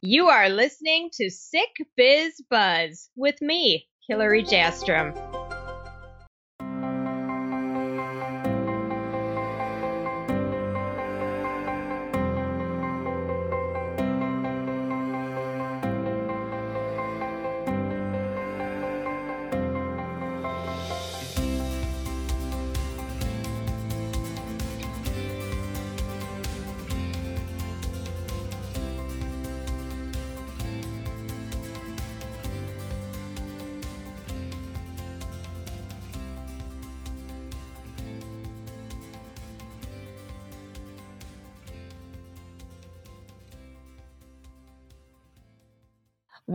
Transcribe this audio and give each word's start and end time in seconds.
You 0.00 0.28
are 0.28 0.48
listening 0.48 1.10
to 1.14 1.28
Sick 1.28 1.74
Biz 1.96 2.40
Buzz 2.48 3.10
with 3.16 3.42
me, 3.42 3.88
Hillary 4.08 4.44
Jastram. 4.44 5.37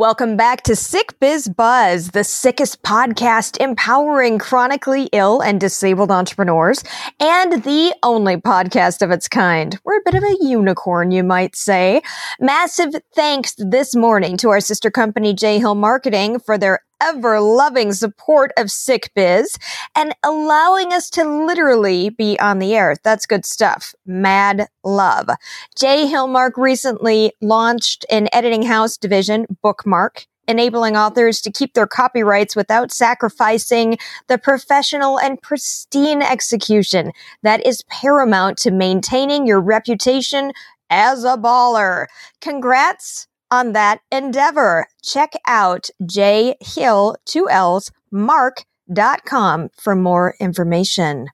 Welcome 0.04 0.36
back 0.36 0.64
to 0.64 0.76
Sick 0.76 1.18
Biz 1.22 1.48
Buzz, 1.48 2.10
the 2.10 2.26
sickest 2.26 2.84
podcast 2.84 3.56
empowering 3.62 4.38
chronically 4.38 5.08
ill 5.14 5.40
and 5.40 5.62
disabled 5.62 6.12
entrepreneurs, 6.12 6.84
and 7.22 7.64
the 7.64 7.96
only 8.04 8.36
podcast 8.36 9.02
of 9.02 9.12
its 9.12 9.30
kind. 9.30 9.80
We're 9.86 10.00
a 10.00 10.04
bit 10.04 10.16
of 10.16 10.24
a 10.24 10.36
unicorn, 10.42 11.12
you 11.12 11.24
might 11.24 11.56
say. 11.56 12.02
Massive 12.38 12.94
thanks 13.16 13.56
this 13.58 13.96
morning 13.96 14.36
to 14.40 14.50
our 14.50 14.60
sister 14.60 14.92
company, 14.92 15.34
J 15.34 15.60
Hill 15.60 15.76
Marketing, 15.76 16.38
for 16.38 16.58
their 16.58 16.82
ever 17.04 17.42
loving 17.42 17.92
support 17.92 18.52
of 18.58 18.72
Sick 18.72 19.12
Biz 19.14 19.58
and 19.96 20.16
allowing 20.24 20.94
us 20.94 21.10
to 21.12 21.24
literally 21.24 22.10
be 22.10 22.40
on 22.40 22.60
the 22.60 22.74
air. 22.76 22.96
That's 23.04 23.26
good 23.26 23.46
stuff. 23.46 23.94
Mad 24.06 24.68
love. 24.84 25.30
Jay 25.78 26.06
Hillmark 26.08 26.54
recently 26.56 27.34
launched 27.42 28.06
an 28.10 28.30
editing 28.32 28.64
house 28.64 28.98
division, 28.98 29.46
Bookmark, 29.62 30.28
enabling 30.48 30.96
authors 30.96 31.42
to 31.42 31.52
keep 31.52 31.74
their 31.74 31.88
copyrights 31.88 32.56
without 32.56 32.92
sacrificing 32.92 33.98
the 34.28 34.38
professional 34.38 35.20
and 35.20 35.42
pristine 35.42 36.22
execution 36.22 37.12
that 37.44 37.66
is 37.66 37.84
paramount 37.90 38.58
to 38.58 38.72
maintaining 38.72 39.46
your 39.46 39.62
reputation 39.62 40.52
as 40.90 41.24
a 41.24 41.38
baller. 41.38 42.08
Congrats 42.40 43.28
on 43.52 43.74
that 43.74 44.02
endeavor. 44.12 44.88
Check 45.02 45.34
out 45.48 45.90
J 46.06 46.56
Hill, 46.60 47.16
two 47.26 47.50
L's, 47.50 47.92
mark.com 48.12 49.70
for 49.76 49.96
more 49.96 50.36
information. 50.40 51.28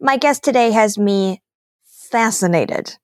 My 0.00 0.16
guest 0.16 0.44
today 0.44 0.70
has 0.70 0.98
me 0.98 1.42
fascinated. 1.84 2.96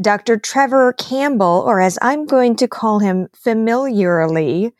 Dr. 0.00 0.38
Trevor 0.38 0.92
Campbell, 0.94 1.62
or 1.66 1.80
as 1.80 1.98
I'm 2.00 2.24
going 2.24 2.56
to 2.56 2.68
call 2.68 3.00
him 3.00 3.28
familiarly, 3.34 4.72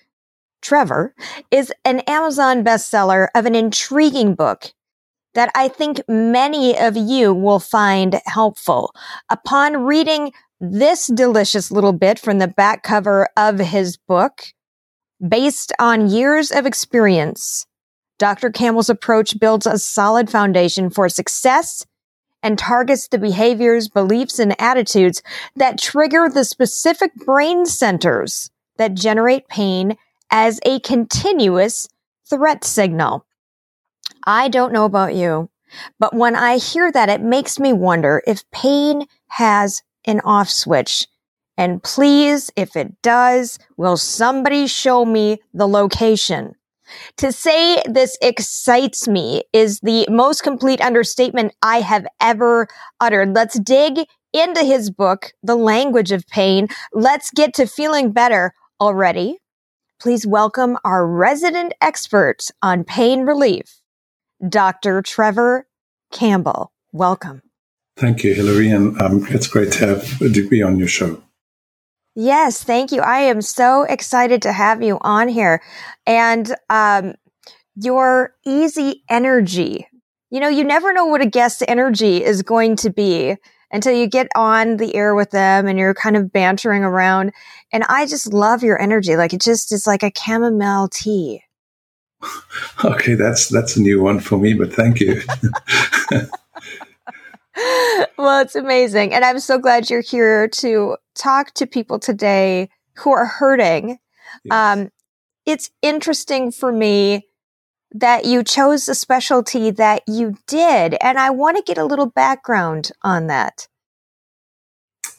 Trevor, 0.62 1.14
is 1.50 1.72
an 1.84 2.00
Amazon 2.00 2.64
bestseller 2.64 3.28
of 3.34 3.46
an 3.46 3.54
intriguing 3.54 4.34
book 4.34 4.72
that 5.34 5.50
I 5.54 5.68
think 5.68 6.00
many 6.08 6.78
of 6.78 6.96
you 6.96 7.32
will 7.32 7.60
find 7.60 8.20
helpful. 8.26 8.94
Upon 9.28 9.84
reading 9.84 10.32
this 10.60 11.06
delicious 11.06 11.70
little 11.70 11.92
bit 11.92 12.18
from 12.18 12.38
the 12.38 12.48
back 12.48 12.82
cover 12.82 13.28
of 13.36 13.58
his 13.58 13.96
book, 13.96 14.42
based 15.26 15.72
on 15.78 16.10
years 16.10 16.50
of 16.50 16.66
experience, 16.66 17.66
Dr. 18.18 18.50
Campbell's 18.50 18.90
approach 18.90 19.38
builds 19.40 19.66
a 19.66 19.78
solid 19.78 20.30
foundation 20.30 20.90
for 20.90 21.08
success 21.08 21.86
and 22.42 22.58
targets 22.58 23.08
the 23.08 23.18
behaviors, 23.18 23.88
beliefs, 23.88 24.38
and 24.38 24.54
attitudes 24.60 25.22
that 25.56 25.78
trigger 25.78 26.28
the 26.28 26.44
specific 26.44 27.14
brain 27.14 27.64
centers 27.64 28.50
that 28.76 28.94
generate 28.94 29.48
pain 29.48 29.96
as 30.30 30.60
a 30.64 30.80
continuous 30.80 31.88
threat 32.28 32.64
signal. 32.64 33.26
I 34.26 34.48
don't 34.48 34.72
know 34.72 34.84
about 34.84 35.14
you, 35.14 35.50
but 35.98 36.14
when 36.14 36.36
I 36.36 36.58
hear 36.58 36.92
that, 36.92 37.08
it 37.08 37.22
makes 37.22 37.58
me 37.58 37.72
wonder 37.72 38.22
if 38.26 38.48
pain 38.50 39.06
has 39.28 39.82
an 40.04 40.20
off 40.20 40.48
switch. 40.48 41.06
And 41.56 41.82
please, 41.82 42.50
if 42.56 42.76
it 42.76 43.02
does, 43.02 43.58
will 43.76 43.96
somebody 43.96 44.66
show 44.66 45.04
me 45.04 45.38
the 45.52 45.68
location? 45.68 46.54
To 47.18 47.32
say 47.32 47.82
this 47.86 48.16
excites 48.20 49.06
me 49.06 49.42
is 49.52 49.80
the 49.80 50.06
most 50.10 50.42
complete 50.42 50.80
understatement 50.80 51.52
I 51.62 51.80
have 51.80 52.06
ever 52.20 52.66
uttered. 53.00 53.34
Let's 53.34 53.58
dig 53.60 54.06
into 54.32 54.64
his 54.64 54.90
book, 54.90 55.32
The 55.42 55.56
Language 55.56 56.12
of 56.12 56.26
Pain. 56.26 56.68
Let's 56.92 57.30
get 57.30 57.54
to 57.54 57.66
feeling 57.66 58.12
better 58.12 58.54
already. 58.80 59.38
Please 60.00 60.26
welcome 60.26 60.78
our 60.84 61.06
resident 61.06 61.74
expert 61.80 62.48
on 62.62 62.84
pain 62.84 63.22
relief, 63.22 63.80
Dr. 64.48 65.02
Trevor 65.02 65.66
Campbell. 66.10 66.72
Welcome. 66.92 67.42
Thank 68.00 68.24
you, 68.24 68.32
Hillary, 68.32 68.70
and 68.70 68.98
um, 69.02 69.26
it's 69.28 69.46
great 69.46 69.72
to 69.72 69.86
have 69.86 70.18
to 70.20 70.48
be 70.48 70.62
on 70.62 70.78
your 70.78 70.88
show. 70.88 71.22
Yes, 72.14 72.64
thank 72.64 72.92
you. 72.92 73.02
I 73.02 73.18
am 73.18 73.42
so 73.42 73.82
excited 73.82 74.40
to 74.42 74.52
have 74.52 74.82
you 74.82 74.96
on 75.02 75.28
here, 75.28 75.62
and 76.06 76.50
um, 76.70 77.14
your 77.76 78.34
easy 78.46 79.04
energy. 79.10 79.86
You 80.30 80.40
know, 80.40 80.48
you 80.48 80.64
never 80.64 80.94
know 80.94 81.04
what 81.04 81.20
a 81.20 81.26
guest's 81.26 81.62
energy 81.68 82.24
is 82.24 82.40
going 82.40 82.76
to 82.76 82.90
be 82.90 83.36
until 83.70 83.94
you 83.94 84.06
get 84.06 84.28
on 84.34 84.78
the 84.78 84.94
air 84.94 85.14
with 85.14 85.30
them 85.30 85.66
and 85.66 85.78
you're 85.78 85.92
kind 85.92 86.16
of 86.16 86.32
bantering 86.32 86.82
around. 86.82 87.32
And 87.70 87.84
I 87.84 88.06
just 88.06 88.32
love 88.32 88.62
your 88.62 88.80
energy. 88.80 89.16
Like 89.16 89.34
it 89.34 89.42
just 89.42 89.72
is 89.72 89.86
like 89.86 90.02
a 90.02 90.12
chamomile 90.16 90.88
tea. 90.88 91.44
Okay, 92.82 93.14
that's 93.14 93.48
that's 93.48 93.76
a 93.76 93.80
new 93.82 94.02
one 94.02 94.20
for 94.20 94.38
me, 94.38 94.54
but 94.54 94.72
thank 94.72 95.00
you. 95.00 95.20
well, 98.30 98.42
it's 98.42 98.54
amazing. 98.54 99.12
And 99.12 99.24
I'm 99.24 99.40
so 99.40 99.58
glad 99.58 99.90
you're 99.90 100.02
here 100.02 100.46
to 100.46 100.96
talk 101.16 101.52
to 101.54 101.66
people 101.66 101.98
today 101.98 102.68
who 102.98 103.10
are 103.10 103.26
hurting. 103.26 103.98
Yes. 104.44 104.78
Um, 104.78 104.90
it's 105.46 105.70
interesting 105.82 106.52
for 106.52 106.70
me 106.70 107.26
that 107.90 108.26
you 108.26 108.44
chose 108.44 108.86
the 108.86 108.94
specialty 108.94 109.72
that 109.72 110.02
you 110.06 110.36
did. 110.46 110.96
And 111.00 111.18
I 111.18 111.30
want 111.30 111.56
to 111.56 111.64
get 111.64 111.76
a 111.76 111.84
little 111.84 112.06
background 112.06 112.92
on 113.02 113.26
that. 113.26 113.66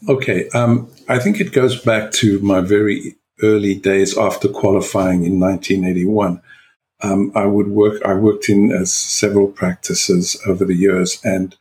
Okay. 0.07 0.47
Um, 0.51 0.89
I 1.09 1.19
think 1.19 1.41
it 1.41 1.51
goes 1.51 1.81
back 1.81 2.13
to 2.13 2.39
my 2.39 2.61
very 2.61 3.17
early 3.44 3.75
days 3.75 4.17
after 4.17 4.47
qualifying 4.47 5.25
in 5.25 5.38
1981. 5.38 6.41
Um, 7.03 7.33
I 7.35 7.45
would 7.45 7.67
work, 7.67 8.01
I 8.05 8.13
worked 8.13 8.47
in 8.47 8.71
uh, 8.71 8.85
several 8.85 9.47
practices 9.47 10.41
over 10.47 10.63
the 10.63 10.75
years 10.75 11.19
and 11.25 11.57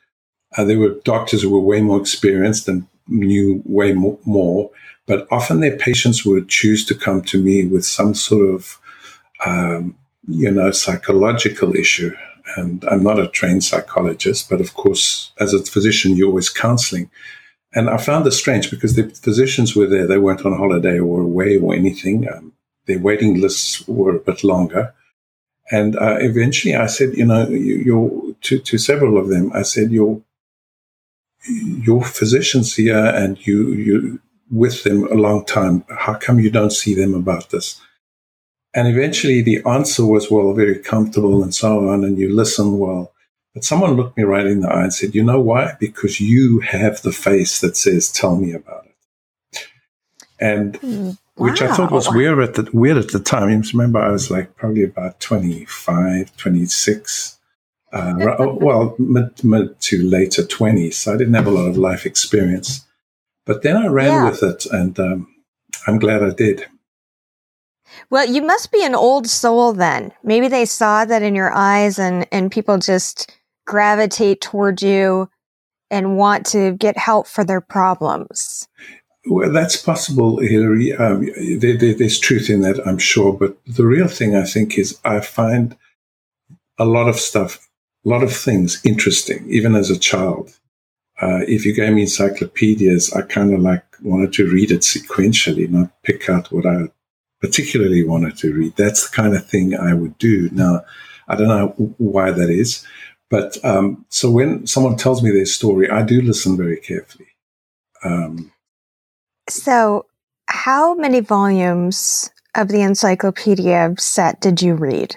uh, 0.57 0.65
there 0.65 0.79
were 0.79 1.01
doctors 1.05 1.43
who 1.43 1.51
were 1.51 1.61
way 1.61 1.81
more 1.81 2.01
experienced 2.01 2.69
and 2.69 2.87
knew 3.09 3.63
way 3.65 3.93
more, 3.93 4.71
but 5.07 5.27
often 5.31 5.61
their 5.61 5.77
patients 5.77 6.25
would 6.25 6.49
choose 6.49 6.85
to 6.87 6.95
come 6.95 7.23
to 7.23 7.43
me 7.43 7.67
with 7.67 7.85
some 7.85 8.15
sort 8.15 8.49
of, 8.49 8.79
um, 9.45 9.97
you 10.29 10.51
know, 10.51 10.71
psychological 10.71 11.75
issue. 11.75 12.15
And 12.57 12.85
I'm 12.85 13.03
not 13.03 13.21
a 13.21 13.29
trained 13.29 13.65
psychologist, 13.65 14.51
but 14.51 14.61
of 14.61 14.75
course, 14.75 15.33
as 15.39 15.55
a 15.55 15.63
physician, 15.63 16.17
you're 16.17 16.29
always 16.29 16.49
counseling. 16.49 17.11
And 17.73 17.89
I 17.89 17.97
found 17.99 18.27
this 18.27 18.39
strange 18.39 18.71
because 18.71 18.97
the 18.97 19.09
physicians 19.09 19.77
were 19.77 19.87
there; 19.87 20.07
they 20.07 20.19
weren't 20.19 20.45
on 20.45 20.57
holiday 20.57 20.99
or 20.99 21.21
away 21.21 21.57
or 21.57 21.75
anything. 21.75 22.29
Um, 22.29 22.53
their 22.87 22.99
waiting 22.99 23.41
lists 23.41 23.87
were 23.87 24.17
a 24.17 24.19
bit 24.19 24.43
longer. 24.43 24.93
And 25.71 25.95
uh, 25.95 26.17
eventually, 26.19 26.75
I 26.75 26.87
said, 26.87 27.17
you 27.17 27.25
know, 27.25 27.49
you, 27.49 28.37
to 28.41 28.59
to 28.59 28.79
several 28.79 29.19
of 29.19 29.29
them, 29.29 29.53
I 29.55 29.63
said, 29.63 29.93
your 29.93 30.21
your 31.49 32.05
physicians 32.05 32.75
here 32.77 33.05
and 33.05 33.45
you 33.47 33.73
you 33.73 34.21
with 34.51 34.83
them 34.83 35.07
a 35.11 35.15
long 35.15 35.45
time. 35.45 35.85
How 35.89 36.15
come 36.15 36.41
you 36.41 36.51
don't 36.51 36.73
see 36.73 36.95
them 36.95 37.15
about 37.15 37.51
this? 37.51 37.81
And 38.75 38.89
eventually 38.89 39.43
the 39.43 39.63
answer 39.67 40.05
was, 40.05 40.31
well, 40.31 40.53
very 40.53 40.79
comfortable 40.79 41.43
and 41.43 41.55
so 41.55 41.89
on. 41.89 42.05
And 42.05 42.19
you 42.19 42.35
listen 42.35 42.79
well. 42.79 43.13
But 43.55 43.65
someone 43.65 43.95
looked 43.95 44.17
me 44.17 44.23
right 44.23 44.47
in 44.47 44.61
the 44.61 44.69
eye 44.69 44.85
and 44.85 44.95
said, 44.95 45.15
you 45.15 45.25
know 45.25 45.41
why? 45.41 45.75
Because 45.81 46.21
you 46.21 46.61
have 46.61 47.03
the 47.03 47.13
face 47.13 47.61
that 47.61 47.77
says, 47.77 48.11
tell 48.11 48.37
me 48.37 48.53
about 48.53 48.87
it. 48.87 49.67
And 50.39 50.79
wow. 50.83 51.15
which 51.35 51.61
I 51.61 51.75
thought 51.75 51.91
was 51.91 52.09
weird 52.09 52.39
at 52.39 52.55
the, 52.55 52.71
weird 52.73 52.97
at 52.97 53.11
the 53.11 53.19
time. 53.19 53.51
You 53.51 53.63
remember 53.73 53.99
I 53.99 54.13
was 54.13 54.31
like 54.31 54.55
probably 54.57 54.85
about 54.85 55.19
25, 55.19 56.37
26. 56.37 57.40
Uh, 57.93 58.37
oh, 58.39 58.55
well, 58.55 58.95
mid, 58.99 59.43
mid 59.43 59.81
to 59.81 60.03
later 60.03 60.43
20s. 60.43 60.95
So 60.95 61.15
I 61.15 61.17
didn't 61.17 61.35
have 61.35 61.47
a 61.47 61.51
lot 61.51 61.67
of 61.67 61.77
life 61.77 62.07
experience. 62.07 62.87
But 63.47 63.63
then 63.63 63.77
I 63.77 63.87
ran 63.87 64.07
yeah. 64.07 64.31
with 64.31 64.43
it. 64.43 64.67
And 64.67 64.99
um, 64.99 65.35
I'm 65.87 65.99
glad 65.99 66.23
I 66.23 66.31
did. 66.31 66.67
Well, 68.09 68.27
you 68.27 68.43
must 68.43 68.71
be 68.71 68.85
an 68.85 68.95
old 68.95 69.27
soul 69.27 69.73
then. 69.73 70.13
Maybe 70.23 70.49
they 70.49 70.65
saw 70.65 71.05
that 71.05 71.23
in 71.23 71.35
your 71.35 71.53
eyes 71.53 71.99
and, 71.99 72.27
and 72.31 72.53
people 72.53 72.79
just 72.79 73.37
gravitate 73.67 74.41
toward 74.41 74.83
you 74.83 75.29
and 75.91 76.17
want 76.17 76.47
to 76.47 76.73
get 76.73 76.97
help 76.97 77.27
for 77.27 77.45
their 77.45 77.61
problems. 77.61 78.69
Well, 79.27 79.53
that's 79.53 79.77
possible, 79.77 80.39
Hillary. 80.39 80.95
Um, 80.95 81.27
there, 81.59 81.77
there, 81.77 81.95
there's 81.95 82.19
truth 82.19 82.49
in 82.49 82.63
that, 82.63 82.85
I'm 82.87 82.99
sure. 82.99 83.33
But 83.33 83.57
the 83.67 83.87
real 83.87 84.09
thing, 84.09 84.35
I 84.35 84.45
think, 84.45 84.79
is 84.79 84.99
I 85.05 85.21
find 85.21 85.77
a 86.79 86.85
lot 86.85 87.09
of 87.09 87.17
stuff, 87.17 87.69
a 88.05 88.09
lot 88.09 88.23
of 88.23 88.35
things 88.35 88.81
interesting, 88.85 89.47
even 89.49 89.75
as 89.75 89.91
a 89.91 89.99
child. 89.99 90.59
Uh, 91.21 91.41
if 91.47 91.67
you 91.67 91.75
gave 91.75 91.93
me 91.93 92.03
encyclopedias, 92.03 93.13
I 93.13 93.23
kind 93.23 93.53
of 93.53 93.61
like 93.61 93.85
wanted 94.03 94.33
to 94.35 94.51
read 94.51 94.71
it 94.71 94.81
sequentially, 94.81 95.69
not 95.69 95.91
pick 96.03 96.31
out 96.31 96.51
what 96.51 96.67
I 96.67 96.85
particularly 97.41 98.05
wanted 98.05 98.37
to 98.39 98.55
read. 98.55 98.77
That's 98.77 99.09
the 99.09 99.15
kind 99.15 99.35
of 99.35 99.47
thing 99.47 99.75
I 99.75 99.93
would 99.93 100.17
do. 100.19 100.49
Now, 100.51 100.83
I 101.29 101.37
don't 101.37 101.49
know 101.49 101.95
why 101.99 102.31
that 102.31 102.51
is, 102.51 102.87
but 103.29 103.63
um, 103.65 104.05
so 104.09 104.31
when 104.31 104.67
someone 104.67 104.97
tells 104.97 105.23
me 105.23 105.31
their 105.31 105.47
story, 105.47 105.89
I 105.91 106.03
do 106.03 106.23
listen 106.23 106.57
very 106.57 106.79
carefully. 106.79 107.29
Um, 108.03 108.53
so, 109.49 110.07
how 110.47 110.95
many 110.95 111.21
volumes 111.21 112.31
of 112.57 112.69
the 112.69 112.81
encyclopedia 112.81 113.95
set 113.99 114.41
did 114.41 114.63
you 114.63 114.75
read? 114.75 115.17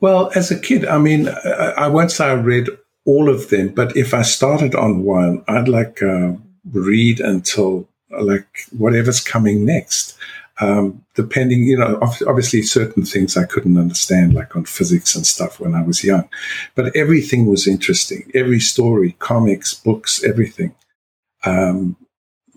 Well, 0.00 0.30
as 0.34 0.50
a 0.50 0.58
kid, 0.58 0.86
I 0.86 0.98
mean, 0.98 1.28
I, 1.28 1.74
I 1.76 1.88
won't 1.88 2.10
say 2.10 2.26
I 2.26 2.34
read 2.34 2.68
all 3.04 3.28
of 3.28 3.50
them, 3.50 3.68
but 3.68 3.96
if 3.96 4.14
I 4.14 4.22
started 4.22 4.74
on 4.74 5.04
one, 5.04 5.44
I'd 5.48 5.68
like 5.68 6.02
uh, 6.02 6.32
read 6.72 7.20
until 7.20 7.88
like 8.18 8.46
whatever's 8.76 9.20
coming 9.20 9.64
next. 9.64 10.16
Um, 10.60 11.02
depending, 11.14 11.64
you 11.64 11.78
know, 11.78 11.98
obviously 12.02 12.60
certain 12.60 13.02
things 13.02 13.34
I 13.34 13.46
couldn't 13.46 13.78
understand, 13.78 14.34
like 14.34 14.54
on 14.54 14.66
physics 14.66 15.14
and 15.14 15.26
stuff 15.26 15.58
when 15.58 15.74
I 15.74 15.82
was 15.82 16.04
young, 16.04 16.28
but 16.74 16.94
everything 16.94 17.46
was 17.46 17.66
interesting. 17.66 18.30
Every 18.34 18.60
story, 18.60 19.16
comics, 19.20 19.72
books, 19.72 20.22
everything. 20.22 20.74
Um, 21.46 21.96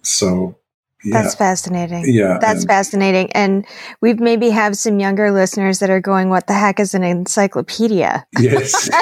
so 0.02 0.58
yeah. 1.04 1.22
That's 1.22 1.36
fascinating. 1.36 2.06
Yeah. 2.08 2.38
That's 2.40 2.62
and, 2.62 2.70
fascinating. 2.70 3.32
And 3.34 3.66
we 4.02 4.14
maybe 4.14 4.50
have 4.50 4.78
some 4.78 5.00
younger 5.00 5.32
listeners 5.32 5.80
that 5.80 5.90
are 5.90 6.00
going, 6.00 6.30
what 6.30 6.48
the 6.48 6.54
heck 6.54 6.80
is 6.80 6.94
an 6.94 7.04
encyclopedia? 7.04 8.26
Yes. 8.40 8.72
so 8.86 8.94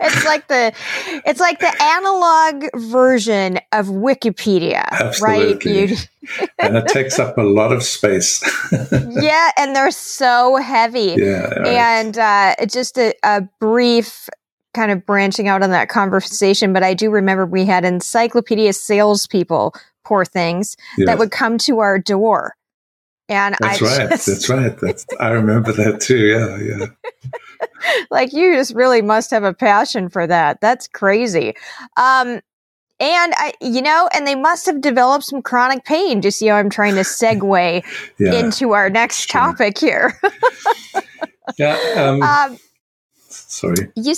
it's 0.00 0.24
like 0.26 0.48
the 0.48 0.72
it's 1.24 1.40
like 1.40 1.60
the 1.60 1.82
analog 1.82 2.64
version 2.90 3.58
of 3.72 3.86
Wikipedia. 3.86 4.84
Absolutely. 4.90 5.86
Right? 5.86 6.08
and 6.58 6.76
it 6.76 6.86
takes 6.88 7.18
up 7.18 7.38
a 7.38 7.42
lot 7.42 7.72
of 7.72 7.82
space. 7.82 8.42
yeah, 9.10 9.50
and 9.56 9.74
they're 9.74 9.90
so 9.90 10.56
heavy. 10.56 11.14
Yeah. 11.16 11.48
And 11.64 12.18
uh, 12.18 12.54
just 12.66 12.98
a, 12.98 13.14
a 13.22 13.42
brief 13.60 14.28
kind 14.74 14.92
of 14.92 15.06
branching 15.06 15.48
out 15.48 15.62
on 15.62 15.70
that 15.70 15.88
conversation, 15.88 16.72
but 16.72 16.82
I 16.82 16.94
do 16.94 17.10
remember 17.10 17.46
we 17.46 17.64
had 17.64 17.84
encyclopedia 17.84 18.72
salespeople 18.72 19.74
poor 20.08 20.24
things 20.24 20.76
yes. 20.96 21.06
that 21.06 21.18
would 21.18 21.30
come 21.30 21.58
to 21.58 21.80
our 21.80 21.98
door. 21.98 22.54
And 23.28 23.54
that's 23.60 23.82
I 23.82 23.84
right. 23.84 24.10
Just, 24.10 24.26
that's 24.26 24.48
right. 24.48 24.80
That's 24.80 25.06
I 25.20 25.28
remember 25.28 25.70
that 25.72 26.00
too. 26.00 26.16
Yeah, 26.16 26.58
yeah. 26.58 26.86
like 28.10 28.32
you 28.32 28.54
just 28.54 28.74
really 28.74 29.02
must 29.02 29.30
have 29.30 29.44
a 29.44 29.52
passion 29.52 30.08
for 30.08 30.26
that. 30.26 30.62
That's 30.62 30.88
crazy. 30.88 31.54
Um, 31.98 32.40
and 33.00 33.32
I, 33.36 33.52
you 33.60 33.82
know, 33.82 34.08
and 34.14 34.26
they 34.26 34.34
must 34.34 34.64
have 34.66 34.80
developed 34.80 35.24
some 35.24 35.42
chronic 35.42 35.84
pain. 35.84 36.22
Just 36.22 36.40
you 36.40 36.48
know, 36.48 36.54
I'm 36.54 36.70
trying 36.70 36.94
to 36.94 37.02
segue 37.02 37.84
yeah, 38.18 38.32
into 38.32 38.72
our 38.72 38.88
next 38.88 39.28
sure. 39.28 39.40
topic 39.40 39.78
here. 39.78 40.18
yeah. 41.58 41.76
Um, 41.96 42.22
um, 42.52 42.58
sorry. 43.28 43.92
You. 43.94 44.14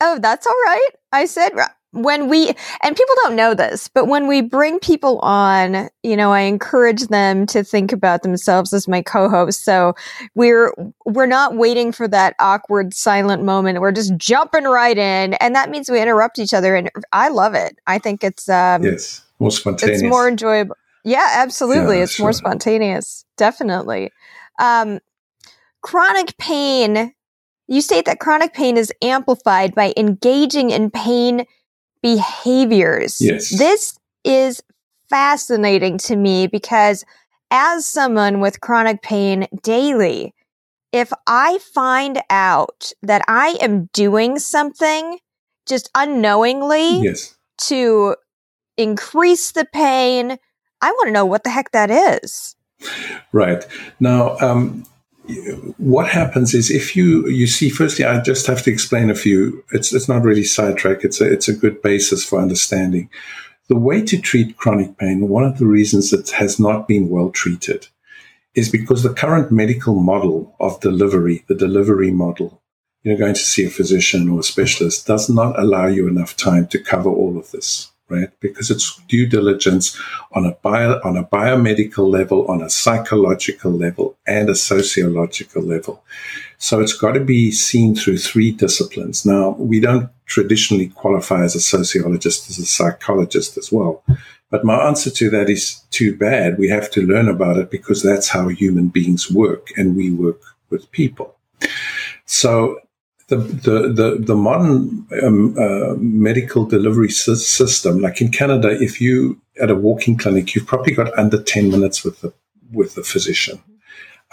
Oh, 0.00 0.18
that's 0.20 0.46
all 0.46 0.52
right. 0.64 0.90
I 1.12 1.26
said 1.26 1.50
when 1.92 2.28
we 2.28 2.48
and 2.82 2.96
people 2.96 3.14
don't 3.22 3.34
know 3.34 3.54
this 3.54 3.88
but 3.88 4.06
when 4.06 4.26
we 4.26 4.42
bring 4.42 4.78
people 4.78 5.18
on 5.20 5.88
you 6.02 6.16
know 6.16 6.32
i 6.32 6.40
encourage 6.40 7.06
them 7.06 7.46
to 7.46 7.64
think 7.64 7.92
about 7.92 8.22
themselves 8.22 8.72
as 8.72 8.86
my 8.86 9.02
co-host. 9.02 9.64
So 9.64 9.94
we're 10.34 10.72
we're 11.04 11.26
not 11.26 11.56
waiting 11.56 11.92
for 11.92 12.08
that 12.08 12.34
awkward 12.38 12.94
silent 12.94 13.42
moment. 13.42 13.80
We're 13.80 13.92
just 13.92 14.16
jumping 14.16 14.64
right 14.64 14.96
in. 14.96 15.34
And 15.34 15.54
that 15.54 15.70
means 15.70 15.90
we 15.90 16.00
interrupt 16.00 16.38
each 16.38 16.54
other 16.54 16.74
and 16.74 16.90
i 17.12 17.28
love 17.28 17.54
it. 17.54 17.78
I 17.86 17.98
think 17.98 18.22
it's 18.22 18.48
um 18.48 18.82
yes 18.82 19.22
more 19.38 19.50
spontaneous 19.50 20.02
it's 20.02 20.08
more 20.08 20.28
enjoyable. 20.28 20.76
Yeah 21.04 21.26
absolutely. 21.32 21.98
Yeah, 21.98 22.04
it's 22.04 22.14
sure. 22.14 22.24
more 22.24 22.32
spontaneous. 22.32 23.24
Definitely. 23.36 24.12
Um 24.58 25.00
chronic 25.82 26.36
pain. 26.38 27.14
You 27.66 27.82
state 27.82 28.06
that 28.06 28.18
chronic 28.18 28.54
pain 28.54 28.76
is 28.76 28.92
amplified 29.02 29.74
by 29.74 29.92
engaging 29.96 30.70
in 30.70 30.90
pain 30.90 31.44
behaviors. 32.02 33.20
Yes. 33.20 33.56
This 33.56 33.98
is 34.24 34.62
fascinating 35.08 35.98
to 35.98 36.16
me 36.16 36.46
because 36.46 37.04
as 37.50 37.86
someone 37.86 38.40
with 38.40 38.60
chronic 38.60 39.02
pain 39.02 39.46
daily, 39.62 40.34
if 40.92 41.12
I 41.26 41.58
find 41.74 42.20
out 42.30 42.92
that 43.02 43.22
I 43.28 43.58
am 43.60 43.88
doing 43.92 44.38
something 44.38 45.18
just 45.66 45.90
unknowingly 45.94 47.02
yes. 47.02 47.36
to 47.62 48.16
increase 48.76 49.52
the 49.52 49.66
pain, 49.66 50.38
I 50.80 50.92
want 50.92 51.08
to 51.08 51.12
know 51.12 51.26
what 51.26 51.44
the 51.44 51.50
heck 51.50 51.72
that 51.72 51.90
is. 51.90 52.56
Right. 53.32 53.66
Now, 54.00 54.38
um, 54.38 54.84
what 55.76 56.08
happens 56.08 56.54
is 56.54 56.70
if 56.70 56.96
you 56.96 57.28
you 57.28 57.46
see 57.46 57.68
firstly 57.68 58.04
i 58.04 58.18
just 58.20 58.46
have 58.46 58.62
to 58.62 58.72
explain 58.72 59.10
a 59.10 59.14
few. 59.14 59.62
It's 59.72 59.92
it's 59.92 60.08
not 60.08 60.22
really 60.22 60.44
sidetrack. 60.44 61.04
It's 61.04 61.20
a 61.20 61.30
it's 61.30 61.48
a 61.48 61.56
good 61.56 61.82
basis 61.82 62.24
for 62.24 62.40
understanding. 62.40 63.10
The 63.68 63.76
way 63.76 64.02
to 64.02 64.18
treat 64.18 64.56
chronic 64.56 64.96
pain 64.96 65.28
one 65.28 65.44
of 65.44 65.58
the 65.58 65.66
reasons 65.66 66.12
it 66.12 66.30
has 66.30 66.58
not 66.58 66.88
been 66.88 67.08
well 67.10 67.30
treated 67.30 67.88
is 68.54 68.70
because 68.70 69.02
the 69.02 69.12
current 69.12 69.52
medical 69.52 69.94
model 69.94 70.56
of 70.58 70.80
delivery 70.80 71.44
the 71.48 71.54
delivery 71.54 72.10
model 72.10 72.62
you 73.02 73.12
know 73.12 73.18
going 73.18 73.34
to 73.34 73.40
see 73.40 73.66
a 73.66 73.70
physician 73.70 74.30
or 74.30 74.40
a 74.40 74.42
specialist 74.42 75.06
does 75.06 75.28
not 75.28 75.58
allow 75.58 75.86
you 75.86 76.08
enough 76.08 76.34
time 76.36 76.66
to 76.68 76.78
cover 76.78 77.10
all 77.10 77.36
of 77.36 77.50
this 77.50 77.92
right? 78.08 78.28
Because 78.40 78.70
it's 78.70 79.00
due 79.08 79.26
diligence 79.26 79.98
on 80.32 80.46
a 80.46 80.52
bio, 80.52 81.00
on 81.04 81.16
a 81.16 81.24
biomedical 81.24 82.10
level, 82.10 82.46
on 82.46 82.62
a 82.62 82.70
psychological 82.70 83.70
level, 83.70 84.16
and 84.26 84.48
a 84.48 84.54
sociological 84.54 85.62
level. 85.62 86.02
So 86.58 86.80
it's 86.80 86.96
got 86.96 87.12
to 87.12 87.20
be 87.20 87.50
seen 87.50 87.94
through 87.94 88.18
three 88.18 88.52
disciplines. 88.52 89.24
Now, 89.24 89.50
we 89.50 89.80
don't 89.80 90.10
traditionally 90.26 90.88
qualify 90.88 91.44
as 91.44 91.54
a 91.54 91.60
sociologist, 91.60 92.50
as 92.50 92.58
a 92.58 92.66
psychologist 92.66 93.56
as 93.56 93.70
well. 93.70 94.02
But 94.50 94.64
my 94.64 94.86
answer 94.86 95.10
to 95.10 95.30
that 95.30 95.50
is 95.50 95.82
too 95.90 96.16
bad. 96.16 96.58
We 96.58 96.68
have 96.68 96.90
to 96.92 97.06
learn 97.06 97.28
about 97.28 97.58
it 97.58 97.70
because 97.70 98.02
that's 98.02 98.28
how 98.28 98.48
human 98.48 98.88
beings 98.88 99.30
work 99.30 99.68
and 99.76 99.96
we 99.96 100.10
work 100.10 100.40
with 100.70 100.90
people. 100.90 101.34
So 102.24 102.78
the 103.28 103.36
the 103.36 103.92
the, 103.92 104.18
the 104.20 104.34
modern 104.34 105.06
um, 105.22 105.56
uh, 105.58 105.94
medical 105.98 106.64
delivery 106.64 107.10
system, 107.10 108.00
like 108.00 108.20
in 108.20 108.30
Canada, 108.30 108.70
if 108.70 109.00
you 109.00 109.40
at 109.60 109.70
a 109.70 109.74
walking 109.74 110.16
clinic, 110.16 110.54
you've 110.54 110.66
probably 110.66 110.94
got 110.94 111.16
under 111.18 111.42
ten 111.42 111.70
minutes 111.70 112.04
with 112.04 112.20
the 112.20 112.32
with 112.72 112.94
the 112.94 113.02
physician. 113.02 113.62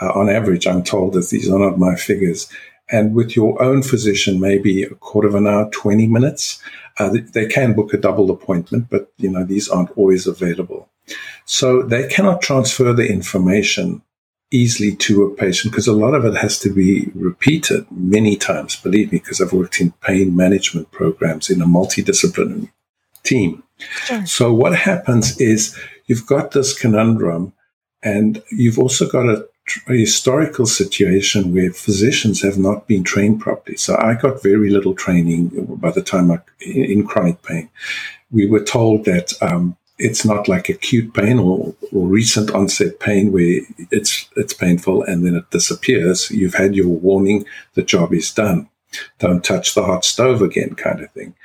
Uh, 0.01 0.11
on 0.13 0.29
average, 0.29 0.67
I'm 0.67 0.83
told 0.83 1.13
that 1.13 1.29
these 1.29 1.49
are 1.49 1.59
not 1.59 1.77
my 1.77 1.95
figures. 1.95 2.49
And 2.89 3.15
with 3.15 3.35
your 3.35 3.61
own 3.61 3.81
physician, 3.81 4.39
maybe 4.39 4.83
a 4.83 4.89
quarter 4.89 5.27
of 5.27 5.35
an 5.35 5.47
hour, 5.47 5.69
20 5.71 6.07
minutes. 6.07 6.61
Uh, 6.99 7.17
they 7.33 7.47
can 7.47 7.73
book 7.73 7.93
a 7.93 7.97
double 7.97 8.29
appointment, 8.29 8.89
but 8.89 9.11
you 9.17 9.29
know 9.29 9.43
these 9.43 9.67
aren't 9.67 9.91
always 9.97 10.27
available. 10.27 10.87
So 11.45 11.81
they 11.81 12.07
cannot 12.07 12.41
transfer 12.41 12.93
the 12.93 13.07
information 13.07 14.01
easily 14.55 14.95
to 14.95 15.23
a 15.23 15.35
patient 15.35 15.71
because 15.71 15.87
a 15.87 15.93
lot 15.93 16.13
of 16.13 16.25
it 16.25 16.35
has 16.35 16.57
to 16.59 16.69
be 16.69 17.11
repeated 17.13 17.85
many 17.91 18.35
times, 18.35 18.75
believe 18.77 19.11
me, 19.11 19.19
because 19.19 19.41
I've 19.41 19.53
worked 19.53 19.81
in 19.81 19.91
pain 20.01 20.35
management 20.35 20.91
programs 20.91 21.49
in 21.49 21.61
a 21.61 21.65
multidisciplinary 21.65 22.71
team. 23.23 23.63
Sure. 24.05 24.25
So 24.25 24.53
what 24.53 24.75
happens 24.75 25.39
is 25.39 25.77
you've 26.05 26.25
got 26.25 26.51
this 26.51 26.77
conundrum 26.77 27.53
and 28.01 28.41
you've 28.51 28.79
also 28.79 29.07
got 29.09 29.27
a, 29.27 29.45
a, 29.89 29.93
historical 29.93 30.65
situation 30.65 31.53
where 31.53 31.73
physicians 31.73 32.41
have 32.41 32.57
not 32.57 32.87
been 32.87 33.03
trained 33.03 33.41
properly. 33.41 33.77
So 33.77 33.97
I 33.97 34.13
got 34.13 34.43
very 34.43 34.69
little 34.69 34.93
training 34.93 35.49
by 35.81 35.91
the 35.91 36.03
time 36.03 36.31
I, 36.31 36.39
in, 36.61 36.85
in 36.85 37.07
chronic 37.07 37.41
pain. 37.41 37.69
We 38.31 38.45
were 38.45 38.63
told 38.63 39.05
that 39.05 39.33
um, 39.41 39.75
it's 39.97 40.25
not 40.25 40.47
like 40.47 40.67
acute 40.69 41.13
pain 41.13 41.39
or, 41.39 41.73
or 41.93 42.07
recent 42.07 42.51
onset 42.51 42.99
pain 42.99 43.31
where 43.31 43.61
it's 43.91 44.27
it's 44.35 44.53
painful 44.53 45.03
and 45.03 45.25
then 45.25 45.35
it 45.35 45.49
disappears. 45.51 46.29
You've 46.31 46.55
had 46.55 46.75
your 46.75 46.87
warning, 46.87 47.45
the 47.73 47.83
job 47.83 48.13
is 48.13 48.31
done. 48.31 48.69
Don't 49.19 49.43
touch 49.43 49.73
the 49.73 49.83
hot 49.83 50.05
stove 50.05 50.41
again, 50.41 50.75
kind 50.75 51.01
of 51.01 51.11
thing. 51.11 51.35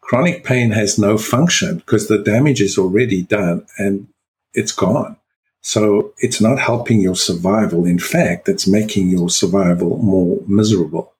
Chronic 0.00 0.44
pain 0.44 0.70
has 0.72 0.98
no 0.98 1.16
function 1.16 1.78
because 1.78 2.08
the 2.08 2.18
damage 2.18 2.60
is 2.60 2.76
already 2.76 3.22
done 3.22 3.66
and 3.78 4.08
it's 4.52 4.72
gone. 4.72 5.16
So 5.62 6.12
it's 6.18 6.42
not 6.42 6.58
helping 6.58 7.00
your 7.00 7.16
survival. 7.16 7.86
In 7.86 7.98
fact, 7.98 8.48
it's 8.50 8.66
making 8.66 9.08
your 9.08 9.30
survival 9.30 9.96
more 9.96 10.38
miserable. 10.46 11.14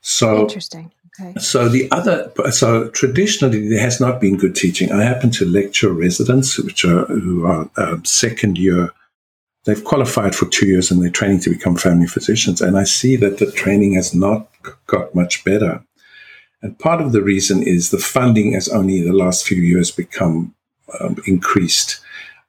So 0.00 0.40
interesting. 0.40 0.90
Okay. 1.18 1.38
So 1.38 1.68
the 1.68 1.90
other, 1.90 2.32
so 2.50 2.88
traditionally 2.90 3.68
there 3.68 3.80
has 3.80 4.00
not 4.00 4.20
been 4.20 4.36
good 4.36 4.54
teaching. 4.54 4.92
I 4.92 5.02
happen 5.02 5.30
to 5.32 5.44
lecture 5.44 5.92
residents, 5.92 6.58
which 6.58 6.84
are 6.84 7.04
who 7.06 7.46
are 7.46 7.68
um, 7.76 8.04
second 8.04 8.58
year. 8.58 8.92
They've 9.64 9.84
qualified 9.84 10.34
for 10.34 10.46
two 10.46 10.66
years 10.66 10.90
and 10.90 11.02
they're 11.02 11.10
training 11.10 11.40
to 11.40 11.50
become 11.50 11.76
family 11.76 12.06
physicians, 12.06 12.62
and 12.62 12.78
I 12.78 12.84
see 12.84 13.16
that 13.16 13.38
the 13.38 13.50
training 13.52 13.94
has 13.94 14.14
not 14.14 14.48
got 14.86 15.14
much 15.14 15.44
better. 15.44 15.84
And 16.62 16.78
part 16.78 17.00
of 17.00 17.12
the 17.12 17.22
reason 17.22 17.62
is 17.62 17.90
the 17.90 17.98
funding 17.98 18.52
has 18.52 18.68
only 18.68 19.02
the 19.02 19.12
last 19.12 19.46
few 19.46 19.60
years 19.60 19.90
become 19.90 20.54
um, 21.00 21.16
increased. 21.26 22.00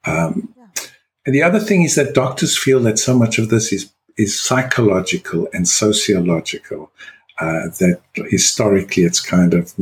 Um, 0.06 0.54
yeah. 0.58 0.84
And 1.26 1.36
the 1.36 1.44
other 1.44 1.60
thing 1.60 1.84
is 1.84 1.96
that 1.96 2.14
doctors 2.14 2.58
feel 2.58 2.80
that 2.82 3.00
so 3.00 3.18
much 3.18 3.40
of 3.40 3.50
this 3.50 3.74
is 3.74 3.92
is 4.18 4.40
psychological 4.40 5.48
and 5.54 5.68
sociological 5.68 6.92
uh, 7.40 7.70
that 7.80 8.02
historically 8.30 9.04
it's 9.04 9.20
kind 9.20 9.54
of 9.54 9.74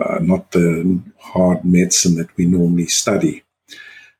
uh, 0.00 0.18
not 0.20 0.50
the 0.52 1.00
hard 1.18 1.64
medicine 1.64 2.16
that 2.16 2.34
we 2.36 2.46
normally 2.46 2.86
study. 2.86 3.42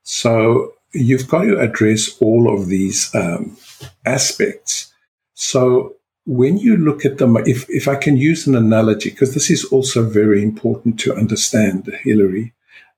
So 0.03 0.75
you've 0.93 1.29
got 1.29 1.43
to 1.43 1.59
address 1.59 2.17
all 2.21 2.53
of 2.55 2.69
these 2.69 3.15
um, 3.15 3.57
aspects. 4.05 4.93
So 5.35 5.97
when 6.25 6.59
you 6.59 6.77
look 6.77 7.05
at 7.05 7.19
them, 7.19 7.37
if, 7.39 7.69
if 7.69 7.87
I 7.89 7.97
can 7.97 8.17
use 8.17 8.47
an 8.47 8.55
analogy, 8.55 9.11
because 9.11 9.35
this 9.35 9.51
is 9.51 9.65
also 9.67 10.03
very 10.03 10.43
important 10.43 10.99
to 11.01 11.15
understand, 11.15 11.93
Hillary, 12.03 12.55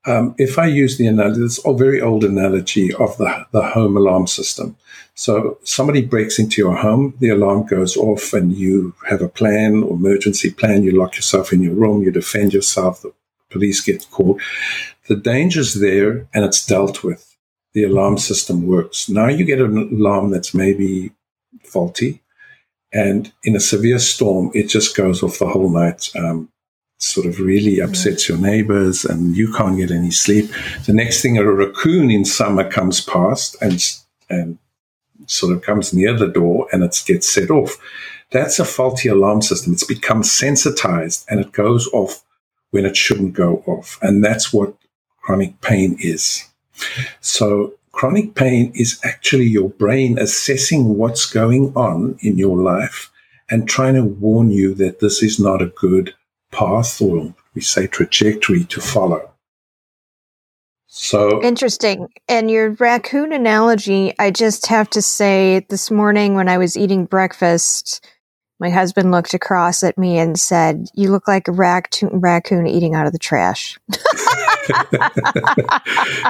um, 0.07 0.35
if 0.39 0.59
I 0.59 0.67
use 0.67 0.97
the 0.97 1.07
analogy, 1.07 1.43
it's 1.43 1.61
a 1.65 1.75
very 1.75 2.01
old 2.01 2.25
analogy 2.25 2.95
of 2.95 3.17
the, 3.19 3.47
the 3.53 3.63
home 3.63 3.97
alarm 3.97 4.27
system. 4.27 4.77
So 5.19 5.59
somebody 5.65 6.03
breaks 6.03 6.39
into 6.39 6.63
your 6.63 6.77
home, 6.77 7.13
the 7.19 7.31
alarm 7.31 7.67
goes 7.67 7.97
off, 7.97 8.33
and 8.33 8.53
you 8.57 8.95
have 9.09 9.21
a 9.21 9.29
plan 9.29 9.83
or 9.83 9.97
emergency 9.97 10.53
plan. 10.53 10.85
You 10.85 10.93
lock 10.93 11.17
yourself 11.17 11.53
in 11.53 11.61
your 11.61 11.75
room, 11.75 12.05
you 12.05 12.13
defend 12.13 12.53
yourself, 12.53 13.03
the 13.03 13.13
police 13.51 13.81
get 13.81 14.09
called. 14.13 14.41
The 15.09 15.17
danger's 15.17 15.75
there 15.75 16.29
and 16.33 16.45
it's 16.45 16.65
dealt 16.65 17.03
with. 17.03 17.37
The 17.73 17.83
alarm 17.83 18.19
system 18.19 18.69
works. 18.69 19.09
Now 19.09 19.27
you 19.27 19.45
get 19.45 19.61
an 19.61 19.77
alarm 19.93 20.31
that's 20.31 20.55
maybe 20.55 21.11
faulty, 21.65 22.23
and 22.93 23.33
in 23.43 23.57
a 23.57 23.61
severe 23.61 23.99
storm, 23.99 24.53
it 24.55 24.69
just 24.69 24.97
goes 24.97 25.25
off 25.25 25.41
the 25.41 25.49
whole 25.49 25.69
night. 25.69 26.11
Um, 26.15 26.49
sort 26.99 27.27
of 27.27 27.41
really 27.41 27.81
upsets 27.81 28.29
your 28.29 28.39
neighbors 28.39 29.05
and 29.05 29.37
you 29.37 29.53
can't 29.53 29.77
get 29.79 29.91
any 29.91 30.13
sleep. 30.13 30.49
The 30.87 30.93
next 30.93 31.23
thing, 31.23 31.39
a 31.39 31.45
raccoon 31.45 32.09
in 32.09 32.25
summer 32.25 32.69
comes 32.69 33.01
past 33.01 33.57
and, 33.61 33.81
and 34.29 34.59
sort 35.29 35.55
of 35.55 35.63
comes 35.63 35.93
near 35.93 36.17
the 36.17 36.29
door 36.29 36.69
and 36.73 36.83
it 36.83 37.03
gets 37.07 37.29
set 37.29 37.51
off. 37.51 37.79
That's 38.31 38.59
a 38.59 38.65
faulty 38.65 39.09
alarm 39.09 39.43
system. 39.43 39.73
It's 39.73 39.85
become 39.85 40.23
sensitized 40.23 41.25
and 41.31 41.41
it 41.41 41.53
goes 41.53 41.87
off 41.89 42.23
when 42.71 42.85
it 42.85 42.97
shouldn't 42.97 43.35
go 43.35 43.63
off. 43.67 43.99
And 44.03 44.25
that's 44.25 44.53
what 44.53 44.75
chronic 45.23 45.61
pain 45.61 45.97
is. 46.01 46.45
So 47.21 47.75
chronic 47.93 48.35
pain 48.35 48.73
is 48.75 49.01
actually 49.05 49.47
your 49.47 49.71
brain 49.71 50.19
assessing 50.19 50.97
what's 50.97 51.27
going 51.27 51.73
on 51.75 52.19
in 52.21 52.39
your 52.39 52.57
life 52.57 53.11
and 53.51 53.69
trying 53.69 53.95
to 53.95 54.05
warn 54.05 54.51
you 54.51 54.75
that 54.75 55.01
this 55.01 55.23
is 55.23 55.39
not 55.39 55.63
a 55.63 55.67
good 55.67 56.15
path 56.51 57.01
or 57.01 57.35
we 57.55 57.61
say 57.61 57.87
trajectory 57.87 58.65
to 58.65 58.81
follow. 58.81 59.31
So 60.89 61.43
interesting. 61.43 62.09
And 62.29 62.51
your 62.51 62.71
raccoon 62.71 63.33
analogy, 63.33 64.15
I 64.19 64.31
just 64.31 64.67
have 64.67 64.89
to 64.91 65.03
say 65.03 65.67
this 65.69 65.91
morning 65.91 66.35
when 66.35 66.49
I 66.49 66.57
was 66.57 66.79
eating 66.79 67.05
breakfast, 67.05 68.05
my 68.59 68.71
husband 68.71 69.13
looked 69.13 69.35
across 69.35 69.83
at 69.83 69.99
me 69.99 70.19
and 70.19 70.39
said, 70.39 70.87
You 70.95 71.11
look 71.11 71.29
like 71.29 71.47
a 71.47 71.53
raccoon, 71.53 72.21
raccoon 72.21 72.67
eating 72.67 72.95
out 72.95 73.07
of 73.07 73.13
the 73.13 73.19
trash. 73.19 73.79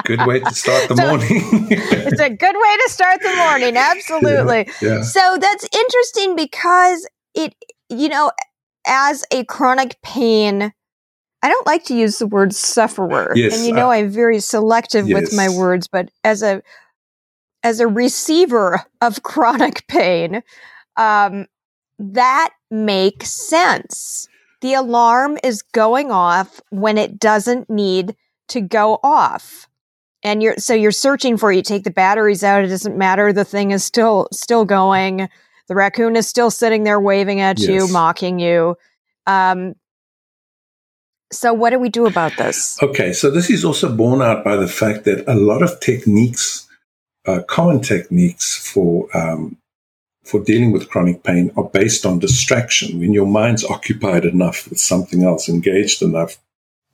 good 0.03 0.27
way 0.27 0.41
to 0.41 0.53
start 0.53 0.89
the 0.89 0.95
so, 0.95 1.07
morning. 1.07 1.29
it's 1.71 2.21
a 2.21 2.29
good 2.29 2.55
way 2.55 2.77
to 2.83 2.89
start 2.89 3.21
the 3.21 3.35
morning. 3.35 3.77
Absolutely. 3.77 4.67
Yeah, 4.81 4.95
yeah. 4.95 5.01
So 5.03 5.37
that's 5.39 5.67
interesting 5.73 6.35
because 6.35 7.07
it, 7.33 7.55
you 7.89 8.09
know, 8.09 8.31
as 8.85 9.23
a 9.31 9.45
chronic 9.45 9.99
pain, 10.03 10.73
I 11.41 11.49
don't 11.49 11.65
like 11.65 11.85
to 11.85 11.95
use 11.95 12.17
the 12.17 12.27
word 12.27 12.53
sufferer. 12.53 13.31
Yes, 13.35 13.57
and 13.57 13.65
you 13.65 13.73
know 13.73 13.87
uh, 13.87 13.93
I'm 13.93 14.09
very 14.09 14.39
selective 14.39 15.07
yes. 15.07 15.21
with 15.21 15.33
my 15.33 15.49
words, 15.49 15.87
but 15.87 16.09
as 16.23 16.41
a 16.43 16.61
as 17.63 17.79
a 17.79 17.87
receiver 17.87 18.81
of 19.01 19.23
chronic 19.23 19.85
pain, 19.87 20.41
um, 20.97 21.47
that 21.97 22.51
makes 22.69 23.29
sense. 23.31 24.27
The 24.61 24.73
alarm 24.73 25.37
is 25.43 25.61
going 25.61 26.11
off 26.11 26.61
when 26.69 26.97
it 26.97 27.19
doesn't 27.19 27.69
need 27.69 28.15
to 28.49 28.61
go 28.61 28.99
off. 29.03 29.67
And 30.21 30.43
you're 30.43 30.57
so 30.57 30.73
you're 30.73 30.91
searching 30.91 31.37
for 31.37 31.51
it. 31.51 31.55
you 31.55 31.61
take 31.61 31.85
the 31.85 31.91
batteries 31.91 32.43
out, 32.43 32.65
it 32.65 32.67
doesn't 32.67 32.97
matter, 32.97 33.31
the 33.31 33.45
thing 33.45 33.71
is 33.71 33.85
still 33.85 34.27
still 34.33 34.65
going 34.65 35.29
the 35.69 35.75
raccoon 35.75 36.15
is 36.15 36.27
still 36.27 36.51
sitting 36.51 36.83
there 36.83 36.99
waving 36.99 37.39
at 37.39 37.59
yes. 37.59 37.69
you, 37.69 37.87
mocking 37.87 38.39
you. 38.39 38.75
Um, 39.27 39.75
so, 41.31 41.53
what 41.53 41.69
do 41.69 41.79
we 41.79 41.89
do 41.89 42.05
about 42.05 42.37
this? 42.37 42.81
Okay, 42.81 43.13
so 43.13 43.29
this 43.29 43.49
is 43.49 43.63
also 43.63 43.93
borne 43.95 44.21
out 44.21 44.43
by 44.43 44.55
the 44.55 44.67
fact 44.67 45.05
that 45.05 45.23
a 45.27 45.35
lot 45.35 45.61
of 45.61 45.79
techniques, 45.79 46.67
uh, 47.25 47.41
common 47.47 47.81
techniques 47.81 48.55
for 48.55 49.07
um, 49.15 49.57
for 50.23 50.43
dealing 50.43 50.71
with 50.71 50.89
chronic 50.89 51.23
pain, 51.23 51.51
are 51.55 51.63
based 51.63 52.05
on 52.05 52.19
distraction. 52.19 52.99
When 52.99 53.13
your 53.13 53.27
mind's 53.27 53.63
occupied 53.63 54.25
enough 54.25 54.67
with 54.69 54.79
something 54.79 55.23
else, 55.23 55.47
engaged 55.47 56.01
enough, 56.01 56.37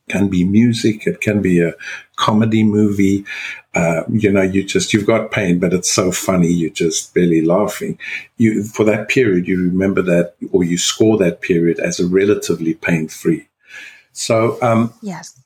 can 0.09 0.27
be 0.27 0.43
music, 0.43 1.07
it 1.07 1.21
can 1.21 1.41
be 1.41 1.61
a 1.61 1.73
comedy 2.17 2.63
movie. 2.63 3.25
Uh, 3.73 4.03
you 4.09 4.31
know, 4.31 4.41
you 4.41 4.63
just 4.63 4.93
you've 4.93 5.07
got 5.07 5.31
pain, 5.31 5.59
but 5.59 5.73
it's 5.73 5.91
so 5.91 6.11
funny, 6.11 6.51
you're 6.51 6.69
just 6.69 7.13
barely 7.13 7.41
laughing. 7.41 7.97
You 8.37 8.63
for 8.63 8.83
that 8.83 9.07
period, 9.07 9.47
you 9.47 9.57
remember 9.57 10.01
that, 10.01 10.33
or 10.51 10.65
you 10.65 10.77
score 10.77 11.17
that 11.19 11.41
period 11.41 11.79
as 11.79 11.99
a 11.99 12.07
relatively 12.07 12.73
pain 12.73 13.07
free. 13.07 13.47
So 14.15 14.57
um, 14.61 14.93
yes. 15.01 15.39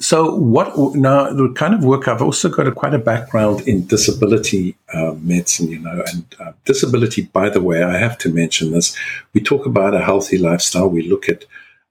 So 0.00 0.34
what 0.34 0.76
now? 0.96 1.32
The 1.32 1.52
kind 1.54 1.74
of 1.74 1.84
work 1.84 2.08
I've 2.08 2.22
also 2.22 2.48
got 2.48 2.66
a, 2.66 2.72
quite 2.72 2.92
a 2.92 2.98
background 2.98 3.68
in 3.68 3.86
disability 3.86 4.76
uh, 4.92 5.14
medicine, 5.20 5.68
you 5.68 5.78
know, 5.78 6.02
and 6.12 6.24
uh, 6.40 6.52
disability. 6.64 7.22
By 7.22 7.48
the 7.48 7.60
way, 7.60 7.84
I 7.84 7.96
have 7.98 8.18
to 8.18 8.32
mention 8.32 8.72
this. 8.72 8.96
We 9.32 9.40
talk 9.40 9.66
about 9.66 9.94
a 9.94 10.04
healthy 10.04 10.38
lifestyle. 10.38 10.90
We 10.90 11.08
look 11.08 11.28
at 11.28 11.44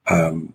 um, 0.08 0.54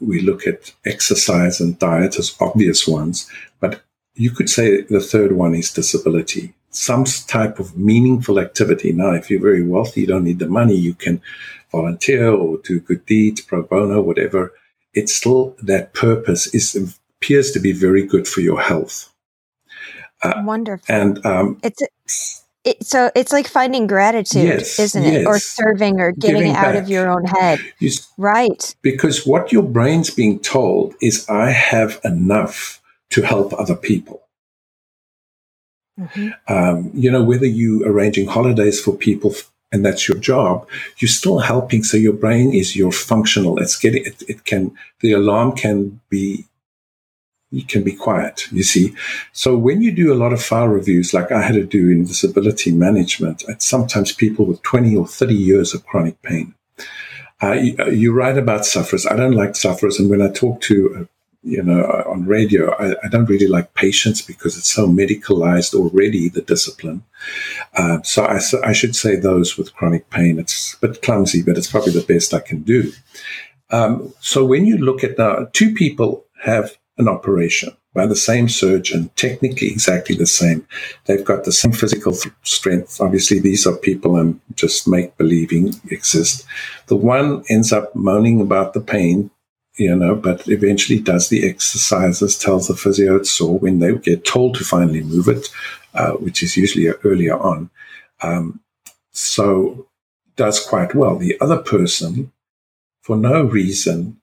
we 0.00 0.20
look 0.22 0.46
at 0.46 0.72
exercise 0.86 1.60
and 1.60 1.78
diet 1.78 2.18
as 2.18 2.34
obvious 2.40 2.88
ones, 2.88 3.30
but 3.60 3.82
you 4.14 4.30
could 4.30 4.48
say 4.48 4.80
the 4.82 5.00
third 5.00 5.32
one 5.32 5.54
is 5.54 5.72
disability. 5.72 6.54
Some 6.70 7.04
type 7.04 7.58
of 7.58 7.76
meaningful 7.76 8.38
activity. 8.38 8.92
Now, 8.92 9.12
if 9.12 9.30
you're 9.30 9.40
very 9.40 9.62
wealthy, 9.62 10.02
you 10.02 10.06
don't 10.06 10.24
need 10.24 10.38
the 10.38 10.48
money, 10.48 10.74
you 10.74 10.94
can 10.94 11.20
volunteer 11.70 12.30
or 12.30 12.58
do 12.58 12.80
good 12.80 13.04
deeds, 13.04 13.42
pro 13.42 13.62
bono, 13.62 14.00
whatever. 14.00 14.52
It's 14.94 15.14
still 15.14 15.56
that 15.62 15.94
purpose 15.94 16.52
is 16.54 16.98
appears 17.20 17.52
to 17.52 17.60
be 17.60 17.72
very 17.72 18.04
good 18.04 18.26
for 18.26 18.40
your 18.40 18.60
health. 18.60 19.12
Uh, 20.22 20.42
Wonderful. 20.44 20.94
And 20.94 21.24
um, 21.24 21.58
it's 21.62 21.82
a, 21.82 21.86
it, 22.64 22.84
so 22.84 23.10
it's 23.14 23.32
like 23.32 23.48
finding 23.48 23.86
gratitude, 23.86 24.44
yes, 24.44 24.78
isn't 24.78 25.02
it? 25.02 25.12
Yes. 25.12 25.26
Or 25.26 25.38
serving 25.38 26.00
or 26.00 26.12
getting 26.12 26.36
Giving 26.36 26.52
out 26.56 26.74
back. 26.74 26.82
of 26.82 26.88
your 26.88 27.10
own 27.10 27.24
head. 27.24 27.58
You, 27.80 27.90
right. 28.18 28.74
Because 28.82 29.26
what 29.26 29.52
your 29.52 29.64
brain's 29.64 30.10
being 30.10 30.38
told 30.38 30.94
is, 31.00 31.28
I 31.28 31.50
have 31.50 32.00
enough 32.04 32.80
to 33.10 33.22
help 33.22 33.52
other 33.52 33.74
people. 33.76 34.22
Mm-hmm. 35.98 36.30
Um, 36.48 36.90
you 36.94 37.10
know, 37.10 37.22
whether 37.22 37.46
you 37.46 37.84
arranging 37.84 38.26
holidays 38.26 38.80
for 38.80 38.96
people 38.96 39.34
and 39.72 39.84
that's 39.84 40.06
your 40.06 40.18
job, 40.18 40.68
you're 40.98 41.08
still 41.08 41.38
helping. 41.38 41.82
So 41.82 41.96
your 41.96 42.12
brain 42.12 42.52
is 42.52 42.76
your 42.76 42.92
functional. 42.92 43.58
It's 43.58 43.76
getting, 43.76 44.04
it, 44.04 44.22
it 44.28 44.44
can, 44.44 44.76
the 45.00 45.12
alarm 45.12 45.52
can 45.52 46.00
be 46.10 46.46
you 47.52 47.64
can 47.64 47.84
be 47.84 47.92
quiet, 47.92 48.50
you 48.50 48.62
see. 48.62 48.94
So 49.32 49.56
when 49.56 49.82
you 49.82 49.92
do 49.92 50.10
a 50.10 50.16
lot 50.16 50.32
of 50.32 50.42
file 50.42 50.68
reviews, 50.68 51.12
like 51.12 51.30
I 51.30 51.42
had 51.42 51.54
to 51.54 51.64
do 51.64 51.90
in 51.90 52.06
disability 52.06 52.72
management, 52.72 53.44
it's 53.46 53.66
sometimes 53.66 54.10
people 54.10 54.46
with 54.46 54.62
20 54.62 54.96
or 54.96 55.06
30 55.06 55.34
years 55.34 55.74
of 55.74 55.84
chronic 55.86 56.20
pain. 56.22 56.54
Uh, 57.42 57.52
you, 57.52 57.76
uh, 57.78 57.86
you, 57.86 58.12
write 58.12 58.38
about 58.38 58.64
sufferers. 58.64 59.04
I 59.04 59.16
don't 59.16 59.34
like 59.34 59.54
sufferers. 59.54 59.98
And 59.98 60.08
when 60.08 60.22
I 60.22 60.30
talk 60.30 60.60
to, 60.62 60.96
uh, 61.00 61.04
you 61.42 61.62
know, 61.62 61.82
uh, 61.82 62.04
on 62.06 62.24
radio, 62.26 62.72
I, 62.74 62.94
I, 63.04 63.08
don't 63.08 63.28
really 63.28 63.48
like 63.48 63.74
patients 63.74 64.22
because 64.22 64.56
it's 64.56 64.70
so 64.70 64.86
medicalized 64.86 65.74
already, 65.74 66.28
the 66.28 66.42
discipline. 66.42 67.02
Uh, 67.76 68.00
so 68.02 68.24
I, 68.24 68.40
I, 68.64 68.72
should 68.72 68.94
say 68.94 69.16
those 69.16 69.58
with 69.58 69.74
chronic 69.74 70.08
pain. 70.10 70.38
It's 70.38 70.74
a 70.74 70.86
bit 70.86 71.02
clumsy, 71.02 71.42
but 71.42 71.58
it's 71.58 71.70
probably 71.70 71.92
the 71.92 72.06
best 72.06 72.32
I 72.32 72.40
can 72.40 72.62
do. 72.62 72.92
Um, 73.70 74.14
so 74.20 74.44
when 74.44 74.66
you 74.66 74.78
look 74.78 75.02
at 75.02 75.18
now, 75.18 75.48
two 75.52 75.74
people 75.74 76.24
have 76.42 76.76
an 76.98 77.08
operation. 77.08 77.76
by 77.94 78.06
the 78.06 78.16
same 78.16 78.48
surgeon, 78.48 79.10
technically 79.16 79.68
exactly 79.68 80.16
the 80.16 80.26
same. 80.26 80.66
They've 81.04 81.24
got 81.24 81.44
the 81.44 81.52
same 81.52 81.72
physical 81.72 82.14
strength. 82.42 83.00
Obviously, 83.00 83.38
these 83.38 83.66
are 83.66 83.76
people 83.76 84.16
I'm 84.16 84.40
just 84.54 84.88
make 84.88 85.16
believing 85.18 85.74
exist. 85.90 86.46
The 86.86 86.96
one 86.96 87.44
ends 87.50 87.70
up 87.72 87.94
moaning 87.94 88.40
about 88.40 88.72
the 88.72 88.80
pain, 88.80 89.30
you 89.76 89.94
know, 89.94 90.14
but 90.14 90.46
eventually 90.48 90.98
does 90.98 91.28
the 91.28 91.48
exercises, 91.48 92.38
tells 92.38 92.68
the 92.68 92.76
physio 92.76 93.16
it's 93.16 93.30
sore 93.30 93.58
when 93.58 93.78
they 93.78 93.96
get 93.96 94.24
told 94.24 94.56
to 94.56 94.64
finally 94.64 95.02
move 95.02 95.28
it, 95.28 95.48
uh, 95.94 96.12
which 96.12 96.42
is 96.42 96.56
usually 96.56 96.88
earlier 97.04 97.38
on. 97.38 97.70
Um, 98.22 98.60
so 99.12 99.86
does 100.36 100.64
quite 100.64 100.94
well. 100.94 101.16
The 101.16 101.38
other 101.40 101.58
person, 101.58 102.32
for 103.00 103.16
no 103.16 103.42
reason, 103.44 104.20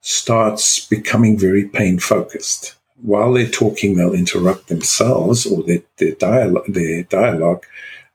starts 0.00 0.86
becoming 0.86 1.38
very 1.38 1.64
pain 1.68 1.98
focused 1.98 2.74
while 3.00 3.32
they're 3.32 3.48
talking, 3.48 3.96
they'll 3.96 4.14
interrupt 4.14 4.68
themselves 4.68 5.46
or 5.46 5.62
their, 5.62 5.82
their 5.98 6.12
dialogue, 6.12 6.66
their 6.68 7.04
dialogue 7.04 7.64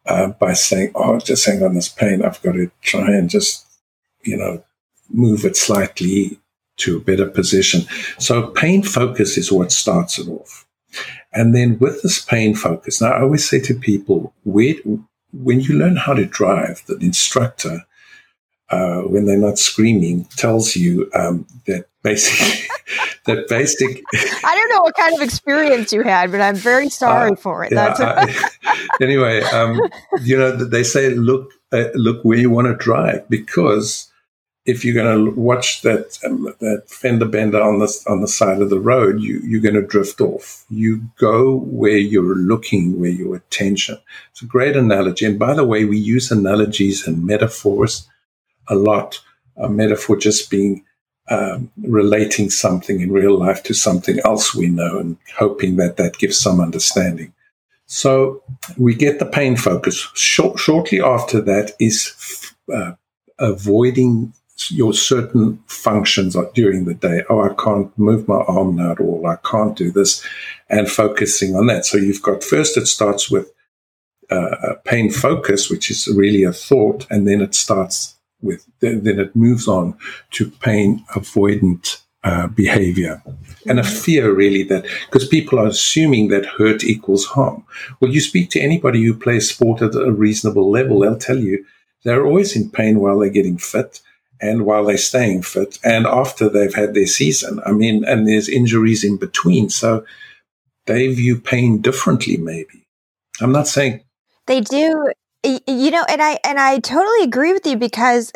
uh, 0.06 0.28
by 0.28 0.54
saying, 0.54 0.92
"Oh, 0.96 1.20
just 1.20 1.46
hang 1.46 1.63
on 1.63 1.75
this 1.75 1.90
pain. 1.90 2.24
I've 2.24 2.42
got 2.42 2.54
to 2.54 2.70
try 2.82 3.08
and 3.08 3.30
just, 3.30 3.66
you 4.24 4.38
know, 4.38 4.63
move 5.10 5.46
it 5.46 5.56
slightly 5.56 6.40
to 6.77 6.98
a 6.98 7.01
better 7.01 7.27
position." 7.27 7.82
So 8.20 8.48
pain 8.48 8.84
focus 8.84 9.38
is 9.38 9.51
what 9.51 9.72
starts 9.72 10.20
it 10.20 10.27
off, 10.27 10.65
and 11.32 11.56
then 11.56 11.77
with 11.80 12.01
this 12.01 12.24
pain 12.24 12.56
focus, 12.56 13.01
now 13.01 13.12
I 13.12 13.22
always 13.22 13.48
say 13.48 13.60
to 13.62 13.74
people, 13.74 14.34
where, 14.44 14.75
when 15.32 15.60
you 15.60 15.75
learn 15.75 15.96
how 15.96 16.13
to 16.13 16.25
drive, 16.25 16.84
the 16.88 16.98
instructor 16.98 17.86
uh, 18.74 19.01
when 19.01 19.25
they're 19.25 19.38
not 19.38 19.60
screaming 19.60 20.25
tells 20.36 20.75
you 20.75 21.10
um, 21.13 21.46
that 21.68 21.86
basically 22.01 22.68
that 23.25 23.48
basic. 23.48 24.01
I 24.13 24.56
don't 24.56 24.70
know 24.70 24.82
what 24.82 24.96
kind 24.96 25.15
of 25.15 25.22
experience 25.22 25.94
you 25.94 26.01
had, 26.01 26.32
but 26.32 26.42
I'm 26.42 26.56
very 26.56 26.89
sorry 26.89 27.32
uh, 27.32 27.36
for 27.36 27.63
it. 27.63 27.72
Yeah, 27.72 27.94
I, 27.98 28.88
anyway, 29.01 29.42
um, 29.44 29.80
you 30.22 30.38
know 30.38 30.51
they 30.56 30.84
say 30.84 31.10
look 31.10 31.51
uh, 31.72 31.89
look 31.94 32.24
where 32.24 32.38
you 32.38 32.50
want 32.50 32.68
to 32.68 32.75
drive 32.75 33.27
because 33.30 34.12
if 34.65 34.86
you're 34.86 34.93
going 34.93 35.25
to 35.25 35.39
watch 35.39 35.82
that 35.82 36.17
um, 36.25 36.53
that 36.60 36.89
fender 36.89 37.25
bender 37.25 37.62
on 37.62 37.79
the 37.79 38.03
on 38.08 38.22
the 38.22 38.27
side 38.27 38.62
of 38.62 38.70
the 38.70 38.79
road, 38.79 39.22
you 39.22 39.41
you're 39.43 39.62
going 39.62 39.75
to 39.75 39.82
drift 39.82 40.22
off. 40.22 40.65
You 40.70 41.01
go 41.17 41.58
where 41.58 41.98
you're 41.98 42.36
looking, 42.36 43.00
where 43.00 43.10
your 43.10 43.36
attention. 43.36 43.98
It's 44.32 44.41
a 44.41 44.46
great 44.46 44.75
analogy. 44.75 45.25
And 45.25 45.38
by 45.38 45.53
the 45.53 45.65
way, 45.65 45.86
we 45.86 45.98
use 45.98 46.32
analogies 46.32 47.05
and 47.08 47.25
metaphors 47.25 48.08
a 48.70 48.75
lot. 48.75 49.20
A 49.58 49.70
metaphor 49.70 50.17
just 50.17 50.50
being 50.50 50.84
um, 51.29 51.72
relating 51.82 52.50
something 52.50 53.01
in 53.01 53.12
real 53.12 53.38
life 53.38 53.63
to 53.63 53.74
something 53.74 54.20
else 54.25 54.55
we 54.55 54.67
know 54.67 54.98
and 54.98 55.17
hoping 55.38 55.75
that 55.75 55.98
that 55.98 56.17
gives 56.17 56.39
some 56.39 56.60
understanding. 56.60 57.34
So 57.86 58.41
we 58.77 58.96
get 58.96 59.20
the 59.20 59.25
pain 59.25 59.55
focus. 59.55 60.10
Short, 60.15 60.58
shortly 60.58 61.01
after 61.01 61.39
that 61.41 61.74
is 61.79 62.53
uh, 62.74 62.93
avoiding 63.38 64.34
your 64.72 64.93
certain 64.93 65.62
functions 65.67 66.36
during 66.53 66.86
the 66.86 66.93
day. 66.93 67.24
Oh, 67.29 67.41
I 67.41 67.53
can't 67.53 67.98
move 67.98 68.27
my 68.27 68.41
arm 68.48 68.75
now 68.75 68.91
at 68.91 69.00
all. 69.00 69.25
I 69.25 69.38
can't 69.48 69.75
do 69.75 69.91
this, 69.91 70.24
and 70.70 70.89
focusing 70.89 71.55
on 71.55 71.67
that. 71.67 71.86
So 71.86 71.98
you've 71.98 72.22
got 72.22 72.43
first 72.43 72.77
it 72.77 72.88
starts 72.88 73.29
with 73.29 73.51
uh, 74.29 74.75
pain 74.86 75.12
focus, 75.12 75.70
which 75.70 75.91
is 75.91 76.08
really 76.08 76.43
a 76.43 76.53
thought, 76.53 77.05
and 77.10 77.27
then 77.27 77.41
it 77.41 77.53
starts 77.55 78.15
with, 78.41 78.65
then, 78.79 79.20
it 79.20 79.36
moves 79.36 79.67
on 79.67 79.98
to 80.32 80.50
pain 80.50 81.03
avoidant 81.15 82.01
uh, 82.24 82.48
behavior 82.48 83.22
and 83.65 83.79
a 83.79 83.84
fear 83.84 84.34
really 84.34 84.63
that 84.63 84.86
because 85.05 85.27
people 85.27 85.60
are 85.60 85.67
assuming 85.67 86.29
that 86.29 86.46
hurt 86.46 86.84
equals 86.84 87.25
harm. 87.25 87.65
Well, 88.00 88.12
you 88.12 88.22
speak 88.22 88.50
to 88.51 88.62
anybody 88.62 89.03
who 89.03 89.13
plays 89.13 89.50
sport 89.50 89.82
at 89.82 89.96
a 89.96 90.12
reasonable 90.12 90.70
level, 90.72 91.00
they'll 91.00 91.17
tell 91.17 91.39
you 91.39 91.65
they're 92.03 92.25
always 92.25 92.55
in 92.55 92.70
pain 92.70 93.00
while 93.00 93.19
they're 93.19 93.30
getting 93.30 93.58
fit 93.58 94.02
and 94.41 94.65
while 94.65 94.86
they're 94.86 94.98
staying 94.98 95.43
fit 95.43 95.80
and 95.84 96.06
after 96.06 96.50
they've 96.50 96.74
had 96.74 96.93
their 96.93 97.08
season. 97.08 97.60
I 97.65 97.72
mean, 97.72 98.04
and 98.06 98.28
there's 98.28 98.50
injuries 98.50 99.04
in 99.04 99.17
between. 99.17 99.69
So 99.69 100.06
they 100.86 101.13
view 101.13 101.39
pain 101.39 101.82
differently, 101.82 102.38
maybe. 102.38 102.86
I'm 103.41 103.52
not 103.52 103.67
saying 103.67 104.04
they 104.48 104.62
do 104.62 105.12
you 105.43 105.91
know 105.91 106.06
and 106.10 106.22
i 106.22 106.39
and 106.43 106.60
i 106.60 106.80
totally 106.80 107.24
agree 107.24 107.54
with 107.54 107.65
you 107.65 107.78
because 107.78 108.32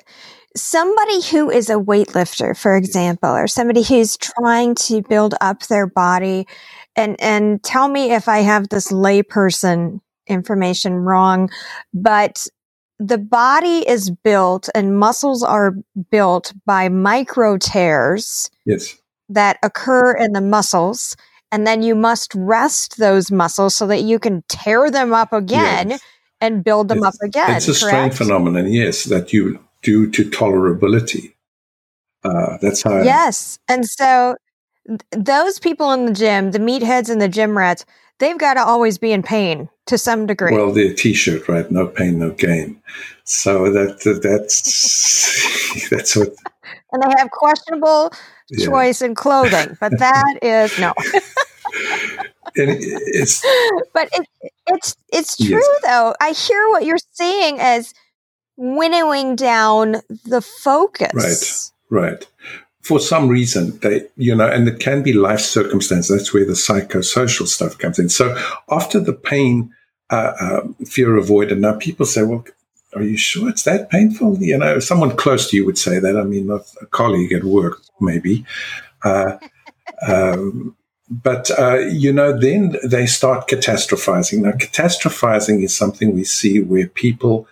somebody 0.56 1.22
who 1.22 1.50
is 1.50 1.70
a 1.70 1.76
weightlifter 1.76 2.58
for 2.58 2.76
example 2.76 3.30
or 3.30 3.48
somebody 3.48 3.84
who's 3.84 4.18
trying 4.18 4.76
to 4.76 5.02
build 5.04 5.36
up 5.42 5.64
their 5.68 5.88
body 5.88 6.48
and 6.96 7.16
and 7.22 7.64
tell 7.64 7.88
me 7.88 8.12
if 8.12 8.28
i 8.28 8.40
have 8.40 8.70
this 8.70 8.92
layperson 8.92 10.00
information 10.28 10.94
wrong 10.94 11.50
but 11.94 12.46
the 13.00 13.18
body 13.18 13.88
is 13.88 14.10
built 14.10 14.70
and 14.74 14.98
muscles 14.98 15.44
are 15.44 15.76
built 16.10 16.54
by 16.66 16.90
micro 16.90 17.58
tears 17.58 18.50
yes 18.66 18.98
that 19.30 19.58
occur 19.64 20.14
in 20.14 20.34
the 20.34 20.42
muscles 20.42 21.16
and 21.52 21.66
then 21.66 21.82
you 21.82 21.96
must 21.96 22.34
rest 22.36 22.98
those 22.98 23.32
muscles 23.32 23.76
so 23.76 23.88
that 23.88 24.02
you 24.02 24.20
can 24.20 24.44
tear 24.48 24.90
them 24.90 25.14
up 25.14 25.32
again 25.32 25.92
yes 25.92 26.02
and 26.42 26.64
build 26.64 26.88
them 26.88 27.00
it's, 27.00 27.08
up 27.08 27.16
again. 27.24 27.56
It's 27.56 27.68
a 27.68 27.72
correct? 27.72 27.80
strength 27.80 28.18
phenomenon, 28.18 28.72
yes, 28.72 29.06
that 29.06 29.34
you 29.34 29.60
do 29.82 30.10
to 30.12 30.30
tolerability. 30.30 31.34
Uh, 32.24 32.58
that's 32.62 32.84
how. 32.84 33.02
Yes, 33.02 33.60
and 33.68 33.86
so 33.88 34.36
th- 34.88 35.02
those 35.12 35.60
people 35.60 35.92
in 35.92 36.06
the 36.06 36.14
gym, 36.14 36.52
the 36.52 36.60
meatheads 36.60 37.10
and 37.10 37.22
the 37.22 37.30
gym 37.30 37.58
rats, 37.58 37.86
they've 38.20 38.38
got 38.38 38.56
to 38.56 38.64
always 38.64 38.98
be 38.98 39.12
in 39.12 39.24
pain 39.24 39.70
to 39.88 39.98
some 39.98 40.26
degree. 40.26 40.54
Well, 40.54 40.72
their 40.72 40.94
T-shirt, 40.94 41.48
right? 41.48 41.70
No 41.72 41.88
pain, 41.88 42.20
no 42.20 42.32
gain. 42.32 42.82
So 43.24 43.72
that 43.72 44.20
that's 44.22 45.90
that's 45.90 46.16
what. 46.16 46.30
And 46.94 47.04
they 47.04 47.14
have 47.18 47.32
questionable 47.32 48.14
yeah. 48.50 48.66
choice 48.66 49.02
in 49.02 49.14
clothing, 49.14 49.78
but 49.82 49.92
that 50.00 50.40
is 50.42 50.80
no. 50.80 50.94
it's 52.56 53.46
but 53.94 54.08
it, 54.14 54.26
it's 54.68 54.96
it's 55.12 55.36
true 55.36 55.50
yes. 55.50 55.82
though. 55.84 56.16
I 56.22 56.32
hear 56.32 56.70
what 56.70 56.86
you're 56.86 56.98
saying 57.12 57.60
as 57.60 57.94
winnowing 58.56 59.36
down 59.36 59.98
the 60.26 60.42
focus. 60.42 61.74
Right, 61.90 62.12
right. 62.12 62.28
For 62.88 63.00
some 63.00 63.28
reason, 63.28 63.78
they 63.80 64.08
you 64.15 64.36
know, 64.36 64.50
and 64.50 64.67
it 64.67 64.80
can 64.80 65.04
be 65.04 65.13
life 65.13 65.41
circumstance. 65.41 66.08
That's 66.08 66.34
where 66.34 66.45
the 66.45 66.54
psychosocial 66.54 67.47
stuff 67.47 67.78
comes 67.78 68.00
in. 68.00 68.10
So 68.10 68.36
after 68.69 69.00
the 69.00 69.13
pain, 69.13 69.73
uh, 70.10 70.34
uh, 70.39 70.62
fear 70.86 71.17
avoided. 71.17 71.60
Now 71.60 71.76
people 71.76 72.06
say, 72.06 72.23
well. 72.23 72.45
Are 72.95 73.04
you 73.04 73.17
sure 73.17 73.50
it's 73.50 73.63
that 73.63 73.89
painful? 73.89 74.38
You 74.39 74.58
know, 74.58 74.80
someone 74.80 75.15
close 75.17 75.50
to 75.50 75.58
you 75.58 75.65
would 75.65 75.78
say 75.78 76.00
that. 76.00 76.17
I 76.17 76.23
mean, 76.23 76.50
a 76.50 76.86
colleague 76.88 77.34
at 77.34 77.43
work, 77.43 77.82
maybe. 78.00 78.45
Uh, 79.04 79.38
um, 80.08 80.76
but 81.10 81.52
uh, 81.58 81.78
you 81.78 82.12
know, 82.12 82.38
then 82.38 82.76
they 82.84 83.06
start 83.06 83.47
catastrophizing. 83.47 84.39
Now, 84.39 84.52
catastrophizing 84.52 85.63
is 85.63 85.76
something 85.76 86.13
we 86.13 86.23
see 86.23 86.62
where 86.62 86.88
people 86.88 87.47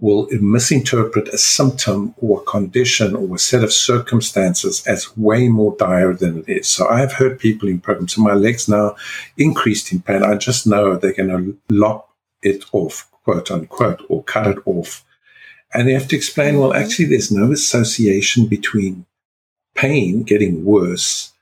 will 0.00 0.28
misinterpret 0.30 1.28
a 1.28 1.38
symptom 1.38 2.14
or 2.18 2.40
a 2.40 2.44
condition 2.44 3.16
or 3.16 3.34
a 3.34 3.38
set 3.38 3.64
of 3.64 3.72
circumstances 3.72 4.86
as 4.86 5.16
way 5.16 5.48
more 5.48 5.74
dire 5.78 6.14
than 6.14 6.38
it 6.38 6.48
is. 6.48 6.68
So 6.68 6.88
I've 6.88 7.12
heard 7.12 7.38
people 7.38 7.68
in 7.68 7.80
programs, 7.80 8.14
so 8.14 8.22
my 8.22 8.34
legs 8.34 8.68
now 8.68 8.96
increased 9.36 9.92
in 9.92 10.00
pain. 10.00 10.22
I 10.22 10.36
just 10.36 10.66
know 10.66 10.96
they're 10.96 11.12
going 11.12 11.28
to 11.30 11.58
lop 11.70 12.10
it 12.42 12.64
off, 12.72 13.10
quote 13.24 13.50
unquote, 13.50 14.02
or 14.08 14.22
cut 14.22 14.46
it 14.46 14.58
off. 14.64 15.04
And 15.74 15.86
they 15.86 15.92
have 15.92 16.08
to 16.08 16.16
explain, 16.16 16.58
well, 16.58 16.70
mm-hmm. 16.70 16.82
actually, 16.82 17.06
there's 17.06 17.32
no 17.32 17.52
association 17.52 18.46
between 18.46 19.04
pain 19.74 20.22
getting 20.22 20.64
worse 20.64 21.32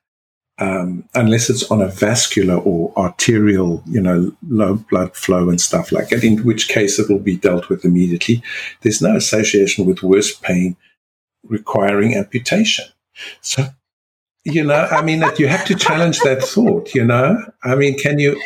um, 0.58 1.04
unless 1.14 1.50
it's 1.50 1.70
on 1.70 1.82
a 1.82 1.88
vascular 1.88 2.56
or 2.56 2.92
arterial, 2.96 3.82
you 3.86 4.00
know, 4.00 4.32
low 4.48 4.76
blood 4.90 5.14
flow 5.14 5.50
and 5.50 5.60
stuff 5.60 5.92
like 5.92 6.08
that, 6.08 6.24
in 6.24 6.38
which 6.44 6.68
case 6.68 6.98
it 6.98 7.10
will 7.10 7.18
be 7.18 7.36
dealt 7.36 7.68
with 7.68 7.84
immediately. 7.84 8.42
There's 8.80 9.02
no 9.02 9.16
association 9.16 9.84
with 9.84 10.02
worse 10.02 10.34
pain 10.34 10.76
requiring 11.44 12.14
amputation. 12.14 12.86
So, 13.42 13.66
you 14.44 14.64
know, 14.64 14.88
I 14.90 15.02
mean, 15.02 15.20
that 15.20 15.38
you 15.38 15.46
have 15.48 15.64
to 15.66 15.74
challenge 15.74 16.20
that 16.20 16.42
thought, 16.42 16.94
you 16.94 17.04
know? 17.04 17.36
I 17.62 17.74
mean, 17.74 17.98
can 17.98 18.18
you? 18.18 18.40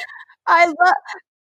I 0.49 0.67
love, 0.67 0.95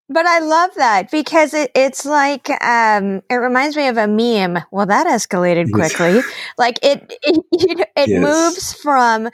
but 0.08 0.26
I 0.26 0.38
love 0.38 0.70
that 0.76 1.10
because 1.10 1.52
it, 1.52 1.72
it's 1.74 2.04
like 2.04 2.48
um, 2.62 3.22
it 3.28 3.36
reminds 3.36 3.76
me 3.76 3.88
of 3.88 3.96
a 3.96 4.06
meme. 4.06 4.62
Well, 4.70 4.86
that 4.86 5.06
escalated 5.08 5.72
quickly. 5.72 6.20
like 6.58 6.78
it, 6.82 7.12
it, 7.22 7.44
it, 7.52 7.88
it 7.96 8.08
yes. 8.08 8.20
moves 8.20 8.72
from 8.74 9.30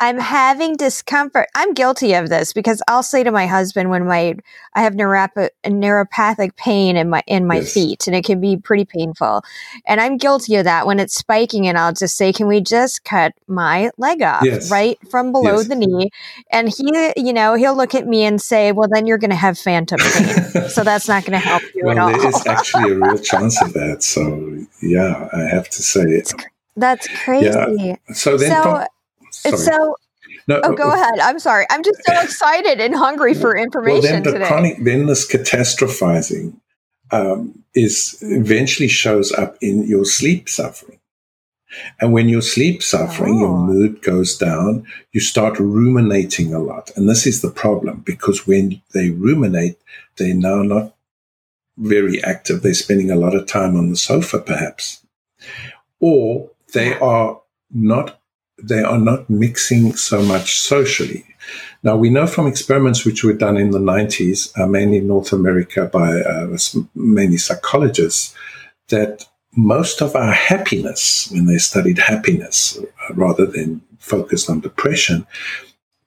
I'm 0.00 0.18
having 0.18 0.76
discomfort. 0.76 1.48
I'm 1.54 1.74
guilty 1.74 2.14
of 2.14 2.28
this 2.28 2.52
because 2.52 2.80
I'll 2.86 3.02
say 3.02 3.24
to 3.24 3.32
my 3.32 3.46
husband 3.46 3.90
when 3.90 4.06
my 4.06 4.36
I 4.74 4.82
have 4.82 4.94
neuropa- 4.94 5.50
neuropathic 5.64 6.56
pain 6.56 6.96
in 6.96 7.10
my 7.10 7.22
in 7.26 7.46
my 7.46 7.56
yes. 7.56 7.74
feet 7.74 8.06
and 8.06 8.14
it 8.14 8.24
can 8.24 8.40
be 8.40 8.56
pretty 8.56 8.84
painful. 8.84 9.42
And 9.86 10.00
I'm 10.00 10.16
guilty 10.16 10.54
of 10.56 10.64
that 10.64 10.86
when 10.86 11.00
it's 11.00 11.14
spiking 11.14 11.66
and 11.66 11.76
I'll 11.76 11.92
just 11.92 12.16
say, 12.16 12.32
"Can 12.32 12.46
we 12.46 12.60
just 12.60 13.04
cut 13.04 13.34
my 13.48 13.90
leg 13.98 14.22
off 14.22 14.44
yes. 14.44 14.70
right 14.70 14.98
from 15.10 15.32
below 15.32 15.56
yes. 15.56 15.68
the 15.68 15.74
knee?" 15.74 16.10
And 16.50 16.68
he, 16.68 17.12
you 17.16 17.32
know, 17.32 17.54
he'll 17.54 17.76
look 17.76 17.94
at 17.94 18.06
me 18.06 18.24
and 18.24 18.40
say, 18.40 18.70
"Well, 18.70 18.88
then 18.92 19.06
you're 19.06 19.18
going 19.18 19.30
to 19.30 19.36
have 19.36 19.58
phantom 19.58 19.98
pain." 19.98 20.68
so 20.68 20.84
that's 20.84 21.08
not 21.08 21.24
going 21.24 21.40
to 21.40 21.44
help 21.44 21.62
you 21.74 21.84
well, 21.84 21.98
at 21.98 21.98
all. 21.98 22.08
there 22.10 22.28
is 22.28 22.46
actually 22.46 22.92
a 22.92 22.94
real 22.94 23.18
chance 23.18 23.60
of 23.62 23.72
that. 23.72 24.02
So, 24.02 24.58
yeah, 24.80 25.28
I 25.32 25.42
have 25.42 25.68
to 25.70 25.82
say 25.82 26.02
That's 26.76 27.08
crazy. 27.24 27.48
Yeah. 27.48 27.96
So 28.14 28.36
then 28.36 28.62
so, 28.62 28.86
Sorry. 29.42 29.56
So, 29.56 29.96
no, 30.46 30.60
oh, 30.64 30.74
go 30.74 30.90
uh, 30.90 30.94
ahead. 30.94 31.18
I'm 31.20 31.38
sorry. 31.38 31.66
I'm 31.70 31.82
just 31.82 32.00
so 32.04 32.20
excited 32.22 32.80
and 32.80 32.94
hungry 32.94 33.34
for 33.34 33.56
information 33.56 34.02
well, 34.02 34.12
then 34.12 34.22
the 34.22 34.32
today. 34.32 34.46
Chronic, 34.46 34.84
then 34.84 35.06
this 35.06 35.30
catastrophizing 35.30 36.54
um, 37.10 37.64
is 37.74 38.18
eventually 38.22 38.88
shows 38.88 39.32
up 39.32 39.56
in 39.60 39.86
your 39.86 40.04
sleep 40.04 40.48
suffering. 40.48 40.98
And 42.00 42.12
when 42.12 42.28
you're 42.28 42.42
sleep 42.42 42.82
suffering, 42.82 43.36
oh. 43.36 43.40
your 43.40 43.58
mood 43.58 44.02
goes 44.02 44.36
down, 44.36 44.86
you 45.12 45.20
start 45.20 45.58
ruminating 45.58 46.54
a 46.54 46.58
lot. 46.58 46.90
And 46.96 47.08
this 47.08 47.26
is 47.26 47.42
the 47.42 47.50
problem 47.50 48.02
because 48.06 48.46
when 48.46 48.80
they 48.94 49.10
ruminate, 49.10 49.76
they're 50.16 50.34
now 50.34 50.62
not 50.62 50.94
very 51.76 52.22
active. 52.24 52.62
They're 52.62 52.74
spending 52.74 53.10
a 53.10 53.16
lot 53.16 53.34
of 53.34 53.46
time 53.46 53.76
on 53.76 53.90
the 53.90 53.96
sofa, 53.96 54.38
perhaps. 54.38 55.04
Or 56.00 56.50
they 56.72 56.98
are 56.98 57.40
not 57.70 58.20
they 58.62 58.82
are 58.82 58.98
not 58.98 59.28
mixing 59.30 59.94
so 59.94 60.22
much 60.22 60.58
socially. 60.58 61.24
Now, 61.82 61.96
we 61.96 62.10
know 62.10 62.26
from 62.26 62.46
experiments 62.46 63.04
which 63.04 63.22
were 63.22 63.32
done 63.32 63.56
in 63.56 63.70
the 63.70 63.78
90s, 63.78 64.58
uh, 64.58 64.66
mainly 64.66 64.98
in 64.98 65.06
North 65.06 65.32
America 65.32 65.86
by 65.86 66.20
uh, 66.20 66.56
psychologists, 66.56 68.34
that 68.88 69.26
most 69.56 70.02
of 70.02 70.16
our 70.16 70.32
happiness, 70.32 71.28
when 71.32 71.46
they 71.46 71.58
studied 71.58 71.98
happiness 71.98 72.78
uh, 72.78 73.14
rather 73.14 73.46
than 73.46 73.80
focused 73.98 74.50
on 74.50 74.60
depression, 74.60 75.26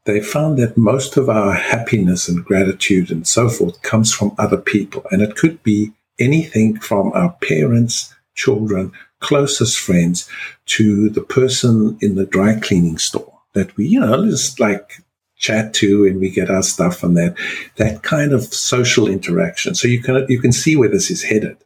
they 0.05 0.19
found 0.19 0.57
that 0.57 0.77
most 0.77 1.15
of 1.17 1.29
our 1.29 1.53
happiness 1.53 2.27
and 2.27 2.43
gratitude 2.43 3.11
and 3.11 3.27
so 3.27 3.47
forth 3.49 3.81
comes 3.81 4.13
from 4.13 4.35
other 4.37 4.57
people. 4.57 5.05
And 5.11 5.21
it 5.21 5.35
could 5.35 5.61
be 5.63 5.91
anything 6.19 6.79
from 6.79 7.11
our 7.13 7.35
parents, 7.41 8.13
children, 8.35 8.91
closest 9.21 9.79
friends 9.79 10.29
to 10.65 11.09
the 11.09 11.21
person 11.21 11.97
in 12.01 12.15
the 12.15 12.25
dry 12.25 12.59
cleaning 12.59 12.97
store 12.97 13.39
that 13.53 13.75
we, 13.77 13.87
you 13.87 13.99
know, 13.99 14.25
just 14.25 14.59
like 14.59 15.03
chat 15.37 15.73
to 15.73 16.05
and 16.05 16.19
we 16.19 16.29
get 16.29 16.51
our 16.51 16.61
stuff 16.61 17.03
and 17.03 17.17
that, 17.17 17.35
that 17.77 18.03
kind 18.03 18.33
of 18.33 18.43
social 18.53 19.07
interaction. 19.07 19.73
So 19.73 19.87
you 19.87 20.01
can, 20.01 20.25
you 20.29 20.39
can 20.39 20.51
see 20.51 20.75
where 20.75 20.89
this 20.89 21.09
is 21.09 21.23
headed. 21.23 21.57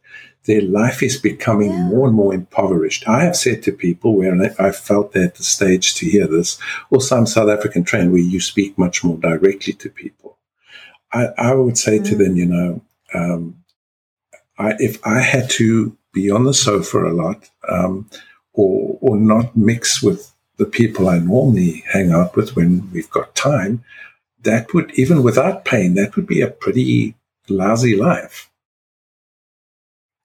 Their 0.45 0.61
life 0.61 1.01
is 1.01 1.17
becoming 1.17 1.71
yeah. 1.71 1.87
more 1.87 2.07
and 2.07 2.15
more 2.15 2.33
impoverished. 2.33 3.07
I 3.07 3.23
have 3.23 3.35
said 3.35 3.63
to 3.63 3.71
people 3.71 4.15
where 4.15 4.33
I 4.59 4.71
felt 4.71 5.11
they're 5.11 5.25
at 5.25 5.35
the 5.35 5.43
stage 5.43 5.95
to 5.95 6.05
hear 6.05 6.27
this, 6.27 6.59
or 6.91 7.01
some 7.01 7.25
South 7.25 7.49
African 7.49 7.83
trend 7.83 8.11
where 8.11 8.21
you 8.21 8.39
speak 8.39 8.77
much 8.77 9.03
more 9.03 9.17
directly 9.17 9.73
to 9.73 9.89
people. 9.89 10.37
I, 11.11 11.29
I 11.37 11.53
would 11.55 11.77
say 11.77 11.97
mm. 11.99 12.07
to 12.09 12.15
them, 12.15 12.35
you 12.35 12.45
know, 12.45 12.81
um, 13.13 13.63
I, 14.57 14.75
if 14.79 15.05
I 15.05 15.19
had 15.19 15.49
to 15.51 15.97
be 16.15 16.31
on 16.31 16.45
the 16.45 16.53
sofa 16.53 16.97
a 17.05 17.13
lot, 17.13 17.49
um, 17.69 18.09
or 18.53 18.97
or 19.01 19.17
not 19.17 19.55
mix 19.55 20.01
with 20.01 20.31
the 20.57 20.65
people 20.65 21.09
I 21.09 21.19
normally 21.19 21.83
hang 21.91 22.11
out 22.11 22.35
with 22.35 22.55
when 22.55 22.89
we've 22.91 23.09
got 23.11 23.35
time, 23.35 23.83
that 24.43 24.73
would 24.73 24.91
even 24.95 25.21
without 25.21 25.65
pain, 25.65 25.93
that 25.95 26.15
would 26.15 26.25
be 26.25 26.41
a 26.41 26.49
pretty 26.49 27.15
lousy 27.49 27.95
life. 27.95 28.49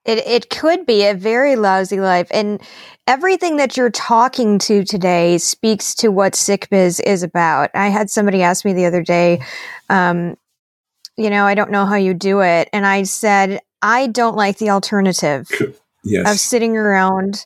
It 0.05 0.19
it 0.19 0.49
could 0.49 0.85
be 0.85 1.05
a 1.05 1.13
very 1.13 1.55
lousy 1.55 1.99
life, 1.99 2.27
and 2.31 2.61
everything 3.05 3.57
that 3.57 3.77
you're 3.77 3.91
talking 3.91 4.57
to 4.59 4.83
today 4.83 5.37
speaks 5.37 5.93
to 5.95 6.09
what 6.09 6.33
SickBiz 6.33 7.01
is 7.05 7.21
about. 7.21 7.69
I 7.75 7.89
had 7.89 8.09
somebody 8.09 8.41
ask 8.41 8.65
me 8.65 8.73
the 8.73 8.85
other 8.85 9.03
day, 9.03 9.43
um, 9.89 10.37
you 11.17 11.29
know, 11.29 11.45
I 11.45 11.53
don't 11.53 11.71
know 11.71 11.85
how 11.85 11.97
you 11.97 12.13
do 12.15 12.39
it, 12.41 12.69
and 12.73 12.87
I 12.87 13.03
said 13.03 13.61
I 13.81 14.07
don't 14.07 14.35
like 14.35 14.57
the 14.57 14.69
alternative 14.69 15.49
yes. 16.03 16.31
of 16.31 16.39
sitting 16.39 16.77
around 16.77 17.45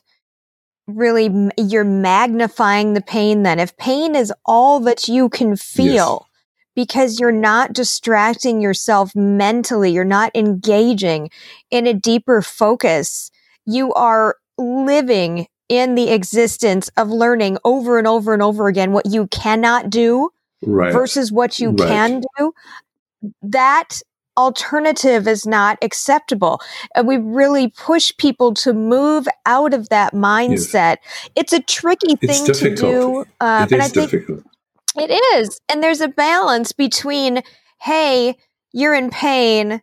really 0.86 1.50
you're 1.56 1.84
magnifying 1.84 2.94
the 2.94 3.00
pain 3.00 3.42
then 3.42 3.58
if 3.58 3.76
pain 3.76 4.14
is 4.14 4.32
all 4.44 4.78
that 4.78 5.08
you 5.08 5.28
can 5.28 5.56
feel 5.56 6.26
yes. 6.28 6.70
because 6.76 7.18
you're 7.18 7.32
not 7.32 7.72
distracting 7.72 8.60
yourself 8.60 9.14
mentally 9.16 9.90
you're 9.90 10.04
not 10.04 10.30
engaging 10.36 11.28
in 11.72 11.88
a 11.88 11.94
deeper 11.94 12.40
focus 12.40 13.32
you 13.64 13.92
are 13.94 14.36
living 14.58 15.48
in 15.68 15.96
the 15.96 16.10
existence 16.10 16.88
of 16.96 17.08
learning 17.08 17.58
over 17.64 17.98
and 17.98 18.06
over 18.06 18.32
and 18.32 18.42
over 18.42 18.68
again 18.68 18.92
what 18.92 19.06
you 19.06 19.26
cannot 19.26 19.90
do 19.90 20.30
right. 20.62 20.92
versus 20.92 21.32
what 21.32 21.58
you 21.58 21.70
right. 21.70 21.88
can 21.88 22.22
do 22.38 22.52
that 23.42 24.00
alternative 24.36 25.26
is 25.26 25.46
not 25.46 25.78
acceptable. 25.82 26.60
And 26.94 27.06
we 27.06 27.16
really 27.16 27.68
push 27.68 28.12
people 28.18 28.54
to 28.54 28.72
move 28.72 29.26
out 29.46 29.74
of 29.74 29.88
that 29.88 30.12
mindset. 30.12 30.96
Yes. 31.02 31.30
It's 31.36 31.52
a 31.52 31.62
tricky 31.62 32.16
thing 32.16 32.46
to 32.46 32.74
do. 32.74 33.20
Um, 33.40 33.68
and 33.70 33.82
I 33.82 33.88
think 33.88 34.10
difficult. 34.10 34.44
it 34.96 35.10
is. 35.36 35.60
And 35.68 35.82
there's 35.82 36.00
a 36.00 36.08
balance 36.08 36.72
between, 36.72 37.42
hey, 37.80 38.36
you're 38.72 38.94
in 38.94 39.10
pain, 39.10 39.80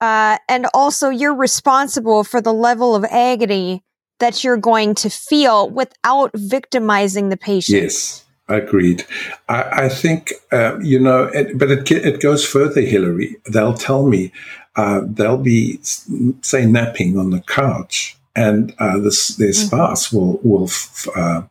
uh, 0.00 0.38
and 0.48 0.66
also 0.74 1.10
you're 1.10 1.34
responsible 1.34 2.24
for 2.24 2.40
the 2.40 2.52
level 2.52 2.94
of 2.94 3.04
agony 3.04 3.84
that 4.18 4.42
you're 4.42 4.56
going 4.56 4.94
to 4.94 5.10
feel 5.10 5.68
without 5.70 6.30
victimizing 6.34 7.28
the 7.28 7.36
patient. 7.36 7.82
Yes. 7.82 8.24
Agreed. 8.56 9.04
I, 9.48 9.84
I 9.84 9.88
think, 9.88 10.32
uh, 10.52 10.78
you 10.80 10.98
know, 10.98 11.24
it, 11.24 11.58
but 11.58 11.70
it, 11.70 11.90
it 11.90 12.20
goes 12.20 12.46
further, 12.46 12.80
Hillary. 12.80 13.36
They'll 13.46 13.74
tell 13.74 14.06
me, 14.06 14.32
uh, 14.76 15.02
they'll 15.04 15.38
be, 15.38 15.78
say, 15.82 16.66
napping 16.66 17.18
on 17.18 17.30
the 17.30 17.40
couch, 17.40 18.16
and 18.34 18.74
uh, 18.78 18.98
this, 18.98 19.28
their 19.36 19.50
mm-hmm. 19.50 19.66
spouse 19.66 20.12
will, 20.12 20.40
will, 20.42 20.68
uh, 21.14 21.42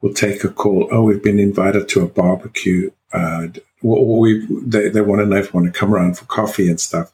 will 0.00 0.14
take 0.14 0.44
a 0.44 0.48
call. 0.48 0.88
Oh, 0.90 1.02
we've 1.02 1.22
been 1.22 1.38
invited 1.38 1.88
to 1.90 2.02
a 2.02 2.08
barbecue. 2.08 2.90
Uh, 3.12 3.48
or 3.82 4.20
we, 4.20 4.46
they, 4.62 4.88
they 4.88 5.00
want 5.00 5.20
to 5.20 5.26
know 5.26 5.36
if 5.36 5.52
we 5.52 5.60
want 5.60 5.72
to 5.72 5.78
come 5.78 5.94
around 5.94 6.18
for 6.18 6.26
coffee 6.26 6.68
and 6.68 6.80
stuff. 6.80 7.12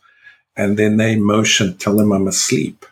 And 0.56 0.78
then 0.78 0.96
they 0.96 1.16
motion, 1.16 1.76
tell 1.76 1.96
them 1.96 2.12
I'm 2.12 2.26
asleep. 2.26 2.86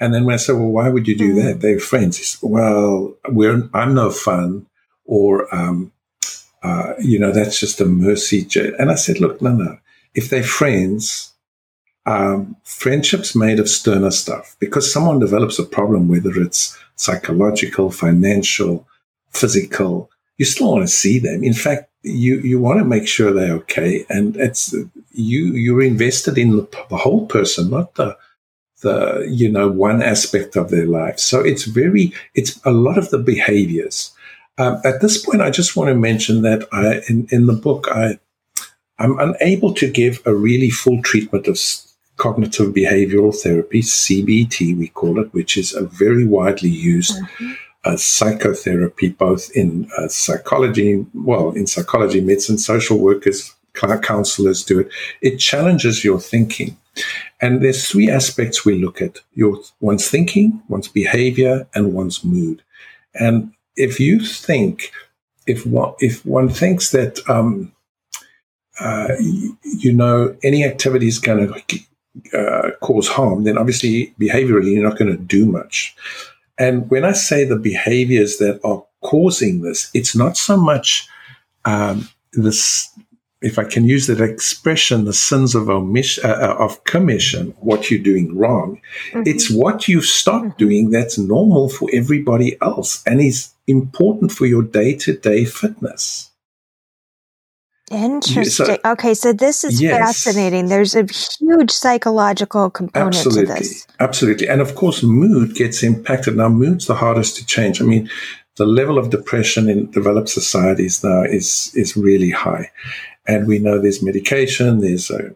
And 0.00 0.14
then 0.14 0.24
when 0.24 0.34
I 0.34 0.38
say, 0.38 0.52
well, 0.52 0.68
why 0.68 0.88
would 0.88 1.08
you 1.08 1.16
do 1.16 1.34
mm-hmm. 1.34 1.46
that? 1.46 1.60
They're 1.60 1.80
friends. 1.80 2.38
well, 2.42 3.14
we're, 3.28 3.68
I'm 3.74 3.94
no 3.94 4.10
fun 4.10 4.66
or, 5.08 5.52
um, 5.52 5.90
uh, 6.62 6.92
you 7.00 7.18
know, 7.18 7.32
that's 7.32 7.58
just 7.58 7.80
a 7.80 7.86
mercy. 7.86 8.46
And 8.78 8.90
I 8.90 8.94
said, 8.94 9.20
look, 9.20 9.42
no, 9.42 9.52
no. 9.52 9.78
If 10.14 10.30
they're 10.30 10.44
friends, 10.44 11.32
um, 12.06 12.56
friendships 12.62 13.34
made 13.34 13.58
of 13.58 13.68
sterner 13.68 14.10
stuff 14.10 14.56
because 14.60 14.92
someone 14.92 15.18
develops 15.18 15.58
a 15.58 15.64
problem, 15.64 16.08
whether 16.08 16.40
it's 16.40 16.78
psychological, 16.96 17.90
financial, 17.90 18.86
physical, 19.30 20.10
you 20.36 20.44
still 20.44 20.72
want 20.72 20.82
to 20.82 20.88
see 20.88 21.18
them. 21.18 21.42
In 21.42 21.54
fact, 21.54 21.90
you, 22.02 22.38
you 22.40 22.60
want 22.60 22.78
to 22.78 22.84
make 22.84 23.08
sure 23.08 23.32
they're 23.32 23.54
okay. 23.54 24.04
And 24.08 24.36
it's, 24.36 24.74
you, 25.10 25.46
you're 25.54 25.82
invested 25.82 26.38
in 26.38 26.56
the, 26.56 26.68
the 26.90 26.96
whole 26.96 27.26
person, 27.26 27.70
not 27.70 27.94
the, 27.94 28.16
the, 28.82 29.26
you 29.28 29.50
know, 29.50 29.68
one 29.68 30.02
aspect 30.02 30.54
of 30.56 30.70
their 30.70 30.86
life. 30.86 31.18
So 31.18 31.40
it's 31.40 31.64
very, 31.64 32.12
it's 32.34 32.60
a 32.64 32.70
lot 32.70 32.98
of 32.98 33.10
the 33.10 33.18
behaviors 33.18 34.12
um, 34.58 34.80
at 34.84 35.00
this 35.00 35.24
point, 35.24 35.40
I 35.40 35.50
just 35.50 35.76
want 35.76 35.88
to 35.88 35.94
mention 35.94 36.42
that 36.42 36.68
I, 36.72 37.00
in, 37.08 37.28
in 37.30 37.46
the 37.46 37.54
book, 37.54 37.86
I, 37.90 38.18
I'm 38.98 39.18
unable 39.18 39.72
to 39.74 39.90
give 39.90 40.20
a 40.26 40.34
really 40.34 40.70
full 40.70 41.00
treatment 41.02 41.46
of 41.46 41.58
cognitive 42.16 42.74
behavioral 42.74 43.34
therapy, 43.34 43.80
CBT, 43.80 44.76
we 44.76 44.88
call 44.88 45.20
it, 45.20 45.32
which 45.32 45.56
is 45.56 45.72
a 45.72 45.86
very 45.86 46.24
widely 46.24 46.68
used 46.68 47.16
mm-hmm. 47.16 47.52
uh, 47.84 47.96
psychotherapy, 47.96 49.10
both 49.10 49.50
in 49.56 49.88
uh, 49.96 50.08
psychology, 50.08 51.06
well, 51.14 51.52
in 51.52 51.66
psychology, 51.66 52.20
medicine, 52.20 52.58
social 52.58 52.98
workers, 52.98 53.54
counselors 54.02 54.64
do 54.64 54.80
it. 54.80 54.88
It 55.22 55.38
challenges 55.38 56.04
your 56.04 56.20
thinking. 56.20 56.76
And 57.40 57.62
there's 57.62 57.88
three 57.88 58.10
aspects 58.10 58.64
we 58.64 58.82
look 58.82 59.00
at 59.00 59.20
your 59.34 59.60
one's 59.80 60.08
thinking, 60.08 60.60
one's 60.68 60.88
behavior, 60.88 61.68
and 61.74 61.94
one's 61.94 62.24
mood. 62.24 62.62
And 63.14 63.52
if 63.78 63.98
you 64.00 64.20
think, 64.20 64.92
if 65.46 65.66
one, 65.66 65.94
if 66.00 66.24
one 66.26 66.48
thinks 66.48 66.90
that, 66.90 67.18
um, 67.28 67.72
uh, 68.80 69.14
you, 69.20 69.58
you, 69.62 69.92
know, 69.92 70.36
any 70.42 70.64
activity 70.64 71.08
is 71.08 71.18
going 71.18 71.52
to 71.52 72.38
uh, 72.38 72.70
cause 72.80 73.08
harm, 73.08 73.44
then 73.44 73.58
obviously 73.58 74.14
behaviorally 74.20 74.74
you're 74.74 74.88
not 74.88 74.98
going 74.98 75.10
to 75.10 75.22
do 75.22 75.46
much. 75.46 75.96
And 76.58 76.90
when 76.90 77.04
I 77.04 77.12
say 77.12 77.44
the 77.44 77.56
behaviors 77.56 78.36
that 78.38 78.60
are 78.64 78.84
causing 79.02 79.62
this. 79.62 79.90
It's 79.94 80.16
not 80.16 80.36
so 80.36 80.56
much 80.56 81.08
um, 81.64 82.08
this, 82.32 82.88
if 83.40 83.58
I 83.58 83.64
can 83.64 83.84
use 83.84 84.06
that 84.08 84.20
expression, 84.20 85.04
the 85.04 85.12
sins 85.12 85.54
of 85.54 85.70
omission, 85.70 86.24
uh, 86.24 86.32
uh, 86.32 86.56
of 86.58 86.82
commission, 86.84 87.54
what 87.60 87.90
you're 87.90 88.02
doing 88.02 88.36
wrong. 88.36 88.80
Mm-hmm. 89.12 89.22
It's 89.26 89.50
what 89.50 89.86
you've 89.86 90.04
stopped 90.04 90.46
mm-hmm. 90.46 90.64
doing 90.64 90.90
that's 90.90 91.18
normal 91.18 91.68
for 91.68 91.88
everybody 91.92 92.56
else 92.60 93.02
and 93.06 93.20
is 93.20 93.50
important 93.66 94.32
for 94.32 94.46
your 94.46 94.62
day 94.62 94.94
to 94.96 95.16
day 95.16 95.44
fitness. 95.44 96.30
Interesting. 97.90 98.66
So, 98.66 98.76
okay, 98.84 99.14
so 99.14 99.32
this 99.32 99.64
is 99.64 99.80
yes. 99.80 99.98
fascinating. 99.98 100.68
There's 100.68 100.94
a 100.94 101.06
huge 101.40 101.70
psychological 101.70 102.68
component 102.68 103.16
absolutely, 103.16 103.46
to 103.46 103.60
this. 103.60 103.86
Absolutely. 103.98 104.48
And 104.48 104.60
of 104.60 104.74
course, 104.74 105.02
mood 105.02 105.54
gets 105.54 105.82
impacted. 105.82 106.36
Now, 106.36 106.50
mood's 106.50 106.86
the 106.86 106.94
hardest 106.94 107.36
to 107.36 107.46
change. 107.46 107.80
I 107.80 107.86
mean, 107.86 108.10
the 108.58 108.66
level 108.66 108.98
of 108.98 109.08
depression 109.08 109.70
in 109.70 109.90
developed 109.90 110.28
societies 110.28 111.02
now 111.02 111.22
is 111.22 111.72
is 111.74 111.96
really 111.96 112.30
high, 112.30 112.70
and 113.28 113.46
we 113.46 113.58
know 113.58 113.78
there's 113.78 114.02
medication, 114.02 114.80
there's 114.80 115.10
a, 115.10 115.34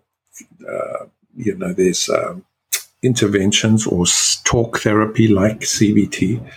uh, 0.69 1.07
you 1.37 1.55
know, 1.57 1.73
there's 1.73 2.09
um, 2.09 2.45
interventions 3.03 3.87
or 3.87 4.07
talk 4.45 4.79
therapy 4.79 5.29
like 5.29 5.61
CBT. 5.61 6.51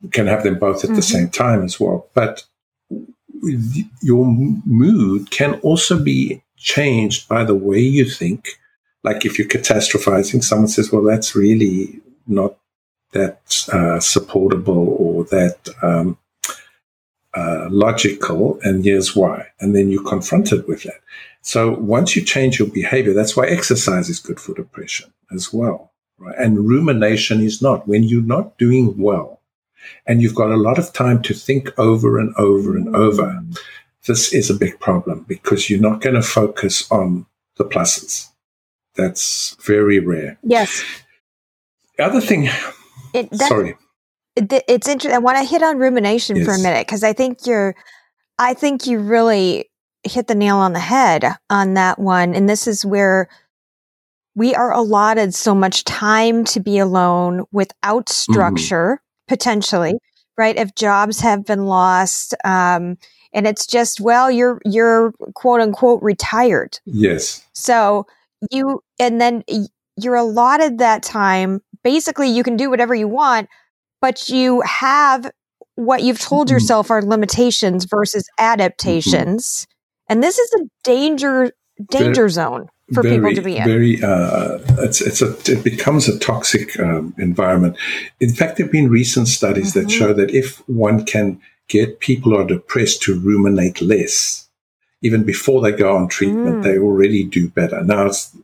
You 0.00 0.08
can 0.10 0.26
have 0.26 0.44
them 0.44 0.58
both 0.58 0.84
at 0.84 0.90
mm-hmm. 0.90 0.96
the 0.96 1.02
same 1.02 1.30
time 1.30 1.64
as 1.64 1.80
well, 1.80 2.06
but 2.14 2.44
your 4.02 4.26
mood 4.26 5.30
can 5.30 5.54
also 5.60 5.98
be 6.02 6.42
changed 6.56 7.28
by 7.28 7.44
the 7.44 7.54
way 7.54 7.80
you 7.80 8.04
think. 8.04 8.48
Like 9.04 9.24
if 9.24 9.38
you're 9.38 9.48
catastrophizing, 9.48 10.42
someone 10.42 10.68
says, 10.68 10.92
"Well, 10.92 11.04
that's 11.04 11.34
really 11.34 12.00
not 12.26 12.56
that 13.12 13.40
uh, 13.72 14.00
supportable 14.00 14.88
or 14.98 15.24
that 15.24 15.68
um, 15.82 16.18
uh, 17.34 17.68
logical, 17.70 18.58
and 18.62 18.84
here's 18.84 19.14
why. 19.14 19.46
And 19.60 19.74
then 19.74 19.90
you're 19.90 20.04
confronted 20.04 20.66
with 20.66 20.82
that. 20.84 21.00
So 21.42 21.74
once 21.74 22.16
you 22.16 22.22
change 22.22 22.58
your 22.58 22.68
behavior, 22.68 23.12
that's 23.12 23.36
why 23.36 23.46
exercise 23.46 24.08
is 24.08 24.18
good 24.18 24.40
for 24.40 24.54
depression 24.54 25.12
as 25.32 25.52
well. 25.52 25.92
Right? 26.18 26.34
And 26.38 26.68
rumination 26.68 27.40
is 27.40 27.62
not. 27.62 27.86
When 27.86 28.02
you're 28.02 28.22
not 28.22 28.58
doing 28.58 28.98
well 28.98 29.40
and 30.06 30.20
you've 30.20 30.34
got 30.34 30.50
a 30.50 30.56
lot 30.56 30.78
of 30.78 30.92
time 30.92 31.22
to 31.22 31.34
think 31.34 31.70
over 31.78 32.18
and 32.18 32.34
over 32.36 32.76
and 32.76 32.94
over, 32.94 33.42
this 34.06 34.32
is 34.32 34.50
a 34.50 34.54
big 34.54 34.80
problem 34.80 35.24
because 35.28 35.70
you're 35.70 35.80
not 35.80 36.00
going 36.00 36.16
to 36.16 36.22
focus 36.22 36.90
on 36.90 37.26
the 37.56 37.64
pluses. 37.64 38.28
That's 38.96 39.56
very 39.64 40.00
rare. 40.00 40.38
Yes. 40.42 40.82
The 41.96 42.04
other 42.04 42.20
thing 42.20 42.48
it, 43.14 43.34
Sorry. 43.34 43.76
It, 44.38 44.64
it's 44.68 44.88
interesting. 44.88 45.14
I 45.14 45.18
want 45.18 45.38
to 45.38 45.44
hit 45.44 45.62
on 45.62 45.78
rumination 45.78 46.36
yes. 46.36 46.46
for 46.46 46.52
a 46.52 46.58
minute 46.58 46.86
because 46.86 47.04
I 47.04 47.12
think 47.12 47.46
you're, 47.46 47.74
I 48.38 48.54
think 48.54 48.86
you 48.86 48.98
really 48.98 49.70
hit 50.04 50.28
the 50.28 50.34
nail 50.34 50.56
on 50.56 50.72
the 50.72 50.80
head 50.80 51.24
on 51.50 51.74
that 51.74 51.98
one. 51.98 52.34
And 52.34 52.48
this 52.48 52.66
is 52.66 52.84
where 52.84 53.28
we 54.34 54.54
are 54.54 54.72
allotted 54.72 55.34
so 55.34 55.54
much 55.54 55.84
time 55.84 56.44
to 56.44 56.60
be 56.60 56.78
alone 56.78 57.44
without 57.52 58.06
mm-hmm. 58.06 58.32
structure, 58.32 59.00
mm-hmm. 59.00 59.34
potentially, 59.34 59.94
right? 60.36 60.56
If 60.56 60.74
jobs 60.74 61.20
have 61.20 61.44
been 61.44 61.66
lost, 61.66 62.34
um, 62.44 62.96
and 63.32 63.46
it's 63.46 63.66
just, 63.66 64.00
well, 64.00 64.30
you're, 64.30 64.60
you're 64.64 65.12
quote 65.34 65.60
unquote 65.60 66.02
retired. 66.02 66.78
Yes. 66.86 67.44
So 67.52 68.06
you, 68.50 68.82
and 68.98 69.20
then 69.20 69.42
you're 69.96 70.14
allotted 70.14 70.78
that 70.78 71.02
time 71.02 71.60
basically 71.82 72.28
you 72.28 72.42
can 72.42 72.56
do 72.56 72.70
whatever 72.70 72.94
you 72.94 73.08
want, 73.08 73.48
but 74.00 74.28
you 74.28 74.60
have 74.62 75.30
what 75.74 76.02
you've 76.02 76.20
told 76.20 76.48
mm-hmm. 76.48 76.54
yourself 76.54 76.90
are 76.90 77.02
limitations 77.02 77.84
versus 77.84 78.28
adaptations. 78.38 79.46
Mm-hmm. 79.46 80.12
And 80.12 80.22
this 80.22 80.38
is 80.38 80.52
a 80.54 80.64
danger 80.84 81.52
danger 81.90 82.14
very, 82.14 82.30
zone 82.30 82.68
for 82.92 83.02
very, 83.02 83.16
people 83.16 83.34
to 83.34 83.42
be 83.42 83.56
in. 83.56 83.64
Very, 83.64 84.02
uh, 84.02 84.58
it's 84.78 85.00
it's 85.00 85.22
a 85.22 85.36
it 85.50 85.62
becomes 85.62 86.08
a 86.08 86.18
toxic 86.18 86.78
um, 86.80 87.14
environment. 87.18 87.76
In 88.20 88.30
fact, 88.30 88.56
there've 88.56 88.72
been 88.72 88.90
recent 88.90 89.28
studies 89.28 89.74
mm-hmm. 89.74 89.86
that 89.86 89.90
show 89.90 90.12
that 90.12 90.30
if 90.30 90.58
one 90.68 91.04
can 91.04 91.40
get 91.68 92.00
people 92.00 92.32
who 92.32 92.38
are 92.38 92.46
depressed 92.46 93.02
to 93.02 93.18
ruminate 93.18 93.80
less, 93.82 94.48
even 95.02 95.22
before 95.22 95.60
they 95.60 95.72
go 95.72 95.94
on 95.94 96.08
treatment, 96.08 96.56
mm. 96.56 96.62
they 96.62 96.78
already 96.78 97.24
do 97.24 97.48
better. 97.48 97.84
Now, 97.84 98.06
it's 98.06 98.34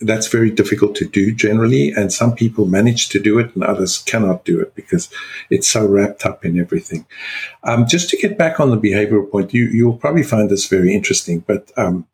that's 0.00 0.28
very 0.28 0.50
difficult 0.50 0.94
to 0.96 1.06
do 1.06 1.32
generally. 1.32 1.92
And 1.92 2.12
some 2.12 2.34
people 2.34 2.66
manage 2.66 3.08
to 3.10 3.20
do 3.20 3.38
it 3.38 3.54
and 3.54 3.64
others 3.64 3.98
cannot 3.98 4.44
do 4.44 4.60
it 4.60 4.74
because 4.74 5.10
it's 5.50 5.68
so 5.68 5.86
wrapped 5.86 6.24
up 6.24 6.44
in 6.44 6.58
everything. 6.58 7.06
Um, 7.64 7.86
just 7.86 8.08
to 8.10 8.16
get 8.16 8.38
back 8.38 8.60
on 8.60 8.70
the 8.70 8.78
behavioral 8.78 9.30
point, 9.30 9.52
you, 9.52 9.66
you'll 9.66 9.98
probably 9.98 10.22
find 10.22 10.50
this 10.50 10.66
very 10.66 10.94
interesting, 10.94 11.40
but, 11.40 11.70
um, 11.76 12.06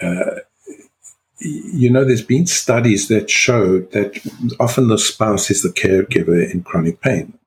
uh, 0.00 0.40
you 1.38 1.90
know, 1.90 2.04
there's 2.04 2.22
been 2.22 2.46
studies 2.46 3.08
that 3.08 3.30
show 3.30 3.80
that 3.80 4.18
often 4.58 4.88
the 4.88 4.98
spouse 4.98 5.50
is 5.50 5.62
the 5.62 5.68
caregiver 5.68 6.50
in 6.50 6.62
chronic 6.62 7.00
pain 7.02 7.38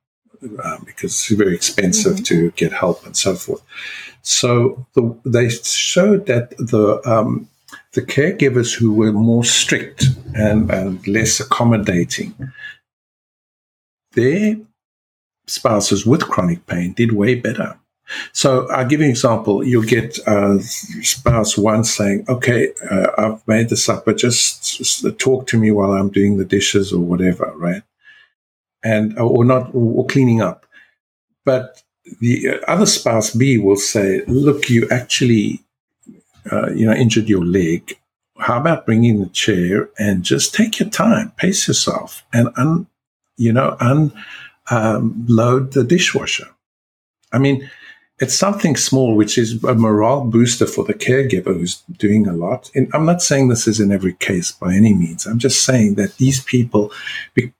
uh, 0.63 0.77
because 0.85 1.11
it's 1.11 1.27
very 1.29 1.55
expensive 1.55 2.13
mm-hmm. 2.13 2.23
to 2.23 2.51
get 2.51 2.71
help 2.71 3.05
and 3.05 3.17
so 3.17 3.35
forth. 3.35 3.61
So 4.21 4.85
the, 4.93 5.17
they 5.25 5.49
showed 5.49 6.27
that 6.27 6.51
the 6.57 7.01
um, 7.05 7.49
the 7.93 8.01
caregivers 8.01 8.75
who 8.75 8.93
were 8.93 9.11
more 9.11 9.43
strict 9.43 10.05
and, 10.35 10.69
and 10.69 11.05
less 11.07 11.39
accommodating, 11.39 12.35
their 14.13 14.57
spouses 15.47 16.05
with 16.05 16.21
chronic 16.21 16.65
pain 16.67 16.93
did 16.93 17.11
way 17.11 17.35
better. 17.35 17.77
So 18.31 18.67
I'll 18.69 18.87
give 18.87 18.99
you 19.01 19.05
an 19.05 19.11
example. 19.11 19.63
You'll 19.63 19.83
get 19.83 20.17
a 20.27 20.59
spouse 20.61 21.57
one 21.57 21.83
saying, 21.83 22.25
okay, 22.27 22.73
uh, 22.89 23.07
I've 23.17 23.47
made 23.47 23.69
this 23.69 23.87
up, 23.87 24.05
but 24.05 24.17
just, 24.17 24.77
just, 24.77 25.19
talk 25.19 25.47
to 25.47 25.59
me 25.59 25.71
while 25.71 25.93
I'm 25.93 26.09
doing 26.09 26.37
the 26.37 26.45
dishes 26.45 26.91
or 26.91 27.01
whatever, 27.01 27.53
right? 27.55 27.83
And, 28.83 29.17
or 29.19 29.45
not, 29.45 29.69
or 29.73 30.07
cleaning 30.07 30.41
up. 30.41 30.65
But 31.45 31.83
the 32.19 32.59
other 32.67 32.85
spouse 32.85 33.31
B 33.31 33.57
will 33.57 33.75
say, 33.75 34.23
look, 34.25 34.69
you 34.69 34.87
actually 34.89 35.63
uh, 36.51 36.71
you 36.71 36.85
know, 36.85 36.93
injured 36.93 37.29
your 37.29 37.45
leg, 37.45 37.99
how 38.39 38.59
about 38.59 38.85
bringing 38.85 39.19
the 39.19 39.29
chair 39.29 39.89
and 39.97 40.23
just 40.23 40.53
take 40.53 40.79
your 40.79 40.89
time, 40.89 41.31
pace 41.37 41.67
yourself, 41.67 42.23
and 42.33 42.49
un, 42.55 42.87
you 43.37 43.51
know, 43.53 43.75
unload 43.79 45.61
um, 45.63 45.69
the 45.71 45.83
dishwasher. 45.83 46.47
I 47.31 47.37
mean, 47.37 47.69
it's 48.19 48.35
something 48.35 48.75
small, 48.75 49.15
which 49.15 49.37
is 49.37 49.63
a 49.63 49.73
morale 49.73 50.25
booster 50.25 50.65
for 50.65 50.83
the 50.83 50.93
caregiver 50.93 51.53
who's 51.53 51.81
doing 51.97 52.27
a 52.27 52.33
lot. 52.33 52.69
And 52.75 52.89
I'm 52.93 53.05
not 53.05 53.21
saying 53.21 53.47
this 53.47 53.67
is 53.67 53.79
in 53.79 53.91
every 53.91 54.13
case 54.13 54.51
by 54.51 54.73
any 54.73 54.93
means. 54.93 55.25
I'm 55.25 55.39
just 55.39 55.63
saying 55.63 55.95
that 55.95 56.17
these 56.17 56.43
people, 56.43 56.91
be, 57.33 57.53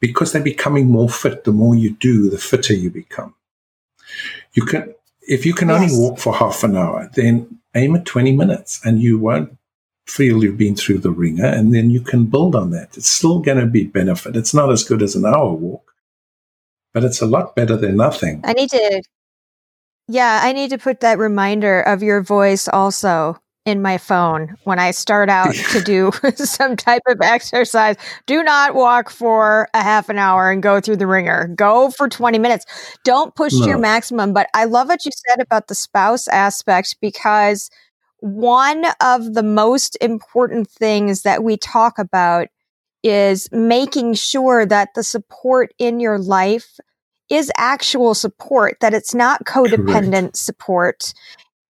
because 0.00 0.32
they're 0.32 0.42
becoming 0.42 0.86
more 0.86 1.10
fit, 1.10 1.44
the 1.44 1.52
more 1.52 1.74
you 1.74 1.90
do, 1.90 2.30
the 2.30 2.38
fitter 2.38 2.72
you 2.72 2.90
become. 2.90 3.34
You 4.54 4.64
can, 4.64 4.94
if 5.28 5.44
you 5.44 5.52
can 5.52 5.68
yes. 5.68 5.80
only 5.80 5.96
walk 5.96 6.18
for 6.18 6.34
half 6.34 6.64
an 6.64 6.76
hour, 6.76 7.08
then 7.14 7.60
aim 7.76 7.94
at 7.94 8.06
20 8.06 8.32
minutes 8.32 8.80
and 8.84 9.00
you 9.00 9.18
won't 9.18 9.56
feel 10.06 10.42
you've 10.42 10.56
been 10.56 10.74
through 10.74 10.98
the 10.98 11.10
wringer 11.10 11.44
and 11.44 11.74
then 11.74 11.90
you 11.90 12.00
can 12.00 12.24
build 12.24 12.56
on 12.56 12.70
that. 12.70 12.96
It's 12.96 13.10
still 13.10 13.40
going 13.40 13.58
to 13.58 13.66
be 13.66 13.84
benefit. 13.84 14.36
It's 14.36 14.54
not 14.54 14.72
as 14.72 14.82
good 14.82 15.02
as 15.02 15.14
an 15.14 15.26
hour 15.26 15.52
walk, 15.52 15.92
but 16.94 17.04
it's 17.04 17.20
a 17.20 17.26
lot 17.26 17.54
better 17.54 17.76
than 17.76 17.96
nothing. 17.96 18.40
I 18.42 18.54
need 18.54 18.70
to, 18.70 19.02
yeah, 20.08 20.40
I 20.42 20.52
need 20.52 20.70
to 20.70 20.78
put 20.78 21.00
that 21.00 21.18
reminder 21.18 21.82
of 21.82 22.02
your 22.02 22.22
voice 22.22 22.66
also 22.66 23.38
in 23.68 23.82
my 23.82 23.98
phone 23.98 24.56
when 24.64 24.78
I 24.78 24.92
start 24.92 25.28
out 25.28 25.54
to 25.72 25.82
do 25.82 26.10
some 26.36 26.74
type 26.74 27.02
of 27.06 27.18
exercise. 27.20 27.96
Do 28.26 28.42
not 28.42 28.74
walk 28.74 29.10
for 29.10 29.68
a 29.74 29.82
half 29.82 30.08
an 30.08 30.18
hour 30.18 30.50
and 30.50 30.62
go 30.62 30.80
through 30.80 30.96
the 30.96 31.06
wringer. 31.06 31.48
Go 31.48 31.90
for 31.90 32.08
20 32.08 32.38
minutes. 32.38 32.64
Don't 33.04 33.34
push 33.34 33.52
no. 33.52 33.60
to 33.60 33.68
your 33.68 33.78
maximum. 33.78 34.32
But 34.32 34.48
I 34.54 34.64
love 34.64 34.88
what 34.88 35.04
you 35.04 35.12
said 35.28 35.40
about 35.40 35.68
the 35.68 35.74
spouse 35.74 36.28
aspect 36.28 36.96
because 37.02 37.68
one 38.20 38.86
of 39.02 39.34
the 39.34 39.42
most 39.42 39.96
important 40.00 40.68
things 40.68 41.22
that 41.22 41.44
we 41.44 41.58
talk 41.58 41.98
about 41.98 42.48
is 43.02 43.48
making 43.52 44.14
sure 44.14 44.64
that 44.64 44.88
the 44.94 45.04
support 45.04 45.72
in 45.78 46.00
your 46.00 46.18
life 46.18 46.80
is 47.28 47.52
actual 47.58 48.14
support, 48.14 48.78
that 48.80 48.94
it's 48.94 49.14
not 49.14 49.44
codependent 49.44 50.12
Correct. 50.12 50.36
support 50.36 51.12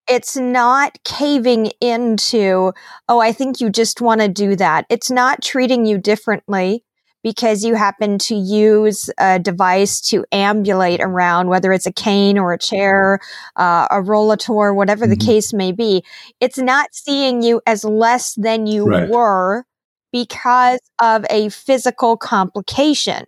it's 0.08 0.36
not 0.36 0.98
caving 1.04 1.70
into, 1.80 2.72
oh, 3.08 3.20
I 3.20 3.32
think 3.32 3.60
you 3.60 3.70
just 3.70 4.00
want 4.00 4.20
to 4.20 4.28
do 4.28 4.56
that. 4.56 4.86
It's 4.88 5.10
not 5.10 5.42
treating 5.42 5.86
you 5.86 5.98
differently 5.98 6.84
because 7.22 7.64
you 7.64 7.74
happen 7.74 8.16
to 8.16 8.34
use 8.34 9.10
a 9.18 9.38
device 9.38 10.00
to 10.00 10.24
ambulate 10.32 11.00
around, 11.00 11.48
whether 11.48 11.72
it's 11.72 11.86
a 11.86 11.92
cane 11.92 12.38
or 12.38 12.52
a 12.52 12.58
chair, 12.58 13.18
uh, 13.56 13.86
a 13.90 13.96
rollator, 13.96 14.74
whatever 14.74 15.04
mm-hmm. 15.04 15.18
the 15.18 15.26
case 15.26 15.52
may 15.52 15.72
be. 15.72 16.04
It's 16.40 16.58
not 16.58 16.94
seeing 16.94 17.42
you 17.42 17.60
as 17.66 17.84
less 17.84 18.34
than 18.34 18.66
you 18.66 18.86
right. 18.86 19.08
were 19.08 19.64
because 20.12 20.80
of 21.02 21.26
a 21.28 21.48
physical 21.50 22.16
complication. 22.16 23.24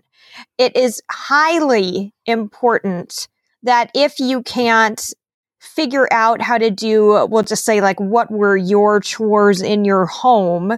It 0.56 0.76
is 0.76 1.02
highly 1.10 2.14
important 2.26 3.28
that 3.62 3.90
if 3.94 4.18
you 4.18 4.42
can't 4.42 5.12
figure 5.74 6.08
out 6.12 6.42
how 6.42 6.58
to 6.58 6.70
do, 6.70 7.26
we'll 7.30 7.42
just 7.42 7.64
say 7.64 7.80
like 7.80 8.00
what 8.00 8.30
were 8.30 8.56
your 8.56 9.00
chores 9.00 9.62
in 9.62 9.84
your 9.84 10.06
home, 10.06 10.76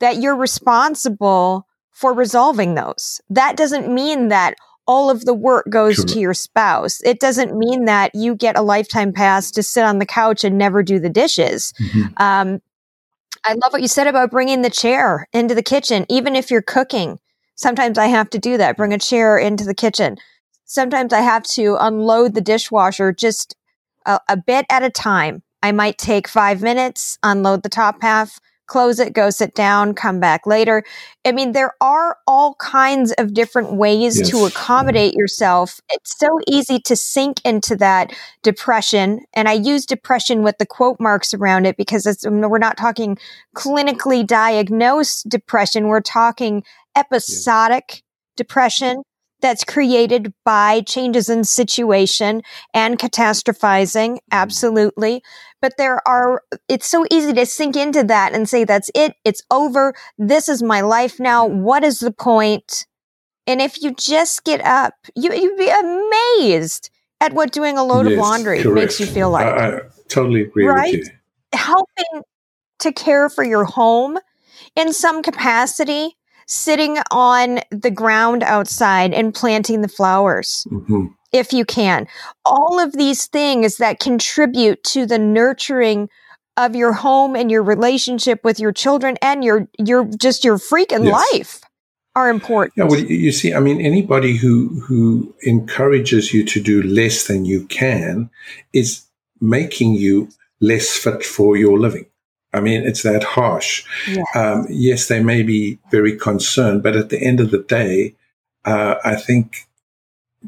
that 0.00 0.18
you're 0.18 0.36
responsible 0.36 1.66
for 1.92 2.12
resolving 2.12 2.74
those. 2.74 3.20
That 3.30 3.56
doesn't 3.56 3.92
mean 3.92 4.28
that 4.28 4.54
all 4.86 5.10
of 5.10 5.24
the 5.24 5.34
work 5.34 5.68
goes 5.68 5.96
sure. 5.96 6.04
to 6.06 6.20
your 6.20 6.34
spouse. 6.34 7.00
It 7.02 7.20
doesn't 7.20 7.56
mean 7.56 7.84
that 7.84 8.14
you 8.14 8.34
get 8.34 8.56
a 8.56 8.62
lifetime 8.62 9.12
pass 9.12 9.50
to 9.50 9.62
sit 9.62 9.84
on 9.84 9.98
the 9.98 10.06
couch 10.06 10.44
and 10.44 10.56
never 10.56 10.82
do 10.82 10.98
the 10.98 11.10
dishes. 11.10 11.74
Mm-hmm. 11.80 12.22
Um, 12.22 12.62
I 13.44 13.52
love 13.52 13.72
what 13.72 13.82
you 13.82 13.88
said 13.88 14.06
about 14.06 14.30
bringing 14.30 14.62
the 14.62 14.70
chair 14.70 15.28
into 15.32 15.54
the 15.54 15.62
kitchen, 15.62 16.06
even 16.08 16.34
if 16.34 16.50
you're 16.50 16.62
cooking. 16.62 17.18
Sometimes 17.54 17.98
I 17.98 18.06
have 18.06 18.30
to 18.30 18.38
do 18.38 18.56
that, 18.56 18.76
bring 18.76 18.94
a 18.94 18.98
chair 18.98 19.36
into 19.36 19.64
the 19.64 19.74
kitchen. 19.74 20.16
Sometimes 20.64 21.12
I 21.12 21.20
have 21.20 21.42
to 21.44 21.76
unload 21.80 22.34
the 22.34 22.40
dishwasher 22.40 23.12
just 23.12 23.56
a, 24.08 24.18
a 24.28 24.36
bit 24.36 24.66
at 24.70 24.82
a 24.82 24.90
time. 24.90 25.42
I 25.62 25.70
might 25.70 25.98
take 25.98 26.26
five 26.26 26.62
minutes, 26.62 27.18
unload 27.22 27.62
the 27.62 27.68
top 27.68 28.02
half, 28.02 28.40
close 28.66 28.98
it, 28.98 29.12
go 29.12 29.30
sit 29.30 29.54
down, 29.54 29.94
come 29.94 30.20
back 30.20 30.46
later. 30.46 30.84
I 31.24 31.32
mean, 31.32 31.52
there 31.52 31.74
are 31.80 32.16
all 32.26 32.54
kinds 32.56 33.12
of 33.12 33.34
different 33.34 33.72
ways 33.74 34.18
yes. 34.18 34.30
to 34.30 34.44
accommodate 34.44 35.14
yourself. 35.14 35.80
It's 35.90 36.16
so 36.18 36.38
easy 36.46 36.78
to 36.80 36.94
sink 36.94 37.40
into 37.44 37.74
that 37.76 38.14
depression. 38.42 39.24
And 39.32 39.48
I 39.48 39.54
use 39.54 39.86
depression 39.86 40.42
with 40.42 40.58
the 40.58 40.66
quote 40.66 41.00
marks 41.00 41.34
around 41.34 41.66
it 41.66 41.76
because 41.76 42.24
um, 42.26 42.40
we're 42.40 42.58
not 42.58 42.76
talking 42.76 43.18
clinically 43.56 44.24
diagnosed 44.26 45.28
depression. 45.28 45.88
We're 45.88 46.00
talking 46.00 46.62
episodic 46.94 47.84
yes. 47.88 48.02
depression 48.36 49.02
that's 49.40 49.64
created 49.64 50.32
by 50.44 50.80
changes 50.82 51.28
in 51.28 51.44
situation 51.44 52.42
and 52.74 52.98
catastrophizing. 52.98 54.10
Mm-hmm. 54.10 54.32
Absolutely. 54.32 55.22
But 55.60 55.74
there 55.78 56.06
are, 56.06 56.42
it's 56.68 56.88
so 56.88 57.04
easy 57.10 57.32
to 57.32 57.46
sink 57.46 57.76
into 57.76 58.04
that 58.04 58.34
and 58.34 58.48
say, 58.48 58.64
that's 58.64 58.90
it. 58.94 59.14
It's 59.24 59.42
over. 59.50 59.94
This 60.18 60.48
is 60.48 60.62
my 60.62 60.80
life 60.80 61.18
now. 61.18 61.46
What 61.46 61.84
is 61.84 62.00
the 62.00 62.12
point? 62.12 62.86
And 63.46 63.60
if 63.60 63.82
you 63.82 63.94
just 63.94 64.44
get 64.44 64.60
up, 64.64 64.94
you, 65.16 65.32
you'd 65.32 65.56
be 65.56 65.70
amazed 65.70 66.90
at 67.20 67.32
what 67.32 67.50
doing 67.50 67.78
a 67.78 67.84
load 67.84 68.06
yes, 68.06 68.12
of 68.12 68.18
laundry 68.18 68.62
correct. 68.62 68.74
makes 68.74 69.00
you 69.00 69.06
feel 69.06 69.30
like. 69.30 69.46
I, 69.46 69.76
I 69.76 69.80
totally 70.08 70.42
agree 70.42 70.66
with 70.66 70.74
you. 70.74 70.80
right? 70.80 71.04
Helping 71.54 72.22
to 72.80 72.92
care 72.92 73.28
for 73.28 73.42
your 73.42 73.64
home 73.64 74.18
in 74.76 74.92
some 74.92 75.22
capacity 75.22 76.17
sitting 76.48 76.98
on 77.10 77.60
the 77.70 77.90
ground 77.90 78.42
outside 78.42 79.14
and 79.14 79.34
planting 79.34 79.82
the 79.82 79.88
flowers. 79.88 80.66
Mm-hmm. 80.70 81.06
If 81.30 81.52
you 81.52 81.64
can, 81.64 82.08
all 82.46 82.80
of 82.80 82.94
these 82.94 83.26
things 83.26 83.76
that 83.76 84.00
contribute 84.00 84.82
to 84.84 85.04
the 85.04 85.18
nurturing 85.18 86.08
of 86.56 86.74
your 86.74 86.92
home 86.92 87.36
and 87.36 87.50
your 87.50 87.62
relationship 87.62 88.42
with 88.42 88.58
your 88.58 88.72
children 88.72 89.16
and 89.22 89.44
your 89.44 89.68
your 89.78 90.04
just 90.04 90.42
your 90.42 90.56
freaking 90.56 91.04
yes. 91.04 91.32
life 91.32 91.60
are 92.16 92.30
important. 92.30 92.74
Yeah, 92.76 92.84
well, 92.84 92.98
you 92.98 93.30
see, 93.30 93.54
I 93.54 93.60
mean, 93.60 93.80
anybody 93.80 94.36
who 94.36 94.80
who 94.80 95.34
encourages 95.42 96.32
you 96.32 96.44
to 96.46 96.60
do 96.60 96.82
less 96.82 97.26
than 97.26 97.44
you 97.44 97.66
can 97.66 98.30
is 98.72 99.04
making 99.40 99.92
you 99.92 100.28
less 100.60 100.96
fit 100.96 101.22
for 101.22 101.56
your 101.56 101.78
living. 101.78 102.06
I 102.52 102.60
mean, 102.60 102.82
it's 102.82 103.02
that 103.02 103.24
harsh. 103.24 103.84
Yes. 104.08 104.26
Um, 104.34 104.66
yes, 104.70 105.08
they 105.08 105.22
may 105.22 105.42
be 105.42 105.78
very 105.90 106.16
concerned, 106.16 106.82
but 106.82 106.96
at 106.96 107.10
the 107.10 107.22
end 107.22 107.40
of 107.40 107.50
the 107.50 107.62
day, 107.62 108.14
uh, 108.64 108.96
I 109.04 109.16
think 109.16 109.68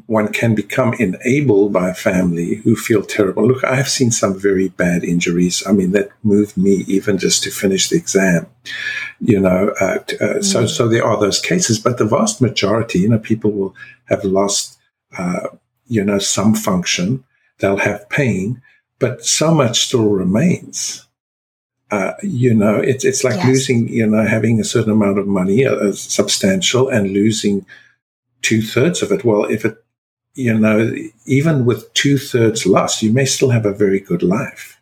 one 0.07 0.29
can 0.29 0.55
become 0.55 0.95
enabled 0.95 1.73
by 1.73 1.91
a 1.91 1.95
family 1.95 2.57
who 2.57 2.77
feel 2.77 3.03
terrible. 3.03 3.47
Look, 3.47 3.65
I 3.65 3.75
have 3.75 3.89
seen 3.89 4.11
some 4.11 4.39
very 4.39 4.69
bad 4.69 5.03
injuries. 5.03 5.63
I 5.67 5.73
mean, 5.73 5.93
that 5.93 6.11
moved 6.23 6.57
me 6.57 6.85
even 6.87 7.19
just 7.19 7.43
to 7.43 7.51
finish 7.51 7.89
the 7.89 7.97
exam. 7.97 8.47
You 9.21 9.41
know, 9.41 9.75
uh, 9.81 9.85
uh, 9.85 9.99
mm. 9.99 10.45
so 10.45 10.67
so 10.67 10.89
there 10.89 11.05
are 11.05 11.19
those 11.19 11.41
cases, 11.41 11.79
but 11.79 11.99
the 11.99 12.05
vast 12.05 12.41
majority, 12.41 13.01
you 13.01 13.09
know, 13.09 13.19
people 13.19 13.51
will 13.51 13.75
have 14.05 14.25
lost, 14.25 14.79
uh, 15.19 15.49
you 15.87 16.05
know, 16.05 16.19
some 16.19 16.55
function. 16.55 17.25
They'll 17.59 17.77
have 17.79 18.09
pain, 18.09 18.63
but 18.99 19.25
so 19.25 19.53
much 19.53 19.87
still 19.87 20.09
remains. 20.09 21.07
Uh, 21.91 22.13
you 22.23 22.55
know, 22.55 22.77
it's 22.77 23.05
it's 23.05 23.25
like 23.25 23.37
yes. 23.37 23.47
losing, 23.47 23.89
you 23.89 24.07
know, 24.07 24.25
having 24.25 24.61
a 24.61 24.65
certain 24.65 24.93
amount 24.93 25.19
of 25.19 25.27
money, 25.27 25.67
uh, 25.67 25.93
substantial, 25.93 26.89
and 26.89 27.11
losing 27.11 27.67
two 28.43 28.63
thirds 28.63 29.03
of 29.03 29.11
it. 29.11 29.25
Well, 29.25 29.45
if 29.45 29.65
it, 29.65 29.83
you 30.35 30.57
know, 30.57 30.95
even 31.27 31.65
with 31.65 31.93
two 31.95 32.17
thirds 32.17 32.65
loss, 32.65 33.03
you 33.03 33.13
may 33.13 33.25
still 33.25 33.51
have 33.51 33.67
a 33.67 33.75
very 33.75 33.99
good 33.99 34.23
life. 34.23 34.81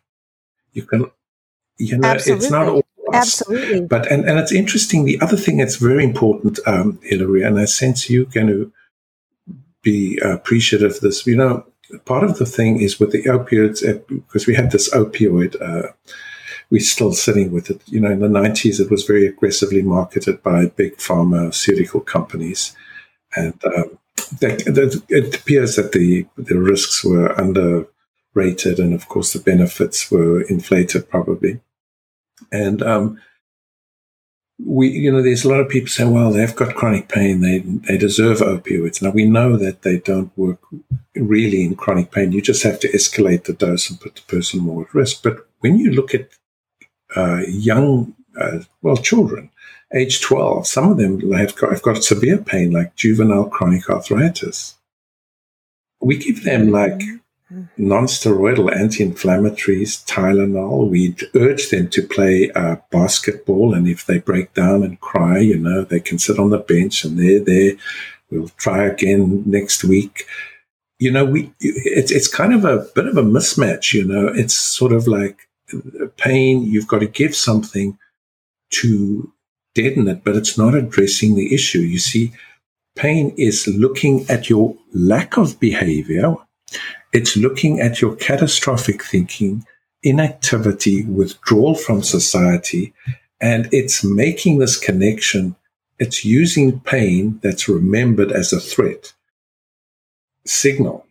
You 0.73 0.83
can, 0.83 1.05
you 1.77 1.97
know, 1.97 2.07
Absolutely. 2.07 2.45
it's 2.45 2.51
not 2.51 2.67
all 2.67 2.83
lost. 3.07 3.41
Absolutely. 3.41 3.81
But 3.81 4.11
and 4.11 4.25
and 4.25 4.37
it's 4.37 4.51
interesting. 4.51 5.05
The 5.05 5.19
other 5.19 5.37
thing 5.37 5.57
that's 5.57 5.77
very 5.77 6.03
important, 6.03 6.59
um, 6.67 6.99
Hillary, 7.01 7.41
and 7.41 7.59
I 7.59 7.65
sense 7.65 8.09
you're 8.09 8.25
going 8.25 8.47
to 8.47 8.71
be 9.81 10.19
appreciative 10.23 10.91
of 10.91 10.99
this. 10.99 11.25
You 11.25 11.37
know, 11.37 11.65
part 12.05 12.23
of 12.23 12.37
the 12.37 12.45
thing 12.45 12.81
is 12.81 12.99
with 12.99 13.11
the 13.11 13.23
opioids 13.23 13.87
uh, 13.87 13.99
because 14.07 14.45
we 14.45 14.55
had 14.55 14.71
this 14.71 14.93
opioid. 14.93 15.59
Uh, 15.59 15.91
we're 16.71 16.79
still 16.79 17.13
sitting 17.13 17.51
with 17.51 17.69
it. 17.69 17.81
You 17.87 17.99
know, 17.99 18.11
in 18.11 18.19
the 18.19 18.27
90s, 18.27 18.79
it 18.79 18.91
was 18.91 19.03
very 19.03 19.25
aggressively 19.25 19.81
marketed 19.81 20.43
by 20.43 20.67
big 20.67 20.99
pharmaceutical 20.99 22.01
companies. 22.01 22.75
And 23.35 23.59
um, 23.65 23.97
it 24.41 25.35
appears 25.35 25.75
that 25.75 25.91
the, 25.91 26.27
the 26.37 26.59
risks 26.59 27.03
were 27.03 27.33
underrated. 27.33 28.79
And 28.79 28.93
of 28.93 29.07
course, 29.07 29.33
the 29.33 29.39
benefits 29.39 30.11
were 30.11 30.41
inflated, 30.43 31.09
probably. 31.09 31.59
And 32.51 32.83
um, 32.83 33.19
we, 34.63 34.89
you 34.89 35.11
know, 35.11 35.23
there's 35.23 35.45
a 35.45 35.49
lot 35.49 35.59
of 35.59 35.69
people 35.69 35.89
saying, 35.89 36.11
well, 36.11 36.31
they've 36.31 36.55
got 36.55 36.75
chronic 36.75 37.09
pain. 37.09 37.41
They, 37.41 37.59
they 37.59 37.97
deserve 37.97 38.39
opioids. 38.39 39.01
Now, 39.01 39.09
we 39.09 39.25
know 39.25 39.57
that 39.57 39.81
they 39.81 39.99
don't 39.99 40.37
work 40.37 40.59
really 41.15 41.63
in 41.63 41.75
chronic 41.75 42.11
pain. 42.11 42.31
You 42.31 42.41
just 42.41 42.63
have 42.63 42.79
to 42.81 42.91
escalate 42.91 43.45
the 43.45 43.53
dose 43.53 43.89
and 43.89 43.99
put 43.99 44.15
the 44.15 44.21
person 44.21 44.59
more 44.59 44.83
at 44.83 44.93
risk. 44.93 45.23
But 45.23 45.47
when 45.59 45.79
you 45.79 45.91
look 45.91 46.13
at 46.13 46.29
uh, 47.15 47.41
young, 47.47 48.15
uh, 48.39 48.59
well, 48.81 48.97
children, 48.97 49.49
age 49.93 50.21
12. 50.21 50.67
Some 50.67 50.91
of 50.91 50.97
them 50.97 51.31
have 51.31 51.55
got, 51.55 51.71
have 51.71 51.81
got 51.81 52.03
severe 52.03 52.37
pain, 52.37 52.71
like 52.71 52.95
juvenile 52.95 53.49
chronic 53.49 53.89
arthritis. 53.89 54.75
We 56.01 56.17
give 56.17 56.43
them 56.43 56.67
mm-hmm. 56.67 56.73
like 56.73 57.01
non-steroidal 57.77 58.75
anti-inflammatories, 58.75 60.05
Tylenol. 60.05 60.89
We 60.89 61.15
urge 61.35 61.69
them 61.69 61.89
to 61.89 62.01
play 62.03 62.51
uh, 62.51 62.77
basketball, 62.91 63.73
and 63.73 63.87
if 63.87 64.05
they 64.05 64.19
break 64.19 64.53
down 64.53 64.83
and 64.83 64.99
cry, 64.99 65.39
you 65.39 65.57
know, 65.57 65.83
they 65.83 65.99
can 65.99 66.19
sit 66.19 66.39
on 66.39 66.51
the 66.51 66.59
bench 66.59 67.03
and 67.03 67.17
they're 67.17 67.39
there. 67.39 67.73
We'll 68.29 68.49
try 68.57 68.85
again 68.85 69.43
next 69.45 69.83
week. 69.83 70.25
You 70.99 71.11
know, 71.11 71.25
we 71.25 71.51
it's 71.59 72.11
it's 72.11 72.27
kind 72.27 72.53
of 72.53 72.65
a 72.65 72.85
bit 72.93 73.07
of 73.07 73.17
a 73.17 73.23
mismatch. 73.23 73.93
You 73.93 74.05
know, 74.05 74.27
it's 74.27 74.53
sort 74.53 74.91
of 74.91 75.07
like 75.07 75.48
pain, 76.17 76.63
you've 76.63 76.87
got 76.87 76.99
to 76.99 77.07
give 77.07 77.35
something 77.35 77.97
to 78.71 79.31
deaden 79.73 80.07
it, 80.07 80.23
but 80.23 80.35
it's 80.35 80.57
not 80.57 80.75
addressing 80.75 81.35
the 81.35 81.53
issue. 81.53 81.79
You 81.79 81.99
see, 81.99 82.31
pain 82.95 83.33
is 83.37 83.67
looking 83.67 84.29
at 84.29 84.49
your 84.49 84.75
lack 84.93 85.37
of 85.37 85.59
behavior. 85.59 86.35
It's 87.13 87.35
looking 87.35 87.79
at 87.79 88.01
your 88.01 88.15
catastrophic 88.15 89.03
thinking, 89.03 89.65
inactivity, 90.03 91.05
withdrawal 91.05 91.75
from 91.75 92.03
society, 92.03 92.93
and 93.41 93.67
it's 93.71 94.03
making 94.03 94.59
this 94.59 94.77
connection. 94.77 95.55
It's 95.97 96.23
using 96.23 96.79
pain 96.79 97.39
that's 97.41 97.67
remembered 97.67 98.31
as 98.31 98.53
a 98.53 98.59
threat 98.59 99.13
signal. 100.45 101.05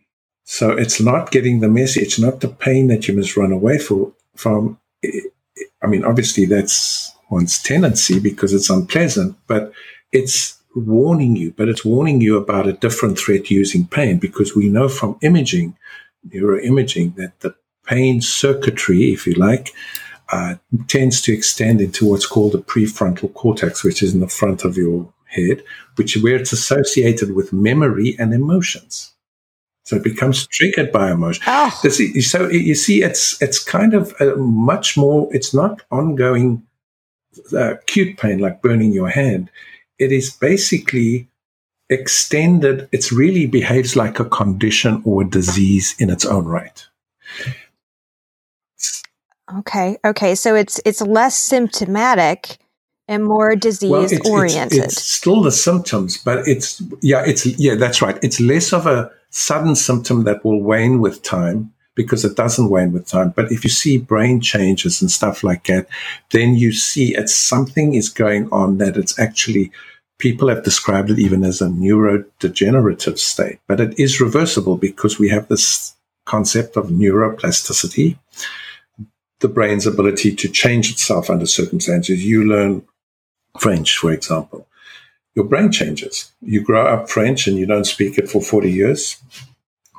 So 0.45 0.71
it's 0.71 0.99
not 0.99 1.31
getting 1.31 1.59
the 1.59 1.69
message, 1.69 2.03
It's 2.03 2.19
not 2.19 2.41
the 2.41 2.47
pain 2.47 2.87
that 2.87 3.07
you 3.07 3.15
must 3.15 3.37
run 3.37 3.51
away 3.51 3.77
for, 3.77 4.13
from, 4.39 4.79
I 5.83 5.87
mean, 5.87 6.05
obviously 6.05 6.45
that's 6.45 7.11
one's 7.29 7.61
tendency 7.61 8.19
because 8.19 8.53
it's 8.53 8.69
unpleasant, 8.69 9.35
but 9.47 9.73
it's 10.13 10.57
warning 10.75 11.35
you, 11.35 11.51
but 11.57 11.67
it's 11.67 11.83
warning 11.83 12.21
you 12.21 12.37
about 12.37 12.67
a 12.67 12.73
different 12.73 13.19
threat 13.19 13.51
using 13.51 13.85
pain 13.85 14.17
because 14.17 14.55
we 14.55 14.69
know 14.69 14.87
from 14.87 15.17
imaging, 15.21 15.75
neuroimaging, 16.29 17.15
that 17.15 17.39
the 17.41 17.53
pain 17.85 18.21
circuitry, 18.21 19.11
if 19.11 19.27
you 19.27 19.33
like, 19.33 19.73
uh, 20.31 20.55
tends 20.87 21.21
to 21.21 21.33
extend 21.33 21.81
into 21.81 22.09
what's 22.09 22.27
called 22.27 22.53
the 22.53 22.59
prefrontal 22.59 23.33
cortex, 23.33 23.83
which 23.83 24.01
is 24.01 24.13
in 24.13 24.21
the 24.21 24.27
front 24.27 24.63
of 24.63 24.77
your 24.77 25.11
head, 25.25 25.63
which 25.95 26.15
where 26.17 26.35
it's 26.35 26.53
associated 26.53 27.35
with 27.35 27.51
memory 27.51 28.15
and 28.17 28.33
emotions. 28.33 29.13
So 29.89 29.95
it 29.95 30.03
becomes 30.03 30.45
triggered 30.45 30.91
by 30.91 31.09
emotion. 31.09 31.41
Oh. 31.47 31.71
So 31.81 32.47
you 32.47 32.75
see, 32.75 33.01
it's 33.01 33.41
it's 33.41 33.57
kind 33.57 33.95
of 33.95 34.13
much 34.37 34.95
more. 34.95 35.27
It's 35.31 35.51
not 35.51 35.81
ongoing 35.89 36.61
uh, 37.51 37.71
acute 37.71 38.15
pain 38.19 38.37
like 38.37 38.61
burning 38.61 38.93
your 38.93 39.09
hand. 39.09 39.49
It 39.97 40.11
is 40.11 40.29
basically 40.29 41.27
extended, 41.89 42.87
it 42.91 43.11
really 43.11 43.47
behaves 43.47 43.95
like 43.95 44.19
a 44.19 44.25
condition 44.25 45.01
or 45.05 45.23
a 45.23 45.25
disease 45.27 45.95
in 45.97 46.11
its 46.11 46.23
own 46.23 46.45
right. 46.45 46.87
Okay. 49.57 49.97
Okay. 50.05 50.35
So 50.35 50.53
it's 50.53 50.79
it's 50.85 51.01
less 51.01 51.35
symptomatic 51.35 52.59
and 53.07 53.25
more 53.25 53.55
disease 53.55 53.89
well, 53.89 54.03
it's, 54.03 54.29
oriented. 54.29 54.83
It's, 54.83 54.97
it's, 54.97 55.11
still 55.11 55.41
the 55.41 55.51
symptoms, 55.51 56.15
but 56.17 56.47
it's 56.47 56.79
yeah, 57.01 57.23
it's 57.25 57.47
yeah, 57.57 57.73
that's 57.73 58.03
right. 58.03 58.19
It's 58.21 58.39
less 58.39 58.71
of 58.71 58.85
a 58.85 59.11
sudden 59.29 59.75
symptom 59.75 60.23
that 60.23 60.43
will 60.43 60.61
wane 60.61 60.99
with 60.99 61.23
time 61.23 61.73
because 61.95 62.23
it 62.23 62.35
doesn't 62.37 62.69
wane 62.69 62.91
with 62.91 63.07
time. 63.07 63.33
But 63.35 63.51
if 63.51 63.63
you 63.63 63.69
see 63.69 63.97
brain 63.97 64.39
changes 64.41 65.01
and 65.01 65.11
stuff 65.11 65.43
like 65.43 65.65
that, 65.65 65.87
then 66.31 66.55
you 66.55 66.71
see 66.71 67.15
it's 67.15 67.35
something 67.35 67.93
is 67.93 68.09
going 68.09 68.49
on 68.51 68.77
that 68.77 68.95
it's 68.95 69.19
actually 69.19 69.71
people 70.19 70.49
have 70.49 70.63
described 70.63 71.09
it 71.09 71.17
even 71.17 71.43
as 71.43 71.61
a 71.61 71.67
neurodegenerative 71.67 73.17
state, 73.17 73.59
but 73.67 73.79
it 73.79 73.97
is 73.97 74.21
reversible 74.21 74.77
because 74.77 75.17
we 75.17 75.29
have 75.29 75.47
this 75.47 75.95
concept 76.25 76.77
of 76.77 76.87
neuroplasticity, 76.87 78.17
the 79.39 79.47
brain's 79.47 79.87
ability 79.87 80.35
to 80.35 80.49
change 80.49 80.91
itself 80.91 81.29
under 81.29 81.47
circumstances. 81.47 82.23
You 82.23 82.43
learn 82.43 82.85
French, 83.59 83.97
for 83.97 84.11
example. 84.11 84.67
Your 85.35 85.45
brain 85.45 85.71
changes. 85.71 86.31
You 86.41 86.61
grow 86.61 86.85
up 86.85 87.09
French 87.09 87.47
and 87.47 87.57
you 87.57 87.65
don't 87.65 87.85
speak 87.85 88.17
it 88.17 88.29
for 88.29 88.41
40 88.41 88.71
years. 88.71 89.21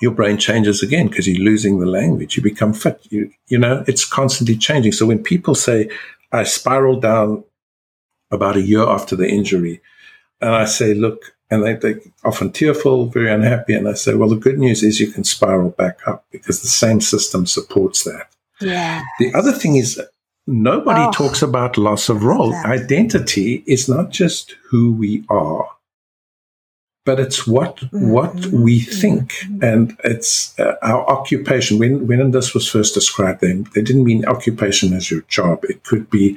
Your 0.03 0.12
brain 0.12 0.39
changes 0.39 0.83
again 0.83 1.09
because 1.09 1.28
you're 1.28 1.45
losing 1.45 1.78
the 1.78 1.87
language. 1.87 2.37
You 2.37 2.43
become 2.43 2.72
fit. 2.72 3.07
You, 3.11 3.31
you 3.49 3.59
know, 3.59 3.85
it's 3.87 4.05
constantly 4.05 4.57
changing. 4.57 4.93
So 4.93 5.07
when 5.07 5.22
people 5.22 5.55
say, 5.55 5.91
I 6.33 6.45
spiraled 6.45 7.03
down 7.03 7.45
about 8.31 8.57
a 8.57 8.62
year 8.62 8.83
after 8.89 9.16
the 9.16 9.28
injury, 9.28 9.81
and 10.41 10.55
I 10.55 10.64
say, 10.64 10.95
look, 10.95 11.35
and 11.51 11.64
they, 11.64 11.74
they 11.74 12.01
often 12.24 12.53
tearful, 12.53 13.07
very 13.07 13.31
unhappy. 13.31 13.74
And 13.74 13.89
I 13.89 13.95
say, 13.95 14.14
well, 14.14 14.28
the 14.28 14.37
good 14.37 14.59
news 14.59 14.83
is 14.83 15.01
you 15.01 15.11
can 15.11 15.24
spiral 15.24 15.70
back 15.70 15.99
up 16.07 16.24
because 16.31 16.62
the 16.62 16.68
same 16.68 17.01
system 17.01 17.45
supports 17.45 18.05
that. 18.05 18.28
Yeah. 18.61 19.03
The 19.18 19.35
other 19.35 19.53
thing 19.53 19.76
is 19.76 20.01
nobody 20.51 21.03
oh, 21.03 21.12
talks 21.12 21.42
about 21.42 21.78
loss 21.78 22.09
of 22.09 22.24
role. 22.24 22.55
Identity 22.55 23.62
is 23.66 23.88
not 23.88 24.11
just 24.11 24.57
who 24.70 24.92
we 24.92 25.24
are, 25.28 25.68
but 27.05 27.20
it's 27.20 27.46
what 27.46 27.76
mm-hmm. 27.76 28.11
what 28.11 28.46
we 28.46 28.80
think, 28.80 29.32
mm-hmm. 29.32 29.64
and 29.64 29.96
it's 30.05 30.59
uh, 30.59 30.74
our 30.82 31.09
occupation. 31.09 31.78
When 31.78 32.07
when 32.07 32.30
this 32.30 32.55
was 32.55 32.68
first 32.68 32.94
described, 32.94 33.40
they 33.40 33.53
they 33.74 33.82
didn't 33.82 34.05
mean 34.05 34.24
occupation 34.26 34.92
as 34.92 35.11
your 35.11 35.22
job. 35.22 35.64
It 35.64 35.84
could 35.84 36.11
be 36.11 36.36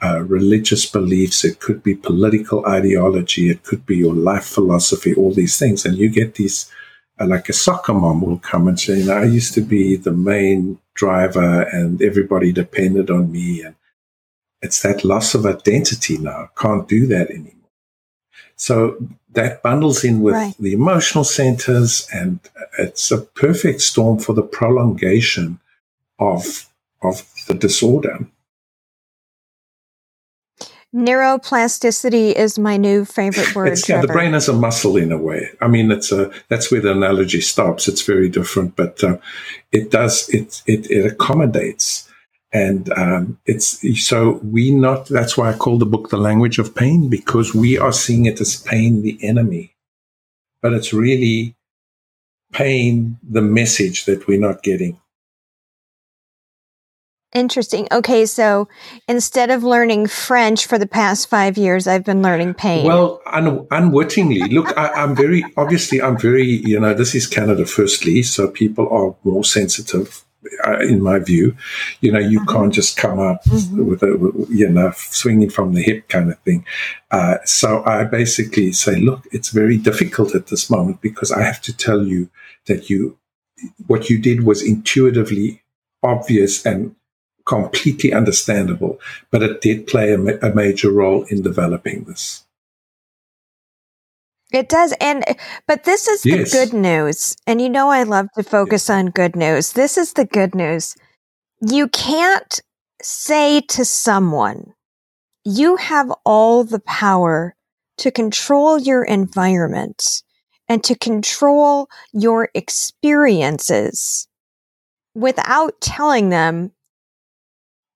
uh, 0.00 0.22
religious 0.22 0.86
beliefs, 0.86 1.44
it 1.44 1.60
could 1.60 1.82
be 1.82 1.94
political 1.94 2.64
ideology, 2.66 3.50
it 3.50 3.64
could 3.64 3.84
be 3.84 3.96
your 3.96 4.14
life 4.14 4.44
philosophy, 4.44 5.12
all 5.14 5.32
these 5.32 5.58
things. 5.58 5.84
And 5.84 5.96
you 5.96 6.08
get 6.08 6.36
these, 6.36 6.70
like 7.26 7.48
a 7.48 7.52
soccer 7.52 7.94
mom 7.94 8.20
will 8.20 8.38
come 8.38 8.68
and 8.68 8.78
say, 8.78 8.98
you 8.98 9.06
know, 9.06 9.18
I 9.18 9.24
used 9.24 9.54
to 9.54 9.60
be 9.60 9.96
the 9.96 10.12
main 10.12 10.78
driver 10.94 11.62
and 11.62 12.00
everybody 12.02 12.52
depended 12.52 13.10
on 13.10 13.32
me. 13.32 13.62
And 13.62 13.74
it's 14.62 14.82
that 14.82 15.04
loss 15.04 15.34
of 15.34 15.46
identity 15.46 16.18
now. 16.18 16.50
Can't 16.56 16.88
do 16.88 17.06
that 17.06 17.30
anymore. 17.30 17.52
So 18.56 18.98
that 19.32 19.62
bundles 19.62 20.04
in 20.04 20.20
with 20.20 20.34
right. 20.34 20.54
the 20.58 20.72
emotional 20.72 21.24
centers 21.24 22.08
and 22.12 22.40
it's 22.78 23.10
a 23.10 23.18
perfect 23.18 23.82
storm 23.82 24.18
for 24.18 24.32
the 24.32 24.42
prolongation 24.42 25.60
of, 26.18 26.68
of 27.02 27.22
the 27.46 27.54
disorder. 27.54 28.26
Neuroplasticity 30.94 32.32
is 32.32 32.58
my 32.58 32.78
new 32.78 33.04
favorite 33.04 33.54
word. 33.54 33.68
It's, 33.68 33.86
yeah, 33.86 34.00
the 34.00 34.08
brain 34.08 34.34
is 34.34 34.48
a 34.48 34.54
muscle 34.54 34.96
in 34.96 35.12
a 35.12 35.18
way. 35.18 35.50
I 35.60 35.68
mean, 35.68 35.90
it's 35.90 36.10
a 36.12 36.30
that's 36.48 36.70
where 36.70 36.80
the 36.80 36.92
analogy 36.92 37.42
stops. 37.42 37.88
It's 37.88 38.00
very 38.00 38.30
different, 38.30 38.74
but 38.74 39.04
uh, 39.04 39.18
it 39.70 39.90
does 39.90 40.30
it, 40.30 40.62
it 40.66 40.90
it 40.90 41.04
accommodates, 41.04 42.08
and 42.54 42.90
um, 42.94 43.38
it's 43.44 43.84
so 44.02 44.40
we 44.42 44.70
not. 44.70 45.08
That's 45.08 45.36
why 45.36 45.50
I 45.50 45.58
call 45.58 45.76
the 45.76 45.84
book 45.84 46.08
the 46.08 46.16
language 46.16 46.58
of 46.58 46.74
pain 46.74 47.10
because 47.10 47.54
we 47.54 47.76
are 47.76 47.92
seeing 47.92 48.24
it 48.24 48.40
as 48.40 48.56
pain, 48.56 49.02
the 49.02 49.18
enemy, 49.20 49.74
but 50.62 50.72
it's 50.72 50.94
really 50.94 51.54
pain, 52.50 53.18
the 53.22 53.42
message 53.42 54.06
that 54.06 54.26
we're 54.26 54.40
not 54.40 54.62
getting. 54.62 54.98
Interesting. 57.38 57.86
Okay, 57.92 58.26
so 58.26 58.68
instead 59.06 59.50
of 59.50 59.62
learning 59.62 60.08
French 60.08 60.66
for 60.66 60.76
the 60.76 60.88
past 60.88 61.30
five 61.30 61.56
years, 61.56 61.86
I've 61.86 62.02
been 62.02 62.20
learning 62.20 62.54
pain. 62.54 62.84
Well, 62.84 63.22
un- 63.26 63.64
unwittingly. 63.70 64.40
Look, 64.40 64.76
I, 64.76 65.04
am 65.04 65.14
very 65.14 65.44
obviously 65.56 66.02
I'm 66.02 66.18
very 66.18 66.44
you 66.44 66.80
know 66.80 66.94
this 66.94 67.14
is 67.14 67.28
Canada 67.28 67.64
firstly, 67.64 68.24
so 68.24 68.48
people 68.48 68.88
are 68.88 69.14
more 69.22 69.44
sensitive. 69.44 70.24
Uh, 70.64 70.78
in 70.78 71.02
my 71.02 71.18
view, 71.18 71.54
you 72.00 72.10
know, 72.10 72.18
you 72.18 72.44
can't 72.46 72.72
just 72.72 72.96
come 72.96 73.18
up 73.18 73.44
mm-hmm. 73.44 73.86
with 73.86 74.02
a, 74.02 74.46
you 74.48 74.68
know, 74.68 74.90
swinging 74.96 75.50
from 75.50 75.74
the 75.74 75.82
hip 75.82 76.08
kind 76.08 76.30
of 76.30 76.38
thing. 76.40 76.64
Uh, 77.10 77.36
so 77.44 77.84
I 77.84 78.04
basically 78.04 78.72
say, 78.72 78.96
look, 78.96 79.26
it's 79.30 79.50
very 79.50 79.76
difficult 79.76 80.34
at 80.34 80.46
this 80.46 80.70
moment 80.70 81.00
because 81.02 81.32
I 81.32 81.42
have 81.42 81.60
to 81.62 81.76
tell 81.76 82.06
you 82.06 82.30
that 82.66 82.88
you, 82.88 83.18
what 83.88 84.08
you 84.08 84.18
did 84.18 84.44
was 84.44 84.62
intuitively 84.62 85.62
obvious 86.02 86.64
and 86.64 86.94
completely 87.48 88.12
understandable, 88.12 89.00
but 89.30 89.42
it 89.42 89.60
did 89.60 89.86
play 89.86 90.12
a, 90.12 90.18
ma- 90.18 90.38
a 90.42 90.54
major 90.54 90.90
role 90.90 91.24
in 91.24 91.42
developing 91.42 92.04
this. 92.04 92.44
It 94.52 94.68
does. 94.68 94.94
And, 95.00 95.24
but 95.66 95.84
this 95.84 96.08
is 96.08 96.24
yes. 96.24 96.50
the 96.50 96.56
good 96.56 96.72
news. 96.72 97.36
And 97.46 97.60
you 97.60 97.68
know, 97.68 97.88
I 97.88 98.04
love 98.04 98.28
to 98.36 98.42
focus 98.42 98.88
yes. 98.88 98.90
on 98.90 99.10
good 99.10 99.36
news. 99.36 99.72
This 99.72 99.98
is 99.98 100.12
the 100.14 100.24
good 100.24 100.54
news. 100.54 100.94
You 101.60 101.88
can't 101.88 102.60
say 103.02 103.60
to 103.62 103.84
someone, 103.84 104.72
you 105.44 105.76
have 105.76 106.12
all 106.24 106.64
the 106.64 106.80
power 106.80 107.54
to 107.98 108.10
control 108.10 108.78
your 108.78 109.04
environment 109.04 110.22
and 110.68 110.84
to 110.84 110.94
control 110.94 111.88
your 112.12 112.48
experiences 112.54 114.28
without 115.14 115.80
telling 115.80 116.28
them 116.28 116.70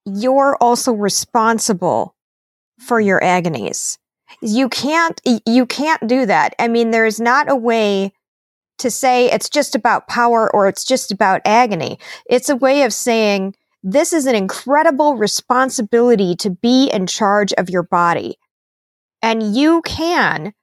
you're 0.04 0.56
also 0.60 0.92
responsible 0.92 2.14
for 2.78 3.00
your 3.00 3.22
agonies. 3.22 3.98
You 4.40 4.68
can't, 4.68 5.20
you 5.46 5.66
can't 5.66 6.06
do 6.06 6.26
that. 6.26 6.54
I 6.58 6.68
mean, 6.68 6.90
there's 6.90 7.20
not 7.20 7.50
a 7.50 7.56
way 7.56 8.12
to 8.78 8.90
say 8.90 9.30
it's 9.30 9.48
just 9.48 9.74
about 9.74 10.08
power 10.08 10.52
or 10.52 10.66
it's 10.66 10.84
just 10.84 11.12
about 11.12 11.42
agony. 11.44 11.98
It's 12.28 12.48
a 12.48 12.56
way 12.56 12.82
of 12.82 12.92
saying 12.92 13.54
this 13.82 14.12
is 14.12 14.26
an 14.26 14.34
incredible 14.34 15.16
responsibility 15.16 16.34
to 16.36 16.50
be 16.50 16.88
in 16.90 17.06
charge 17.06 17.52
of 17.54 17.70
your 17.70 17.82
body. 17.82 18.38
And 19.20 19.54
you 19.54 19.82
can 19.82 20.54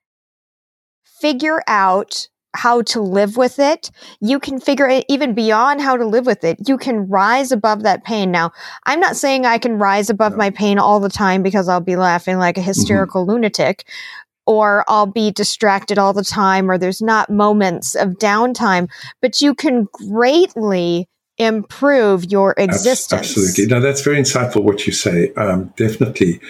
figure 1.04 1.62
out 1.68 2.28
how 2.56 2.82
to 2.82 3.02
live 3.02 3.38
with 3.38 3.60
it. 3.60 3.92
You 4.22 4.40
can 4.40 4.60
figure 4.60 4.88
it 4.88 5.06
even 5.08 5.34
beyond 5.34 5.82
how 5.82 5.98
to 5.98 6.06
live 6.06 6.26
with 6.26 6.44
it. 6.44 6.68
You 6.68 6.78
can 6.78 7.08
rise 7.08 7.52
above 7.52 7.84
that 7.84 8.04
pain. 8.04 8.32
Now, 8.32 8.52
I'm 8.86 9.00
not 9.00 9.16
saying 9.16 9.46
I 9.46 9.58
can 9.58 9.78
rise 9.78 10.10
above 10.10 10.34
no. 10.34 10.38
my 10.40 10.50
pain 10.50 10.80
all 10.80 11.00
the 11.00 11.10
time 11.10 11.44
because 11.44 11.68
I'll 11.68 11.80
be 11.80 11.96
laughing 11.96 12.38
like 12.38 12.58
a 12.58 12.62
mm-hmm. 12.62 12.68
hysterical 12.68 13.22
mm-hmm. 13.22 13.32
lunatic 13.32 13.86
or 14.46 14.84
I'll 14.88 15.06
be 15.06 15.32
distracted 15.32 16.00
all 16.00 16.14
the 16.14 16.24
time 16.24 16.72
or 16.72 16.78
there's 16.78 17.02
not 17.02 17.30
moments 17.30 17.96
of 17.96 18.14
downtime, 18.14 18.90
but 19.22 19.42
you 19.42 19.54
can 19.54 19.88
greatly 19.92 21.08
improve 21.38 22.26
your 22.26 22.56
existence. 22.58 23.38
Absolutely. 23.38 23.68
Now 23.68 23.80
that's 23.80 24.02
very 24.02 24.18
insightful 24.18 24.64
what 24.64 24.88
you 24.88 24.92
say. 24.92 25.32
Um, 25.34 25.74
definitely 25.78 26.42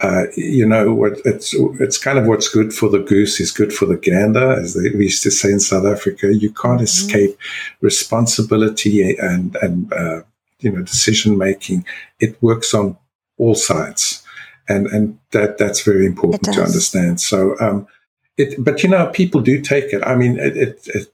uh, 0.00 0.24
you 0.36 0.64
know 0.64 0.94
what 0.94 1.20
it's 1.24 1.54
it's 1.54 1.98
kind 1.98 2.18
of 2.18 2.26
what's 2.26 2.48
good 2.48 2.72
for 2.72 2.88
the 2.88 3.00
goose 3.00 3.40
is 3.40 3.50
good 3.50 3.72
for 3.72 3.86
the 3.86 3.96
gander, 3.96 4.52
as 4.52 4.74
they, 4.74 4.90
we 4.90 5.04
used 5.04 5.24
to 5.24 5.30
say 5.30 5.50
in 5.50 5.58
South 5.58 5.86
Africa. 5.86 6.32
You 6.32 6.52
can't 6.52 6.74
mm-hmm. 6.74 6.84
escape 6.84 7.36
responsibility 7.80 9.16
and 9.18 9.56
and 9.56 9.92
uh, 9.92 10.22
you 10.60 10.70
know 10.70 10.82
decision 10.82 11.36
making. 11.36 11.84
It 12.20 12.40
works 12.40 12.74
on 12.74 12.96
all 13.38 13.56
sides, 13.56 14.22
and 14.68 14.86
and 14.86 15.18
that 15.32 15.58
that's 15.58 15.82
very 15.82 16.06
important 16.06 16.44
to 16.54 16.62
understand. 16.62 17.20
So, 17.20 17.56
um, 17.58 17.88
it 18.36 18.54
but 18.62 18.84
you 18.84 18.88
know 18.90 19.08
people 19.08 19.40
do 19.40 19.60
take 19.60 19.92
it. 19.92 20.02
I 20.06 20.14
mean, 20.14 20.38
it, 20.38 20.56
it, 20.56 20.88
it 20.94 21.12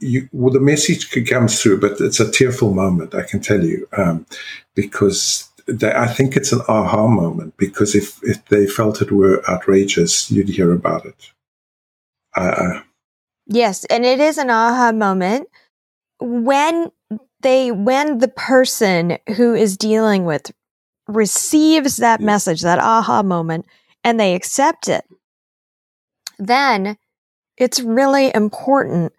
you, 0.00 0.28
well, 0.32 0.52
the 0.52 0.60
message 0.60 1.10
comes 1.28 1.62
through, 1.62 1.80
but 1.80 2.00
it's 2.00 2.20
a 2.20 2.30
tearful 2.30 2.74
moment, 2.74 3.14
I 3.14 3.22
can 3.22 3.40
tell 3.40 3.64
you, 3.64 3.88
um, 3.96 4.26
because 4.74 5.48
they, 5.66 5.92
I 5.92 6.06
think 6.08 6.36
it's 6.36 6.52
an 6.52 6.60
aha 6.68 7.06
moment 7.06 7.56
because 7.56 7.94
if, 7.94 8.22
if 8.22 8.44
they 8.46 8.66
felt 8.66 9.02
it 9.02 9.12
were 9.12 9.42
outrageous, 9.48 10.30
you'd 10.30 10.48
hear 10.48 10.72
about 10.72 11.06
it. 11.06 11.32
Uh, 12.36 12.80
yes, 13.46 13.84
and 13.86 14.04
it 14.04 14.20
is 14.20 14.38
an 14.38 14.50
aha 14.50 14.92
moment 14.92 15.48
when 16.20 16.90
they 17.40 17.70
when 17.70 18.18
the 18.18 18.28
person 18.28 19.18
who 19.36 19.54
is 19.54 19.76
dealing 19.76 20.24
with 20.24 20.50
receives 21.06 21.98
that 21.98 22.20
message, 22.20 22.62
that 22.62 22.78
aha 22.78 23.22
moment, 23.22 23.66
and 24.02 24.18
they 24.18 24.34
accept 24.34 24.88
it. 24.88 25.04
then 26.38 26.96
it's 27.56 27.80
really 27.80 28.34
important 28.34 29.12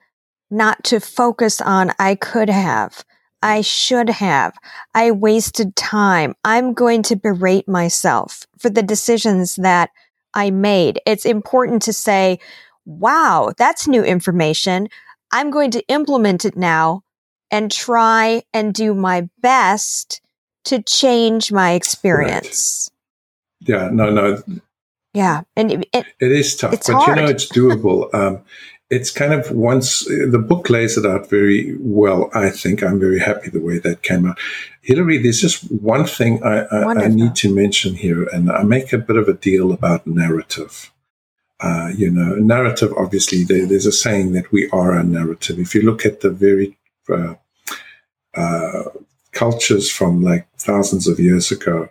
not 0.52 0.84
to 0.86 1.00
focus 1.00 1.62
on 1.62 1.92
I 2.00 2.16
could 2.16 2.50
have. 2.50 3.04
I 3.46 3.62
should 3.62 4.10
have. 4.10 4.58
I 4.96 5.12
wasted 5.12 5.76
time. 5.76 6.34
I'm 6.44 6.74
going 6.74 7.04
to 7.04 7.16
berate 7.16 7.68
myself 7.68 8.48
for 8.58 8.72
the 8.72 8.82
decisions 8.82 9.56
that 9.58 9.92
I 10.34 10.50
made. 10.50 11.00
It's 11.06 11.26
important 11.26 11.84
to 11.84 11.94
say, 11.94 12.40
wow, 12.86 13.54
that's 13.56 13.88
new 13.88 14.04
information. 14.04 14.90
I'm 15.32 15.52
going 15.52 15.70
to 15.72 15.88
implement 15.90 16.44
it 16.44 16.58
now 16.58 17.04
and 17.52 17.72
try 17.72 18.42
and 18.52 18.74
do 18.74 18.96
my 18.96 19.30
best 19.42 20.22
to 20.64 20.82
change 20.82 21.52
my 21.52 21.74
experience. 21.74 22.90
Right. 23.62 23.70
Yeah, 23.70 23.90
no, 23.92 24.10
no. 24.10 24.42
Yeah, 25.14 25.44
and 25.56 25.72
it, 25.72 25.90
it, 25.94 26.06
it 26.20 26.32
is 26.32 26.56
tough, 26.56 26.72
but 26.72 26.94
hard. 26.94 27.08
you 27.18 27.24
know 27.24 27.30
it's 27.30 27.50
doable. 27.50 28.14
Um, 28.14 28.42
it's 28.90 29.10
kind 29.10 29.34
of 29.34 29.52
once 29.52 30.06
the 30.06 30.44
book 30.48 30.70
lays 30.70 30.98
it 30.98 31.06
out 31.06 31.30
very 31.30 31.76
well. 31.80 32.30
I 32.34 32.50
think 32.50 32.84
I'm 32.84 33.00
very 33.00 33.20
happy 33.20 33.50
the 33.50 33.62
way 33.62 33.80
that 33.80 34.04
came 34.04 34.28
out. 34.28 34.38
Hillary, 34.82 35.18
there's 35.18 35.42
just 35.42 35.64
one 35.72 36.06
thing 36.06 36.44
I, 36.44 36.66
I, 36.66 37.06
I 37.06 37.08
need 37.08 37.36
to 37.38 37.54
mention 37.54 37.96
here, 37.96 38.26
and 38.26 38.52
I 38.52 38.64
make 38.64 38.94
a 38.94 39.00
bit 39.00 39.16
of 39.16 39.28
a 39.28 39.34
deal 39.34 39.72
about 39.72 40.06
narrative. 40.06 40.92
Uh, 41.60 41.90
you 41.96 42.12
know, 42.12 42.36
narrative. 42.36 42.94
Obviously, 42.96 43.44
there, 43.44 43.66
there's 43.66 43.88
a 43.88 43.92
saying 43.92 44.34
that 44.34 44.52
we 44.52 44.70
are 44.70 44.92
a 44.94 45.04
narrative. 45.04 45.58
If 45.58 45.74
you 45.74 45.82
look 45.82 46.06
at 46.06 46.22
the 46.22 46.30
very 46.30 46.78
uh, 47.10 47.36
uh, 48.36 48.84
cultures 49.32 49.90
from 49.90 50.22
like 50.22 50.48
thousands 50.60 51.08
of 51.08 51.20
years 51.20 51.52
ago, 51.52 51.90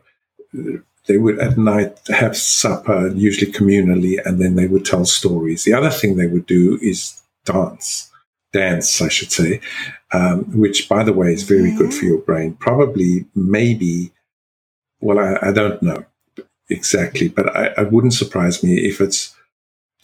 they 1.07 1.19
would 1.19 1.39
at 1.39 1.59
night 1.59 1.99
have 2.09 2.37
supper, 2.37 3.09
usually 3.09 3.53
communally, 3.53 4.25
and 4.25 4.41
then 4.41 4.57
they 4.57 4.67
would 4.67 4.85
tell 4.85 5.05
stories. 5.05 5.65
The 5.65 5.75
other 5.75 5.91
thing 5.91 6.17
they 6.17 6.27
would 6.27 6.47
do 6.47 6.79
is 6.81 7.21
dance, 7.45 8.11
dance, 8.53 9.03
I 9.03 9.09
should 9.09 9.31
say, 9.31 9.61
um, 10.13 10.45
which, 10.59 10.89
by 10.89 11.05
the 11.05 11.13
way, 11.13 11.33
is 11.33 11.43
very 11.43 11.75
good 11.77 11.93
for 11.93 12.05
your 12.05 12.19
brain. 12.19 12.55
Probably, 12.55 13.27
maybe, 13.35 14.13
well, 15.01 15.19
I, 15.19 15.49
I 15.49 15.53
don't 15.53 15.83
know 15.83 16.05
exactly, 16.71 17.29
but 17.29 17.55
I, 17.55 17.67
it 17.77 17.93
wouldn't 17.93 18.15
surprise 18.15 18.63
me 18.63 18.89
if 18.89 19.01
it's 19.01 19.37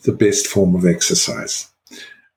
the 0.02 0.12
best 0.12 0.46
form 0.46 0.74
of 0.74 0.84
exercise. 0.84 1.70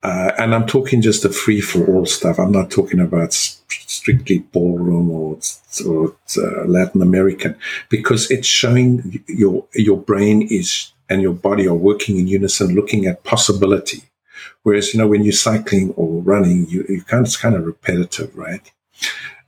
Uh, 0.03 0.33
and 0.37 0.53
I'm 0.53 0.67
talking 0.67 1.01
just 1.01 1.23
a 1.23 1.29
free 1.29 1.61
for 1.61 1.85
all 1.87 2.05
stuff. 2.05 2.37
I'm 2.37 2.51
not 2.51 2.69
talking 2.69 2.99
about 2.99 3.31
strictly 3.33 4.39
ballroom 4.39 5.09
or, 5.09 5.39
or 5.87 6.15
uh, 6.37 6.65
Latin 6.65 7.01
American 7.01 7.55
because 7.89 8.29
it's 8.29 8.47
showing 8.47 9.23
your 9.27 9.65
your 9.73 9.97
brain 9.97 10.41
is 10.51 10.91
and 11.09 11.21
your 11.21 11.33
body 11.33 11.67
are 11.67 11.73
working 11.73 12.17
in 12.17 12.27
unison, 12.27 12.75
looking 12.75 13.05
at 13.05 13.23
possibility. 13.23 14.03
Whereas 14.63 14.93
you 14.93 14.99
know 14.99 15.07
when 15.07 15.23
you're 15.23 15.31
cycling 15.31 15.91
or 15.91 16.21
running, 16.21 16.67
you, 16.67 16.85
you 16.89 17.01
kind 17.03 17.25
it's 17.25 17.37
kind 17.37 17.55
of 17.55 17.65
repetitive, 17.65 18.35
right? 18.35 18.69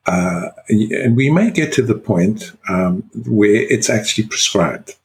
Uh, 0.06 0.50
and 0.70 1.18
we 1.18 1.30
may 1.30 1.52
get 1.52 1.74
to 1.74 1.82
the 1.82 1.96
point 1.96 2.52
um, 2.70 3.10
where 3.28 3.56
it's 3.56 3.90
actually 3.90 4.28
prescribed 4.28 4.96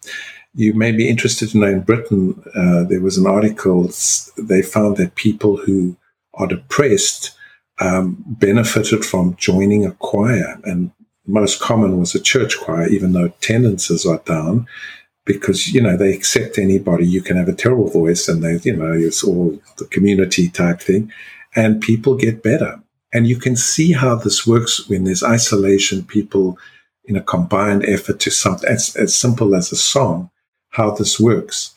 you 0.54 0.74
may 0.74 0.92
be 0.92 1.08
interested 1.08 1.50
to 1.50 1.58
know 1.58 1.68
in 1.68 1.80
Britain, 1.80 2.42
uh, 2.54 2.84
there 2.84 3.00
was 3.00 3.16
an 3.16 3.26
article, 3.26 3.88
they 4.36 4.62
found 4.62 4.96
that 4.96 5.14
people 5.14 5.56
who 5.56 5.96
are 6.34 6.46
depressed 6.46 7.32
um, 7.78 8.22
benefited 8.26 9.04
from 9.04 9.36
joining 9.36 9.86
a 9.86 9.92
choir. 9.92 10.58
And 10.64 10.90
most 11.26 11.60
common 11.60 11.98
was 11.98 12.14
a 12.14 12.20
church 12.20 12.58
choir, 12.58 12.88
even 12.88 13.12
though 13.12 13.26
attendances 13.26 14.04
are 14.04 14.20
down, 14.24 14.66
because, 15.24 15.68
you 15.68 15.80
know, 15.80 15.96
they 15.96 16.12
accept 16.12 16.58
anybody. 16.58 17.06
You 17.06 17.22
can 17.22 17.36
have 17.36 17.48
a 17.48 17.54
terrible 17.54 17.88
voice 17.88 18.28
and 18.28 18.42
they, 18.42 18.58
you 18.62 18.76
know, 18.76 18.92
it's 18.92 19.22
all 19.22 19.58
the 19.78 19.84
community 19.86 20.48
type 20.48 20.80
thing. 20.80 21.12
And 21.54 21.80
people 21.80 22.16
get 22.16 22.42
better. 22.42 22.80
And 23.12 23.26
you 23.26 23.36
can 23.36 23.56
see 23.56 23.92
how 23.92 24.16
this 24.16 24.46
works 24.46 24.88
when 24.88 25.04
there's 25.04 25.22
isolation, 25.22 26.04
people 26.04 26.58
in 27.04 27.16
a 27.16 27.22
combined 27.22 27.84
effort 27.86 28.20
to 28.20 28.30
something 28.30 28.68
as, 28.68 28.94
as 28.96 29.14
simple 29.16 29.54
as 29.54 29.72
a 29.72 29.76
song 29.76 30.30
how 30.70 30.90
this 30.90 31.18
works. 31.20 31.74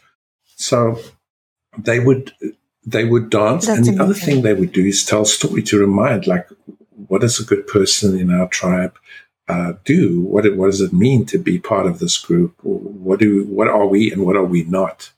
So 0.55 0.99
they 1.77 1.99
would 1.99 2.33
they 2.85 3.05
would 3.05 3.29
dance, 3.29 3.67
That's 3.67 3.77
and 3.77 3.85
the 3.85 3.91
amazing. 3.91 4.01
other 4.01 4.13
thing 4.13 4.41
they 4.41 4.53
would 4.53 4.71
do 4.73 4.85
is 4.85 5.05
tell 5.05 5.25
story 5.25 5.63
to 5.63 5.79
remind, 5.79 6.27
like, 6.27 6.47
what 7.07 7.21
does 7.21 7.39
a 7.39 7.45
good 7.45 7.65
person 7.65 8.19
in 8.19 8.29
our 8.29 8.47
tribe 8.47 8.97
uh, 9.47 9.73
do? 9.85 10.21
What 10.21 10.45
what 10.55 10.67
does 10.67 10.81
it 10.81 10.93
mean 10.93 11.25
to 11.27 11.37
be 11.37 11.59
part 11.59 11.85
of 11.87 11.99
this 11.99 12.17
group? 12.17 12.53
What 12.63 13.19
do 13.19 13.45
what 13.45 13.67
are 13.67 13.87
we 13.87 14.11
and 14.11 14.25
what 14.25 14.35
are 14.35 14.45
we 14.45 14.63
not? 14.63 15.11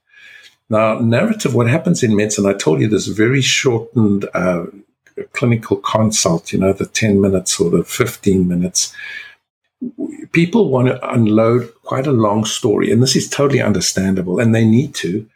Now, 0.70 1.00
narrative. 1.00 1.54
What 1.54 1.68
happens 1.68 2.02
in 2.02 2.16
medicine? 2.16 2.46
I 2.46 2.54
told 2.54 2.82
you 2.82 2.88
this 2.88 3.08
very 3.08 3.42
shortened 3.42 4.28
uh, 4.34 4.66
clinical 5.34 5.78
consult. 5.78 6.54
You 6.54 6.60
know, 6.60 6.74
the 6.74 6.88
ten 6.88 7.22
minutes 7.22 7.60
or 7.60 7.70
the 7.70 7.84
fifteen 7.84 8.48
minutes 8.48 8.94
people 10.32 10.70
want 10.70 10.88
to 10.88 11.10
unload 11.10 11.74
quite 11.84 12.08
a 12.08 12.12
long 12.12 12.46
story, 12.46 12.92
and 12.92 13.02
this 13.02 13.16
is 13.16 13.30
totally 13.30 13.62
understandable, 13.62 14.40
and 14.40 14.54
they 14.54 14.66
need 14.66 14.94
to. 14.96 15.28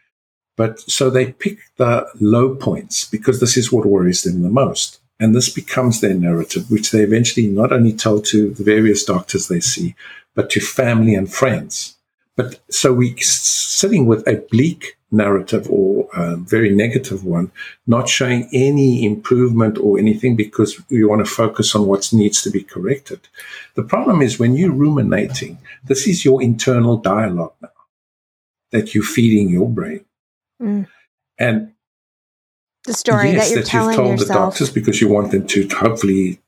But 0.58 0.80
so 0.80 1.10
they 1.10 1.32
pick 1.32 1.60
the 1.78 2.08
low 2.20 2.56
points 2.56 3.06
because 3.06 3.40
this 3.40 3.56
is 3.56 3.72
what 3.72 3.86
worries 3.86 4.24
them 4.24 4.42
the 4.42 4.50
most. 4.50 5.00
And 5.22 5.36
this 5.36 5.50
becomes 5.50 6.00
their 6.00 6.14
narrative, 6.14 6.70
which 6.70 6.92
they 6.92 7.02
eventually 7.02 7.48
not 7.48 7.72
only 7.72 7.94
tell 7.94 8.22
to 8.22 8.52
the 8.52 8.64
various 8.64 9.04
doctors 9.04 9.48
they 9.48 9.60
see, 9.60 9.96
but 10.36 10.50
to 10.52 10.60
family 10.60 11.16
and 11.16 11.32
friends. 11.32 11.96
But 12.36 12.60
so 12.70 12.94
we're 12.94 13.18
sitting 13.18 14.06
with 14.06 14.26
a 14.28 14.44
bleak 14.50 14.98
narrative 15.12 15.70
or 15.70 16.08
a 16.14 16.36
very 16.36 16.70
negative 16.70 17.24
one, 17.24 17.52
not 17.88 18.08
showing 18.08 18.50
any 18.54 19.06
improvement 19.06 19.78
or 19.78 19.98
anything 19.98 20.36
because 20.36 20.82
we 20.90 21.04
want 21.04 21.26
to 21.26 21.32
focus 21.32 21.76
on 21.76 21.88
what 21.88 22.12
needs 22.14 22.42
to 22.44 22.50
be 22.50 22.64
corrected. 22.64 23.20
The 23.76 23.84
problem 23.84 24.22
is 24.22 24.40
when 24.40 24.56
you're 24.56 24.72
ruminating, 24.72 25.58
this 25.84 26.08
is 26.08 26.24
your 26.24 26.42
internal 26.42 26.98
dialogue 26.98 27.54
now 27.62 27.70
that 28.72 28.94
you're 28.94 29.04
feeding 29.04 29.50
your 29.50 29.68
brain. 29.68 30.06
Mm. 30.62 30.88
And 31.40 31.74
the 32.86 32.94
story 32.94 33.32
yes, 33.32 33.50
that 33.50 33.56
you're 33.56 33.64
that 33.64 33.70
telling 33.70 33.90
you've 33.90 33.96
told 33.98 34.20
yourself. 34.20 34.28
the 34.28 34.34
doctors 34.34 34.70
because 34.70 35.02
you 35.02 35.10
want 35.10 35.32
them 35.32 35.48
to 35.48 35.68
hopefully 35.70 36.40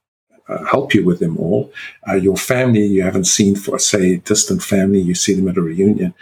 uh, 0.48 0.64
help 0.66 0.94
you 0.94 1.04
with 1.04 1.20
them 1.20 1.38
all. 1.38 1.72
Uh, 2.08 2.14
your 2.14 2.38
family 2.38 2.86
you 2.86 3.02
haven't 3.02 3.26
seen 3.26 3.56
for, 3.56 3.80
say, 3.80 4.18
distant 4.18 4.62
family, 4.62 5.00
you 5.00 5.16
see 5.16 5.34
them 5.34 5.48
at 5.48 5.58
a 5.58 5.62
reunion 5.62 6.14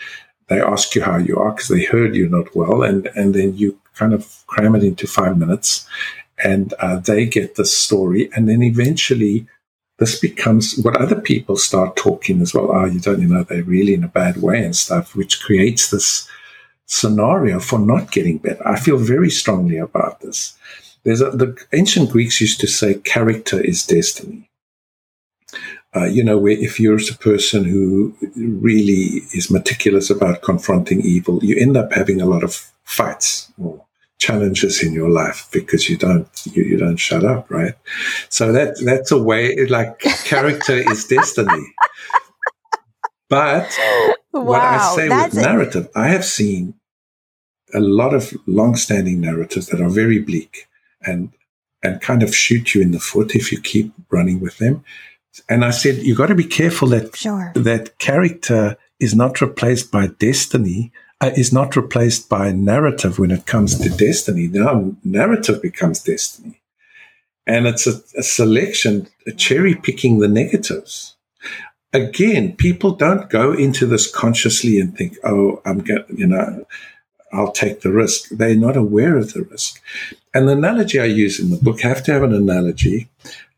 they 0.49 0.61
ask 0.61 0.95
you 0.95 1.03
how 1.03 1.17
you 1.17 1.37
are 1.37 1.51
because 1.51 1.69
they 1.69 1.83
heard 1.83 2.15
you're 2.15 2.29
not 2.29 2.55
well, 2.55 2.83
and 2.83 3.07
and 3.15 3.33
then 3.33 3.55
you 3.55 3.79
kind 3.93 4.13
of 4.13 4.43
cram 4.47 4.75
it 4.75 4.83
into 4.83 5.07
five 5.07 5.37
minutes, 5.37 5.87
and 6.43 6.73
uh, 6.79 6.97
they 6.97 7.25
get 7.25 7.55
the 7.55 7.65
story, 7.65 8.29
and 8.35 8.49
then 8.49 8.61
eventually 8.61 9.47
this 9.99 10.17
becomes 10.19 10.77
what 10.79 10.99
other 10.99 11.19
people 11.19 11.57
start 11.57 11.95
talking 11.95 12.41
as 12.41 12.53
well. 12.53 12.71
Oh, 12.73 12.85
you 12.85 12.99
don't, 12.99 13.21
you 13.21 13.27
know, 13.27 13.43
they're 13.43 13.63
really 13.63 13.93
in 13.93 14.03
a 14.03 14.07
bad 14.07 14.41
way 14.41 14.63
and 14.63 14.75
stuff, 14.75 15.15
which 15.15 15.41
creates 15.41 15.91
this 15.91 16.27
scenario 16.85 17.59
for 17.59 17.77
not 17.77 18.11
getting 18.11 18.37
better. 18.37 18.65
I 18.67 18.79
feel 18.79 18.97
very 18.97 19.29
strongly 19.29 19.77
about 19.77 20.21
this. 20.21 20.57
There's 21.03 21.21
a, 21.21 21.29
the 21.31 21.55
ancient 21.73 22.09
Greeks 22.11 22.41
used 22.41 22.59
to 22.61 22.67
say 22.67 22.95
character 22.95 23.59
is 23.59 23.85
destiny. 23.85 24.48
Uh, 25.95 26.05
you 26.05 26.23
know, 26.23 26.47
if 26.47 26.79
you're 26.79 26.97
a 26.97 27.17
person 27.19 27.63
who 27.63 28.15
really 28.35 29.23
is 29.33 29.49
meticulous 29.49 30.09
about 30.09 30.43
confronting 30.43 31.01
evil, 31.01 31.43
you 31.43 31.57
end 31.57 31.75
up 31.75 31.91
having 31.91 32.21
a 32.21 32.27
lot 32.27 32.43
of 32.43 32.71
fights 32.83 33.51
or 33.57 33.83
challenges 34.19 34.83
in 34.83 34.93
your 34.93 35.09
life 35.09 35.47
because 35.51 35.89
you 35.89 35.97
don't 35.97 36.27
you, 36.45 36.63
you 36.63 36.77
don't 36.77 36.97
shut 36.97 37.23
up, 37.23 37.49
right? 37.49 37.73
So 38.29 38.51
that 38.51 38.79
that's 38.85 39.11
a 39.11 39.21
way 39.21 39.65
like 39.65 39.99
character 39.99 40.75
is 40.91 41.05
destiny. 41.05 41.73
But 43.29 43.75
wow, 44.33 44.41
what 44.43 44.61
I 44.61 44.95
say 44.95 45.09
with 45.09 45.33
narrative, 45.35 45.85
it. 45.85 45.91
I 45.95 46.09
have 46.09 46.25
seen 46.25 46.75
a 47.73 47.79
lot 47.79 48.13
of 48.13 48.33
long-standing 48.47 49.21
narratives 49.21 49.67
that 49.67 49.81
are 49.81 49.89
very 49.89 50.19
bleak 50.19 50.67
and 51.01 51.31
and 51.81 52.01
kind 52.01 52.23
of 52.23 52.35
shoot 52.35 52.75
you 52.75 52.81
in 52.81 52.91
the 52.91 52.99
foot 52.99 53.35
if 53.35 53.51
you 53.51 53.61
keep 53.61 53.93
running 54.09 54.39
with 54.39 54.57
them. 54.57 54.83
And 55.47 55.63
I 55.63 55.71
said, 55.71 55.97
"You've 55.97 56.17
got 56.17 56.27
to 56.27 56.35
be 56.35 56.43
careful 56.43 56.87
that 56.89 57.15
sure. 57.15 57.51
that 57.55 57.97
character 57.99 58.77
is 58.99 59.15
not 59.15 59.41
replaced 59.41 59.91
by 59.91 60.07
destiny, 60.07 60.91
uh, 61.21 61.31
is 61.35 61.53
not 61.53 61.75
replaced 61.75 62.29
by 62.29 62.51
narrative 62.51 63.19
when 63.19 63.31
it 63.31 63.45
comes 63.45 63.77
to 63.79 63.89
destiny. 63.89 64.47
Now, 64.47 64.95
narrative 65.03 65.61
becomes 65.61 66.01
destiny. 66.03 66.61
And 67.47 67.65
it's 67.65 67.87
a, 67.87 68.01
a 68.17 68.23
selection, 68.23 69.07
a 69.25 69.31
cherry 69.31 69.75
picking 69.75 70.19
the 70.19 70.27
negatives. 70.27 71.15
Again, 71.91 72.55
people 72.55 72.91
don't 72.91 73.29
go 73.29 73.51
into 73.51 73.87
this 73.87 74.09
consciously 74.09 74.79
and 74.79 74.95
think, 74.95 75.17
oh, 75.23 75.61
I'm 75.65 75.79
going 75.79 76.03
you 76.15 76.27
know, 76.27 76.65
I'll 77.33 77.51
take 77.51 77.81
the 77.81 77.91
risk. 77.91 78.29
They're 78.29 78.55
not 78.55 78.77
aware 78.77 79.17
of 79.17 79.33
the 79.33 79.43
risk. 79.43 79.81
And 80.33 80.47
the 80.47 80.53
analogy 80.53 80.99
I 80.99 81.05
use 81.05 81.39
in 81.39 81.49
the 81.49 81.57
book, 81.57 81.83
I 81.83 81.89
have 81.89 82.03
to 82.03 82.13
have 82.13 82.23
an 82.23 82.33
analogy. 82.33 83.09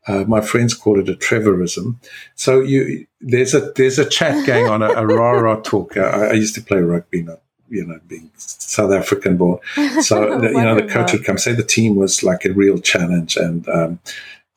Uh, 0.06 0.24
my 0.26 0.40
friends 0.40 0.74
call 0.74 0.98
it 0.98 1.08
a 1.08 1.14
Trevorism. 1.14 1.96
So 2.34 2.60
you 2.60 3.06
there's 3.20 3.54
a 3.54 3.72
there's 3.76 3.98
a 3.98 4.08
chat 4.08 4.46
going 4.46 4.68
on, 4.68 4.82
a, 4.82 4.88
a 4.88 5.06
rah 5.06 5.30
rah 5.30 5.60
talk. 5.60 5.96
I, 5.96 6.30
I, 6.30 6.32
used 6.32 6.56
to 6.56 6.60
play 6.62 6.80
rugby, 6.80 7.22
not 7.22 7.40
you 7.72 7.86
know, 7.86 7.98
being 8.06 8.30
South 8.36 8.92
African 8.92 9.36
born. 9.38 9.58
So, 10.02 10.38
the, 10.40 10.48
you 10.50 10.62
know, 10.62 10.74
the 10.74 10.86
coach 10.86 11.12
would 11.12 11.24
come 11.24 11.38
say 11.38 11.54
the 11.54 11.64
team 11.64 11.96
was 11.96 12.22
like 12.22 12.44
a 12.44 12.52
real 12.52 12.78
challenge 12.78 13.36
and 13.36 13.66
um, 13.68 13.98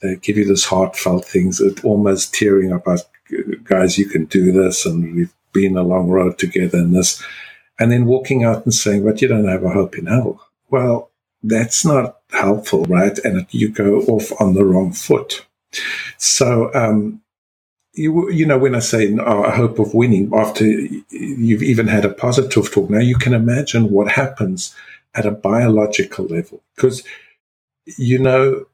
they 0.01 0.17
give 0.17 0.37
you 0.37 0.45
this 0.45 0.65
heartfelt 0.65 1.25
things, 1.25 1.61
almost 1.83 2.33
tearing 2.33 2.73
up 2.73 2.87
us, 2.87 3.05
guys, 3.63 3.97
you 3.97 4.05
can 4.05 4.25
do 4.25 4.51
this. 4.51 4.85
And 4.85 5.15
we've 5.15 5.33
been 5.53 5.77
a 5.77 5.83
long 5.83 6.09
road 6.09 6.37
together 6.37 6.77
in 6.77 6.91
this. 6.91 7.23
And 7.79 7.91
then 7.91 8.05
walking 8.05 8.43
out 8.43 8.65
and 8.65 8.73
saying, 8.73 9.05
but 9.05 9.21
you 9.21 9.27
don't 9.27 9.47
have 9.47 9.63
a 9.63 9.69
hope 9.69 9.97
in 9.97 10.07
hell. 10.07 10.41
Well, 10.69 11.09
that's 11.47 11.85
not 11.85 12.17
helpful, 12.31 12.83
right? 12.85 13.17
And 13.19 13.45
you 13.51 13.69
go 13.69 13.99
off 14.01 14.31
on 14.39 14.53
the 14.53 14.65
wrong 14.65 14.91
foot. 14.91 15.45
So, 16.17 16.73
um, 16.73 17.21
you, 17.93 18.29
you 18.31 18.45
know, 18.45 18.57
when 18.57 18.75
I 18.75 18.79
say 18.79 19.13
a 19.13 19.51
hope 19.51 19.79
of 19.79 19.93
winning, 19.93 20.31
after 20.35 20.65
you've 20.65 21.63
even 21.63 21.87
had 21.87 22.03
a 22.03 22.09
positive 22.09 22.71
talk, 22.71 22.89
now 22.89 22.99
you 22.99 23.15
can 23.15 23.33
imagine 23.33 23.89
what 23.89 24.11
happens 24.11 24.75
at 25.13 25.25
a 25.25 25.31
biological 25.31 26.25
level. 26.25 26.61
Because, 26.75 27.03
you 27.97 28.19
know, 28.19 28.65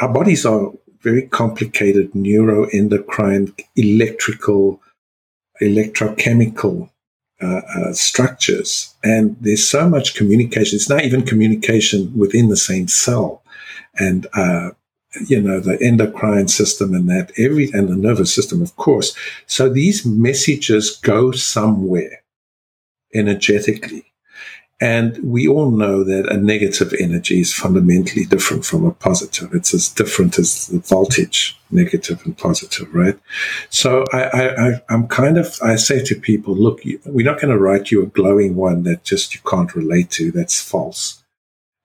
our 0.00 0.12
bodies 0.12 0.44
are 0.44 0.72
very 1.00 1.22
complicated 1.22 2.12
neuroendocrine, 2.12 3.58
electrical, 3.76 4.80
electrochemical 5.62 6.90
uh, 7.42 7.60
uh, 7.76 7.92
structures. 7.92 8.94
And 9.04 9.36
there's 9.40 9.68
so 9.68 9.88
much 9.88 10.14
communication. 10.14 10.76
It's 10.76 10.88
not 10.88 11.04
even 11.04 11.22
communication 11.22 12.16
within 12.16 12.48
the 12.48 12.56
same 12.56 12.88
cell. 12.88 13.42
And, 13.98 14.26
uh, 14.34 14.70
you 15.26 15.40
know, 15.40 15.60
the 15.60 15.78
endocrine 15.80 16.48
system 16.48 16.94
and 16.94 17.08
that 17.08 17.32
every, 17.38 17.70
and 17.72 17.88
the 17.88 17.96
nervous 17.96 18.34
system, 18.34 18.62
of 18.62 18.76
course. 18.76 19.14
So 19.46 19.68
these 19.68 20.04
messages 20.06 20.96
go 20.96 21.32
somewhere 21.32 22.22
energetically. 23.14 24.12
And 24.78 25.18
we 25.24 25.48
all 25.48 25.70
know 25.70 26.04
that 26.04 26.30
a 26.30 26.36
negative 26.36 26.92
energy 27.00 27.40
is 27.40 27.54
fundamentally 27.54 28.26
different 28.26 28.66
from 28.66 28.84
a 28.84 28.90
positive. 28.92 29.54
It's 29.54 29.72
as 29.72 29.88
different 29.88 30.38
as 30.38 30.66
the 30.66 30.80
voltage, 30.80 31.58
negative 31.70 32.20
and 32.26 32.36
positive, 32.36 32.94
right? 32.94 33.18
So 33.70 34.04
I, 34.12 34.48
I, 34.48 34.82
am 34.90 35.08
kind 35.08 35.38
of, 35.38 35.58
I 35.62 35.76
say 35.76 36.04
to 36.04 36.14
people, 36.14 36.54
look, 36.54 36.82
we're 37.06 37.24
not 37.24 37.40
going 37.40 37.52
to 37.52 37.58
write 37.58 37.90
you 37.90 38.02
a 38.02 38.06
glowing 38.06 38.54
one 38.54 38.82
that 38.82 39.02
just 39.02 39.34
you 39.34 39.40
can't 39.48 39.74
relate 39.74 40.10
to. 40.10 40.30
That's 40.30 40.60
false. 40.60 41.22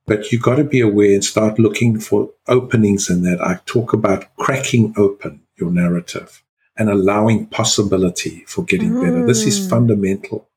But 0.05 0.33
you've 0.33 0.41
got 0.41 0.55
to 0.55 0.65
be 0.65 0.81
aware 0.81 1.13
and 1.13 1.23
start 1.23 1.59
looking 1.59 1.97
for 1.97 2.31
openings 2.47 3.09
in 3.09 3.21
that. 3.23 3.39
I 3.39 3.61
talk 3.65 3.93
about 3.93 4.35
cracking 4.35 4.93
open 4.97 5.43
your 5.55 5.71
narrative 5.71 6.43
and 6.75 6.89
allowing 6.89 7.45
possibility 7.45 8.43
for 8.47 8.65
getting 8.65 8.91
mm. 8.91 9.01
better. 9.01 9.25
This 9.25 9.45
is 9.45 9.61
mm. 9.61 9.69
fundamental. 9.69 10.49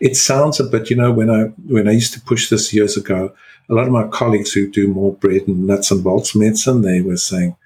It 0.00 0.16
sounds 0.16 0.60
a 0.60 0.64
bit, 0.64 0.90
you 0.90 0.96
know, 0.96 1.12
when 1.12 1.30
I 1.30 1.44
when 1.66 1.88
I 1.88 1.92
used 1.92 2.14
to 2.14 2.20
push 2.20 2.48
this 2.48 2.72
years 2.72 2.96
ago, 2.96 3.34
a 3.68 3.74
lot 3.74 3.86
of 3.86 3.92
my 3.92 4.06
colleagues 4.08 4.52
who 4.52 4.70
do 4.70 4.88
more 4.88 5.14
bread 5.14 5.42
and 5.48 5.66
nuts 5.66 5.90
and 5.90 6.04
bolts 6.04 6.34
medicine, 6.34 6.82
they 6.82 7.00
were 7.00 7.16
saying, 7.16 7.56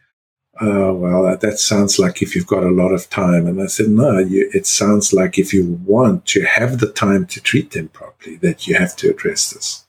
"Oh, 0.60 0.94
well, 0.94 1.24
that, 1.24 1.40
that 1.40 1.58
sounds 1.58 1.98
like 1.98 2.22
if 2.22 2.34
you've 2.34 2.46
got 2.46 2.64
a 2.64 2.70
lot 2.70 2.92
of 2.92 3.10
time." 3.10 3.46
And 3.46 3.60
I 3.60 3.66
said, 3.66 3.88
"No, 3.88 4.18
you, 4.18 4.50
it 4.54 4.66
sounds 4.66 5.12
like 5.12 5.38
if 5.38 5.52
you 5.52 5.80
want 5.84 6.26
to 6.26 6.44
have 6.44 6.78
the 6.78 6.90
time 6.90 7.26
to 7.26 7.40
treat 7.40 7.72
them 7.72 7.88
properly, 7.88 8.36
that 8.36 8.66
you 8.66 8.76
have 8.76 8.96
to 8.96 9.10
address 9.10 9.50
this." 9.50 9.86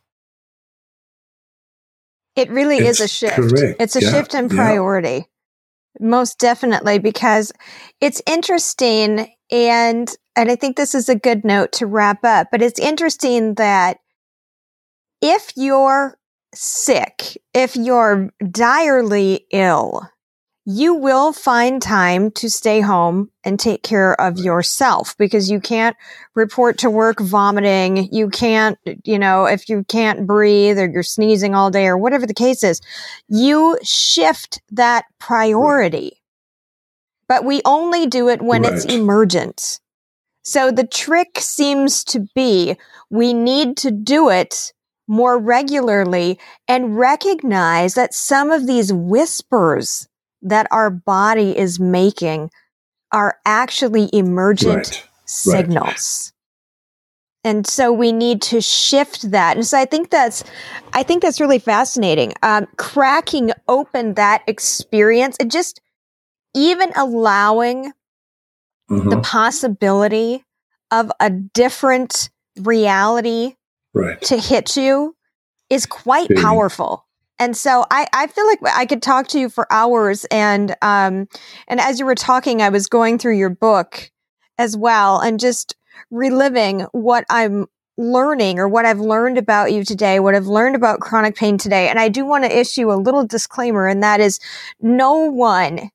It 2.35 2.49
really 2.49 2.77
it's 2.77 2.99
is 2.99 3.05
a 3.05 3.07
shift. 3.07 3.35
Correct. 3.35 3.81
It's 3.81 3.95
a 3.95 4.01
yeah, 4.01 4.11
shift 4.11 4.33
in 4.33 4.49
priority. 4.49 5.09
Yeah. 5.09 6.07
Most 6.07 6.39
definitely 6.39 6.99
because 6.99 7.51
it's 7.99 8.21
interesting 8.25 9.27
and 9.51 10.09
and 10.35 10.49
I 10.49 10.55
think 10.55 10.77
this 10.77 10.95
is 10.95 11.09
a 11.09 11.15
good 11.15 11.43
note 11.43 11.73
to 11.73 11.85
wrap 11.85 12.23
up, 12.23 12.47
but 12.51 12.61
it's 12.61 12.79
interesting 12.79 13.55
that 13.55 13.97
if 15.21 15.51
you're 15.55 16.17
sick, 16.53 17.41
if 17.53 17.75
you're 17.75 18.29
direly 18.49 19.45
ill, 19.51 20.09
you 20.65 20.93
will 20.93 21.33
find 21.33 21.81
time 21.81 22.29
to 22.31 22.49
stay 22.49 22.81
home 22.81 23.29
and 23.43 23.59
take 23.59 23.83
care 23.83 24.19
of 24.21 24.37
yourself 24.37 25.17
because 25.17 25.49
you 25.49 25.59
can't 25.59 25.97
report 26.35 26.77
to 26.77 26.89
work 26.89 27.19
vomiting. 27.19 28.07
You 28.11 28.29
can't, 28.29 28.77
you 29.03 29.17
know, 29.17 29.45
if 29.45 29.67
you 29.67 29.83
can't 29.85 30.27
breathe 30.27 30.77
or 30.77 30.87
you're 30.87 31.03
sneezing 31.03 31.55
all 31.55 31.71
day 31.71 31.87
or 31.87 31.97
whatever 31.97 32.27
the 32.27 32.33
case 32.33 32.63
is, 32.63 32.79
you 33.27 33.77
shift 33.83 34.61
that 34.71 35.05
priority. 35.19 36.20
But 37.31 37.45
we 37.45 37.61
only 37.63 38.07
do 38.07 38.27
it 38.27 38.41
when 38.41 38.63
right. 38.63 38.73
it's 38.73 38.83
emergent. 38.83 39.79
So 40.43 40.69
the 40.69 40.85
trick 40.85 41.39
seems 41.39 42.03
to 42.03 42.27
be 42.35 42.75
we 43.09 43.31
need 43.31 43.77
to 43.77 43.89
do 43.89 44.29
it 44.29 44.73
more 45.07 45.39
regularly 45.39 46.37
and 46.67 46.97
recognize 46.97 47.93
that 47.93 48.13
some 48.13 48.51
of 48.51 48.67
these 48.67 48.91
whispers 48.91 50.09
that 50.41 50.67
our 50.71 50.89
body 50.89 51.57
is 51.57 51.79
making 51.79 52.49
are 53.13 53.37
actually 53.45 54.09
emergent 54.11 54.91
right. 54.91 55.07
signals. 55.23 56.33
Right. 57.45 57.49
And 57.49 57.65
so 57.65 57.93
we 57.93 58.11
need 58.11 58.41
to 58.41 58.59
shift 58.59 59.31
that. 59.31 59.55
And 59.55 59.65
so 59.65 59.79
I 59.79 59.85
think 59.85 60.09
that's, 60.09 60.43
I 60.91 61.03
think 61.03 61.21
that's 61.21 61.39
really 61.39 61.59
fascinating. 61.59 62.33
Um, 62.43 62.67
cracking 62.75 63.53
open 63.69 64.15
that 64.15 64.43
experience 64.47 65.37
and 65.39 65.49
just 65.49 65.79
even 66.53 66.91
allowing 66.95 67.93
mm-hmm. 68.89 69.09
the 69.09 69.19
possibility 69.21 70.43
of 70.91 71.11
a 71.19 71.29
different 71.29 72.29
reality 72.59 73.55
right. 73.93 74.21
to 74.21 74.37
hit 74.37 74.75
you 74.75 75.15
is 75.69 75.85
quite 75.85 76.29
powerful. 76.35 77.05
And 77.39 77.57
so 77.57 77.85
I, 77.89 78.07
I 78.13 78.27
feel 78.27 78.45
like 78.45 78.59
I 78.75 78.85
could 78.85 79.01
talk 79.01 79.27
to 79.29 79.39
you 79.39 79.49
for 79.49 79.65
hours. 79.71 80.25
And, 80.25 80.75
um, 80.81 81.27
and 81.67 81.79
as 81.79 81.99
you 81.99 82.05
were 82.05 82.13
talking, 82.13 82.61
I 82.61 82.69
was 82.69 82.87
going 82.87 83.17
through 83.17 83.37
your 83.37 83.49
book 83.49 84.11
as 84.57 84.77
well 84.77 85.19
and 85.19 85.39
just 85.39 85.75
reliving 86.11 86.81
what 86.91 87.25
I'm 87.29 87.65
learning 87.97 88.59
or 88.59 88.67
what 88.67 88.85
I've 88.85 88.99
learned 88.99 89.37
about 89.37 89.71
you 89.71 89.83
today, 89.83 90.19
what 90.19 90.35
I've 90.35 90.47
learned 90.47 90.75
about 90.75 90.99
chronic 90.99 91.35
pain 91.35 91.57
today. 91.57 91.89
And 91.89 91.99
I 91.99 92.09
do 92.09 92.25
want 92.25 92.43
to 92.43 92.59
issue 92.59 92.91
a 92.91 92.95
little 92.95 93.25
disclaimer, 93.25 93.87
and 93.87 94.03
that 94.03 94.19
is 94.19 94.39
no 94.79 95.13
one 95.13 95.89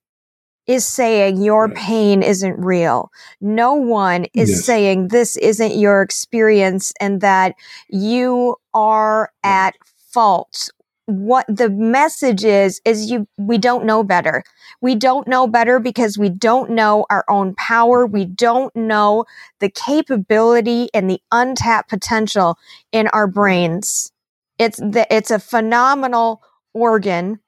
is 0.66 0.84
saying 0.84 1.42
your 1.42 1.68
pain 1.68 2.22
isn't 2.22 2.58
real. 2.58 3.10
No 3.40 3.74
one 3.74 4.26
is 4.34 4.50
yes. 4.50 4.64
saying 4.64 5.08
this 5.08 5.36
isn't 5.36 5.76
your 5.76 6.02
experience 6.02 6.92
and 7.00 7.20
that 7.20 7.54
you 7.88 8.56
are 8.74 9.30
at 9.44 9.74
fault. 10.12 10.68
What 11.06 11.46
the 11.46 11.70
message 11.70 12.44
is 12.44 12.80
is 12.84 13.12
you 13.12 13.28
we 13.38 13.58
don't 13.58 13.84
know 13.84 14.02
better. 14.02 14.42
We 14.80 14.96
don't 14.96 15.28
know 15.28 15.46
better 15.46 15.78
because 15.78 16.18
we 16.18 16.30
don't 16.30 16.70
know 16.70 17.06
our 17.10 17.24
own 17.28 17.54
power. 17.54 18.04
We 18.04 18.24
don't 18.24 18.74
know 18.74 19.24
the 19.60 19.70
capability 19.70 20.88
and 20.92 21.08
the 21.08 21.20
untapped 21.30 21.90
potential 21.90 22.58
in 22.90 23.06
our 23.08 23.28
brains. 23.28 24.10
It's 24.58 24.78
the, 24.78 25.06
it's 25.08 25.30
a 25.30 25.38
phenomenal 25.38 26.42
organ 26.74 27.38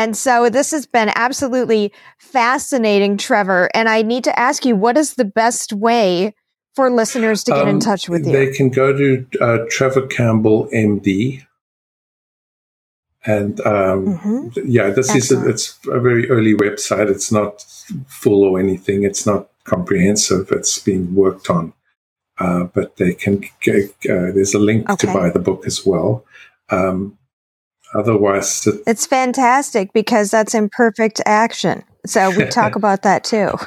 and 0.00 0.16
so 0.16 0.48
this 0.48 0.70
has 0.70 0.86
been 0.86 1.10
absolutely 1.14 1.92
fascinating 2.18 3.16
trevor 3.16 3.68
and 3.74 3.88
i 3.88 4.02
need 4.02 4.24
to 4.24 4.38
ask 4.38 4.64
you 4.64 4.74
what 4.74 4.96
is 4.96 5.14
the 5.14 5.24
best 5.24 5.72
way 5.72 6.34
for 6.74 6.90
listeners 6.90 7.44
to 7.44 7.52
get 7.52 7.62
um, 7.62 7.68
in 7.68 7.80
touch 7.80 8.08
with 8.08 8.26
you 8.26 8.32
they 8.32 8.50
can 8.50 8.70
go 8.70 8.92
to 8.96 9.26
uh, 9.40 9.58
trevor 9.68 10.06
campbell 10.06 10.68
md 10.72 11.44
and 13.24 13.60
um, 13.66 14.18
mm-hmm. 14.18 14.48
yeah, 14.64 14.90
this 14.90 15.10
Excellent. 15.10 15.46
is 15.46 15.46
a, 15.46 15.50
it's 15.50 15.78
a 15.88 16.00
very 16.00 16.30
early 16.30 16.54
website. 16.54 17.10
It's 17.10 17.30
not 17.30 17.62
full 18.06 18.44
or 18.44 18.58
anything. 18.58 19.04
It's 19.04 19.26
not 19.26 19.50
comprehensive. 19.64 20.50
It's 20.50 20.78
being 20.78 21.14
worked 21.14 21.50
on, 21.50 21.74
uh, 22.38 22.64
but 22.64 22.96
they 22.96 23.12
can. 23.12 23.44
Get, 23.60 23.90
uh, 24.08 24.32
there's 24.32 24.54
a 24.54 24.58
link 24.58 24.88
okay. 24.88 25.06
to 25.06 25.12
buy 25.12 25.28
the 25.28 25.38
book 25.38 25.66
as 25.66 25.84
well. 25.84 26.24
Um, 26.70 27.18
otherwise, 27.94 28.66
it, 28.66 28.82
it's 28.86 29.06
fantastic 29.06 29.92
because 29.92 30.30
that's 30.30 30.54
imperfect 30.54 31.20
action. 31.26 31.82
So 32.06 32.30
we 32.30 32.46
talk 32.48 32.76
about 32.76 33.02
that 33.02 33.24
too. 33.24 33.50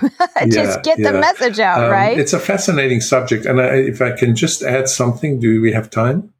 just 0.49 0.79
yeah, 0.79 0.81
get 0.81 0.99
yeah. 0.99 1.11
the 1.11 1.19
message 1.19 1.59
out, 1.59 1.83
um, 1.83 1.91
right? 1.91 2.17
It's 2.17 2.33
a 2.33 2.39
fascinating 2.39 3.01
subject, 3.01 3.45
and 3.45 3.61
I, 3.61 3.75
if 3.75 4.01
I 4.01 4.11
can 4.11 4.35
just 4.35 4.63
add 4.63 4.89
something, 4.89 5.39
do 5.39 5.61
we 5.61 5.71
have 5.73 5.89
time? 5.89 6.33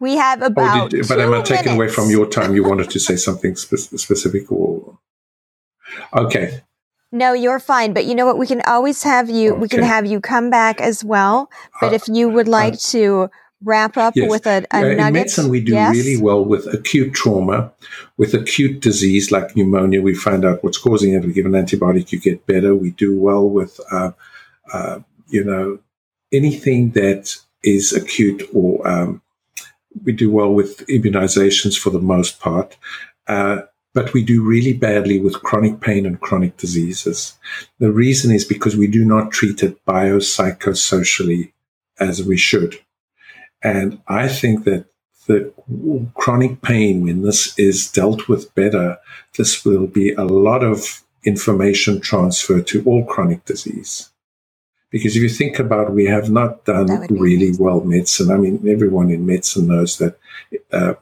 We 0.00 0.16
have 0.16 0.42
oh, 0.42 0.46
about. 0.46 0.94
Oh, 0.94 1.00
but 1.08 1.20
am 1.20 1.32
I 1.32 1.42
taking 1.42 1.74
away 1.74 1.88
from 1.88 2.10
your 2.10 2.26
time? 2.26 2.54
You 2.54 2.64
wanted 2.64 2.90
to 2.90 3.00
say 3.00 3.16
something 3.16 3.56
spe- 3.56 3.96
specific, 3.96 4.50
or 4.50 4.98
okay? 6.14 6.60
No, 7.12 7.32
you're 7.32 7.60
fine. 7.60 7.92
But 7.92 8.06
you 8.06 8.14
know 8.16 8.26
what? 8.26 8.38
We 8.38 8.46
can 8.46 8.60
always 8.66 9.04
have 9.04 9.30
you. 9.30 9.52
Okay. 9.52 9.60
We 9.60 9.68
can 9.68 9.82
have 9.84 10.04
you 10.04 10.20
come 10.20 10.50
back 10.50 10.80
as 10.80 11.04
well. 11.04 11.48
But 11.80 11.92
uh, 11.92 11.94
if 11.94 12.08
you 12.08 12.28
would 12.28 12.48
like 12.48 12.74
uh, 12.74 12.90
to 12.90 13.30
wrap 13.62 13.96
up 13.96 14.14
yes. 14.16 14.30
with 14.30 14.46
a, 14.46 14.66
a 14.70 14.80
nugget, 14.80 14.98
in 14.98 15.12
medicine, 15.12 15.48
we 15.48 15.60
do 15.60 15.72
yes? 15.72 15.94
really 15.94 16.20
well 16.20 16.44
with 16.44 16.66
acute 16.72 17.14
trauma, 17.14 17.72
with 18.16 18.34
acute 18.34 18.80
disease 18.80 19.30
like 19.30 19.56
pneumonia. 19.56 20.02
We 20.02 20.14
find 20.14 20.44
out 20.44 20.62
what's 20.62 20.78
causing 20.78 21.14
it. 21.14 21.24
We 21.24 21.32
give 21.32 21.46
an 21.46 21.52
antibiotic, 21.52 22.12
you 22.12 22.20
get 22.20 22.46
better. 22.46 22.74
We 22.74 22.90
do 22.90 23.18
well 23.18 23.48
with, 23.48 23.80
uh, 23.90 24.12
uh 24.72 25.00
you 25.28 25.42
know, 25.42 25.78
anything 26.32 26.90
that 26.90 27.36
is 27.62 27.92
acute 27.92 28.42
or 28.52 28.86
um, 28.86 29.22
we 30.04 30.12
do 30.12 30.30
well 30.30 30.52
with 30.52 30.86
immunizations 30.86 31.78
for 31.78 31.90
the 31.90 32.00
most 32.00 32.40
part. 32.40 32.76
Uh, 33.26 33.62
but 33.94 34.12
we 34.12 34.24
do 34.24 34.42
really 34.42 34.72
badly 34.72 35.20
with 35.20 35.42
chronic 35.42 35.80
pain 35.80 36.04
and 36.04 36.20
chronic 36.20 36.56
diseases. 36.56 37.38
The 37.78 37.92
reason 37.92 38.34
is 38.34 38.44
because 38.44 38.76
we 38.76 38.88
do 38.88 39.04
not 39.04 39.30
treat 39.30 39.62
it 39.62 39.84
biopsychosocially 39.86 41.52
as 42.00 42.22
we 42.22 42.36
should. 42.36 42.76
And 43.64 44.00
I 44.06 44.28
think 44.28 44.64
that 44.64 44.84
the 45.26 45.52
chronic 46.14 46.60
pain, 46.60 47.02
when 47.02 47.22
this 47.22 47.58
is 47.58 47.90
dealt 47.90 48.28
with 48.28 48.54
better, 48.54 48.98
this 49.36 49.64
will 49.64 49.86
be 49.86 50.12
a 50.12 50.24
lot 50.24 50.62
of 50.62 51.02
information 51.24 52.00
transfer 52.00 52.60
to 52.60 52.84
all 52.84 53.04
chronic 53.06 53.44
disease. 53.46 54.10
Because 54.90 55.16
if 55.16 55.22
you 55.22 55.30
think 55.30 55.58
about, 55.58 55.88
it, 55.88 55.94
we 55.94 56.04
have 56.04 56.30
not 56.30 56.66
done 56.66 56.86
really 57.10 57.46
amazing. 57.46 57.64
well 57.64 57.80
medicine. 57.80 58.30
I 58.30 58.36
mean, 58.36 58.68
everyone 58.68 59.10
in 59.10 59.26
medicine 59.26 59.66
knows 59.66 59.98
that 59.98 60.18
uh, 60.70 60.94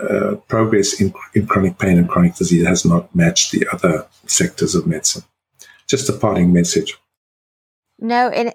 uh, 0.00 0.34
progress 0.48 1.00
in, 1.00 1.14
in 1.34 1.46
chronic 1.46 1.78
pain 1.78 1.98
and 1.98 2.08
chronic 2.08 2.34
disease 2.34 2.66
has 2.66 2.84
not 2.84 3.14
matched 3.14 3.52
the 3.52 3.66
other 3.72 4.06
sectors 4.26 4.74
of 4.74 4.86
medicine. 4.86 5.22
Just 5.86 6.08
a 6.08 6.12
parting 6.12 6.52
message. 6.52 6.98
No, 7.98 8.28
and 8.30 8.52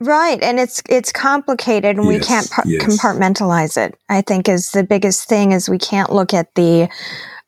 right, 0.00 0.42
and 0.42 0.58
it's 0.58 0.82
it's 0.88 1.12
complicated, 1.12 1.96
and 1.96 2.06
yes, 2.06 2.20
we 2.20 2.20
can't 2.20 2.50
par- 2.50 2.64
yes. 2.66 2.84
compartmentalize 2.84 3.76
it. 3.76 3.98
I 4.08 4.22
think 4.22 4.48
is 4.48 4.70
the 4.70 4.84
biggest 4.84 5.28
thing 5.28 5.52
is 5.52 5.68
we 5.68 5.78
can't 5.78 6.12
look 6.12 6.34
at 6.34 6.54
the 6.54 6.88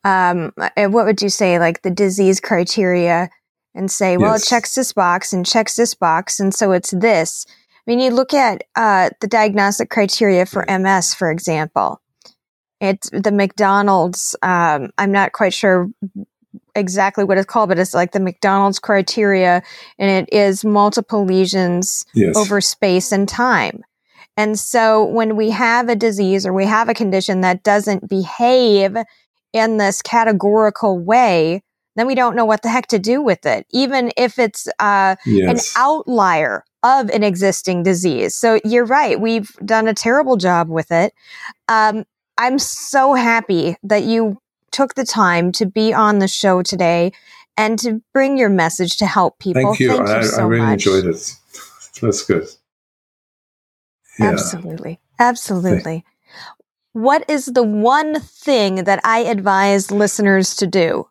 um, 0.05 0.53
uh, 0.59 0.87
what 0.87 1.07
would 1.07 1.23
you 1.23 1.29
say 1.29 1.59
like 1.59 1.83
the 1.83 1.91
disease 1.91 2.41
criteria 2.41 3.31
and 3.75 3.91
say, 3.91 4.17
well, 4.17 4.33
yes. 4.33 4.45
it 4.45 4.49
checks 4.49 4.75
this 4.75 4.93
box 4.93 5.33
and 5.33 5.47
checks 5.47 5.77
this 5.77 5.95
box, 5.95 6.41
and 6.41 6.55
so 6.55 6.73
it's 6.73 6.91
this. 6.91 7.47
I 7.49 7.91
mean, 7.91 8.01
you 8.01 8.11
look 8.11 8.35
at 8.35 8.65
uh, 8.77 9.11
the 9.21 9.29
diagnostic 9.29 9.89
criteria 9.91 10.45
for 10.47 10.65
MS, 10.69 11.15
for 11.15 11.31
example 11.31 12.03
it's 12.81 13.11
the 13.11 13.33
McDonald's. 13.33 14.37
Um, 14.43 14.91
I'm 14.99 15.13
not 15.13 15.33
quite 15.33 15.55
sure 15.55 15.89
exactly 16.79 17.25
what 17.25 17.37
it's 17.37 17.47
called, 17.47 17.69
but 17.69 17.79
it's 17.79 17.95
like 17.95 18.13
the 18.13 18.21
McDonald's 18.21 18.79
criteria, 18.79 19.63
and 19.99 20.11
it 20.11 20.33
is 20.33 20.65
multiple 20.65 21.25
lesions 21.25 22.07
yes. 22.15 22.37
over 22.37 22.61
space 22.61 23.13
and 23.13 23.29
time. 23.29 23.83
And 24.37 24.59
so 24.59 25.05
when 25.05 25.37
we 25.37 25.51
have 25.51 25.89
a 25.89 25.97
disease 25.97 26.47
or 26.47 26.53
we 26.53 26.65
have 26.65 26.89
a 26.89 26.95
condition 26.95 27.41
that 27.41 27.65
doesn't 27.65 28.09
behave 28.09 28.97
in 29.53 29.77
this 29.79 30.01
categorical 30.01 30.99
way, 30.99 31.63
then 31.97 32.07
we 32.07 32.15
don't 32.15 32.37
know 32.37 32.45
what 32.45 32.63
the 32.63 32.69
heck 32.69 32.87
to 32.89 32.99
do 33.01 33.21
with 33.21 33.45
it, 33.45 33.67
even 33.71 34.13
if 34.17 34.39
it's 34.39 34.69
uh, 34.79 35.17
yes. 35.27 35.75
an 35.77 35.83
outlier 35.83 36.65
of 36.85 37.11
an 37.11 37.25
existing 37.25 37.83
disease. 37.83 38.37
So 38.37 38.61
you're 38.65 38.87
right. 38.87 39.21
We've 39.21 39.53
done 39.65 39.89
a 39.89 39.95
terrible 39.95 40.37
job 40.37 40.69
with 40.69 40.93
it. 40.93 41.13
Um, 41.67 42.05
I'm 42.39 42.61
so 42.61 43.15
happy 43.15 43.77
that 43.83 44.05
you 44.05 44.39
took 44.71 44.95
the 44.95 45.05
time 45.05 45.53
to 45.53 45.67
be 45.67 45.93
on 45.93 46.19
the 46.19 46.29
show 46.29 46.63
today 46.63 47.13
and 47.57 47.79
to 47.81 48.03
bring 48.15 48.39
your 48.39 48.49
message 48.49 48.97
to 48.99 49.07
help 49.07 49.39
people. 49.39 49.63
Thank 49.63 49.81
you. 49.81 49.97
Thank 49.97 50.09
I, 50.09 50.21
you 50.21 50.27
so 50.27 50.43
I, 50.43 50.47
really 50.47 50.67
much. 50.67 50.87
enjoyed 50.87 51.07
it. 51.07 51.37
That's 52.01 52.23
good. 52.25 52.47
Yeah. 54.19 54.31
Absolutely. 54.31 55.01
Absolutely. 55.19 56.05
What 56.93 57.29
is 57.29 57.47
the 57.47 57.63
one 57.63 58.21
thing 58.21 58.85
that 58.85 59.01
I 59.05 59.21
advise 59.21 59.91
listeners 59.91 60.57
to 60.57 60.67
do? 60.67 61.09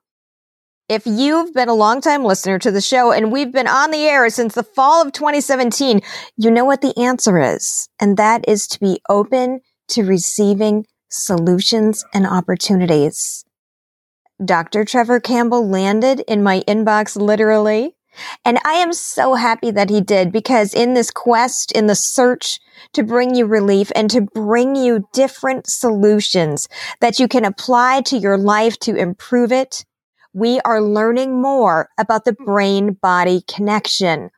If 0.89 1.05
you've 1.05 1.53
been 1.53 1.67
a 1.67 1.73
longtime 1.73 2.23
listener 2.23 2.59
to 2.59 2.71
the 2.71 2.79
show 2.79 3.11
and 3.11 3.31
we've 3.31 3.51
been 3.51 3.67
on 3.67 3.91
the 3.91 4.05
air 4.05 4.29
since 4.29 4.55
the 4.55 4.63
fall 4.63 5.05
of 5.05 5.11
2017, 5.11 6.01
you 6.37 6.49
know 6.49 6.63
what 6.63 6.81
the 6.81 6.97
answer 6.97 7.39
is. 7.39 7.89
And 7.99 8.15
that 8.15 8.45
is 8.47 8.67
to 8.67 8.79
be 8.79 9.01
open 9.09 9.59
to 9.89 10.03
receiving 10.03 10.85
solutions 11.09 12.05
and 12.13 12.25
opportunities. 12.25 13.43
Dr. 14.43 14.85
Trevor 14.85 15.19
Campbell 15.19 15.67
landed 15.67 16.21
in 16.27 16.43
my 16.43 16.61
inbox 16.67 17.15
literally. 17.19 17.95
And 18.43 18.57
I 18.65 18.73
am 18.73 18.93
so 18.93 19.35
happy 19.35 19.71
that 19.71 19.89
he 19.89 20.01
did 20.01 20.31
because 20.31 20.73
in 20.73 20.93
this 20.93 21.11
quest, 21.11 21.71
in 21.71 21.87
the 21.87 21.95
search 21.95 22.59
to 22.93 23.03
bring 23.03 23.35
you 23.35 23.45
relief 23.45 23.91
and 23.95 24.09
to 24.09 24.21
bring 24.21 24.75
you 24.75 25.07
different 25.13 25.67
solutions 25.67 26.67
that 26.99 27.19
you 27.19 27.27
can 27.27 27.45
apply 27.45 28.01
to 28.01 28.17
your 28.17 28.37
life 28.37 28.77
to 28.79 28.95
improve 28.95 29.51
it, 29.51 29.85
we 30.33 30.59
are 30.61 30.81
learning 30.81 31.41
more 31.41 31.89
about 31.97 32.25
the 32.25 32.33
brain 32.33 32.93
body 32.93 33.43
connection. 33.47 34.29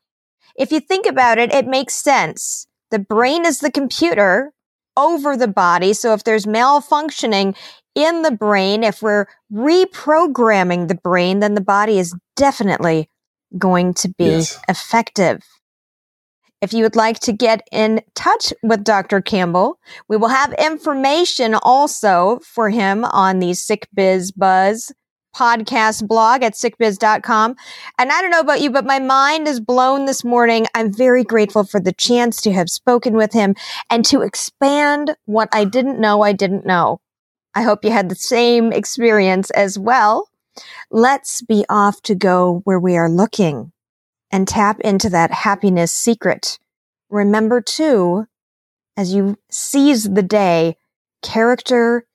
If 0.58 0.72
you 0.72 0.80
think 0.80 1.06
about 1.06 1.38
it, 1.38 1.54
it 1.54 1.68
makes 1.68 1.95
sense. 1.95 2.68
The 2.91 3.00
brain 3.00 3.45
is 3.45 3.60
the 3.60 3.72
computer 3.72 4.52
over 4.97 5.38
the 5.38 5.47
body. 5.47 5.93
So 5.93 6.14
if 6.14 6.24
there's 6.24 6.45
malfunctioning 6.45 7.56
in 7.96 8.22
the 8.22 8.32
brain, 8.32 8.84
if 8.84 9.02
we're 9.02 9.26
reprogramming 9.52 10.88
the 10.88 10.96
brain, 10.96 11.40
then 11.40 11.56
the 11.56 11.62
body 11.62 12.00
is 12.00 12.16
definitely 12.36 13.10
going 13.58 13.94
to 13.96 14.10
be 14.10 14.26
yes. 14.26 14.60
effective. 14.68 15.44
If 16.62 16.74
you 16.74 16.84
would 16.84 16.96
like 16.96 17.20
to 17.22 17.32
get 17.32 17.66
in 17.72 18.02
touch 18.16 18.54
with 18.64 18.84
Dr. 18.84 19.22
Campbell, 19.22 19.80
we 20.10 20.18
will 20.18 20.28
have 20.28 20.54
information 20.54 21.56
also 21.56 22.40
for 22.44 22.70
him 22.70 23.06
on 23.06 23.40
the 23.40 23.54
Sick 23.54 23.88
Biz 23.94 24.34
Buzz 24.34 24.92
podcast 25.36 26.08
blog 26.08 26.44
at 26.44 26.54
sickbiz.com. 26.54 27.56
And 27.98 28.12
I 28.12 28.22
don't 28.22 28.32
know 28.32 28.40
about 28.40 28.62
you, 28.62 28.72
but 28.72 28.86
my 28.86 29.00
mind 29.00 29.48
is 29.48 29.60
blown 29.60 30.06
this 30.06 30.24
morning. 30.24 30.66
I'm 30.76 30.92
very 30.92 31.24
grateful 31.24 31.64
for 31.64 31.80
the 31.80 31.94
chance 31.94 32.42
to 32.42 32.52
have 32.52 32.70
spoken 32.70 33.16
with 33.16 33.32
him 33.32 33.56
and 33.90 34.04
to 34.06 34.22
expand 34.22 35.16
what 35.26 35.50
I 35.54 35.64
didn't 35.66 36.00
know 36.00 36.22
I 36.22 36.34
didn't 36.34 36.66
know. 36.66 37.00
I 37.56 37.64
hope 37.64 37.84
you 37.84 37.91
had 37.91 38.10
the 38.10 38.16
same 38.16 38.72
experience 38.72 39.50
as 39.52 39.78
well. 39.78 40.30
Let's 40.91 41.41
be 41.41 41.66
off 41.70 42.02
to 42.04 42.16
go 42.16 42.62
where 42.64 42.80
we 42.80 42.97
are 42.97 43.10
looking 43.10 43.72
and 44.32 44.47
tap 44.47 44.80
into 44.82 45.10
that 45.10 45.32
happiness 45.32 45.91
secret. 45.91 46.60
Remember 47.10 47.62
too, 47.62 48.26
as 48.95 49.14
you 49.14 49.38
seize 49.50 50.04
the 50.04 50.24
day, 50.24 50.78
character 51.24 52.06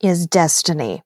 is 0.00 0.26
destiny. 0.26 1.02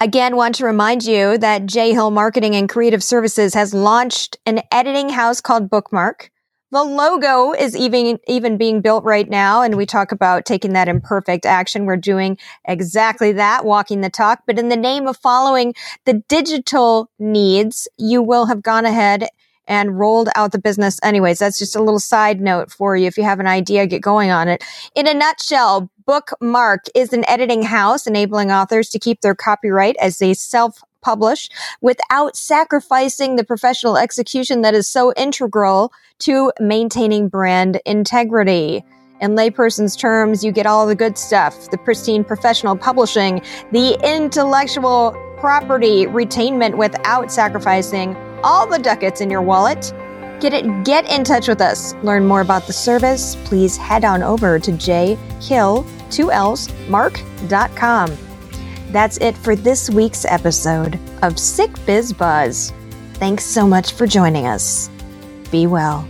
Again, 0.00 0.36
want 0.36 0.56
to 0.56 0.66
remind 0.66 1.04
you 1.04 1.38
that 1.38 1.66
J 1.66 1.92
Hill 1.92 2.10
Marketing 2.10 2.54
and 2.54 2.68
Creative 2.68 3.02
Services 3.02 3.54
has 3.54 3.72
launched 3.72 4.36
an 4.44 4.60
editing 4.70 5.08
house 5.08 5.40
called 5.40 5.70
Bookmark. 5.70 6.30
The 6.74 6.82
logo 6.82 7.52
is 7.52 7.76
even, 7.76 8.18
even 8.26 8.56
being 8.56 8.80
built 8.80 9.04
right 9.04 9.30
now. 9.30 9.62
And 9.62 9.76
we 9.76 9.86
talk 9.86 10.10
about 10.10 10.44
taking 10.44 10.72
that 10.72 10.88
imperfect 10.88 11.46
action. 11.46 11.86
We're 11.86 11.96
doing 11.96 12.36
exactly 12.64 13.30
that, 13.30 13.64
walking 13.64 14.00
the 14.00 14.10
talk. 14.10 14.40
But 14.44 14.58
in 14.58 14.70
the 14.70 14.76
name 14.76 15.06
of 15.06 15.16
following 15.16 15.74
the 16.04 16.14
digital 16.28 17.12
needs, 17.16 17.86
you 17.96 18.22
will 18.22 18.46
have 18.46 18.60
gone 18.60 18.86
ahead 18.86 19.28
and 19.68 20.00
rolled 20.00 20.30
out 20.34 20.50
the 20.50 20.58
business 20.58 20.98
anyways. 21.04 21.38
That's 21.38 21.60
just 21.60 21.76
a 21.76 21.80
little 21.80 22.00
side 22.00 22.40
note 22.40 22.72
for 22.72 22.96
you. 22.96 23.06
If 23.06 23.16
you 23.16 23.22
have 23.22 23.38
an 23.38 23.46
idea, 23.46 23.86
get 23.86 24.02
going 24.02 24.32
on 24.32 24.48
it. 24.48 24.64
In 24.96 25.06
a 25.06 25.14
nutshell, 25.14 25.92
Bookmark 26.06 26.86
is 26.96 27.12
an 27.12 27.24
editing 27.28 27.62
house 27.62 28.04
enabling 28.04 28.50
authors 28.50 28.88
to 28.90 28.98
keep 28.98 29.20
their 29.20 29.36
copyright 29.36 29.94
as 30.00 30.18
they 30.18 30.34
self 30.34 30.82
publish 31.04 31.48
without 31.82 32.36
sacrificing 32.36 33.36
the 33.36 33.44
professional 33.44 33.96
execution 33.96 34.62
that 34.62 34.74
is 34.74 34.88
so 34.88 35.12
integral 35.16 35.92
to 36.20 36.50
maintaining 36.58 37.28
brand 37.28 37.80
integrity. 37.84 38.82
In 39.20 39.36
layperson's 39.36 39.94
terms, 39.94 40.42
you 40.42 40.50
get 40.50 40.66
all 40.66 40.86
the 40.86 40.94
good 40.94 41.16
stuff, 41.16 41.70
the 41.70 41.78
pristine 41.78 42.24
professional 42.24 42.76
publishing, 42.76 43.42
the 43.70 43.98
intellectual 44.02 45.16
property 45.38 46.06
retainment 46.06 46.76
without 46.76 47.30
sacrificing 47.30 48.16
all 48.42 48.66
the 48.66 48.78
ducats 48.78 49.20
in 49.20 49.30
your 49.30 49.42
wallet. 49.42 49.92
Get 50.40 50.52
it, 50.52 50.84
get 50.84 51.08
in 51.10 51.22
touch 51.22 51.48
with 51.48 51.60
us. 51.60 51.94
Learn 52.02 52.26
more 52.26 52.40
about 52.40 52.66
the 52.66 52.72
service. 52.72 53.36
Please 53.44 53.76
head 53.76 54.04
on 54.04 54.22
over 54.22 54.58
to 54.58 54.72
jhill2ls 54.72 56.88
mark.com. 56.88 58.33
That's 58.94 59.16
it 59.18 59.36
for 59.36 59.56
this 59.56 59.90
week's 59.90 60.24
episode 60.24 61.00
of 61.22 61.36
Sick 61.36 61.72
Biz 61.84 62.12
Buzz. 62.12 62.72
Thanks 63.14 63.44
so 63.44 63.66
much 63.66 63.90
for 63.90 64.06
joining 64.06 64.46
us. 64.46 64.88
Be 65.50 65.66
well. 65.66 66.06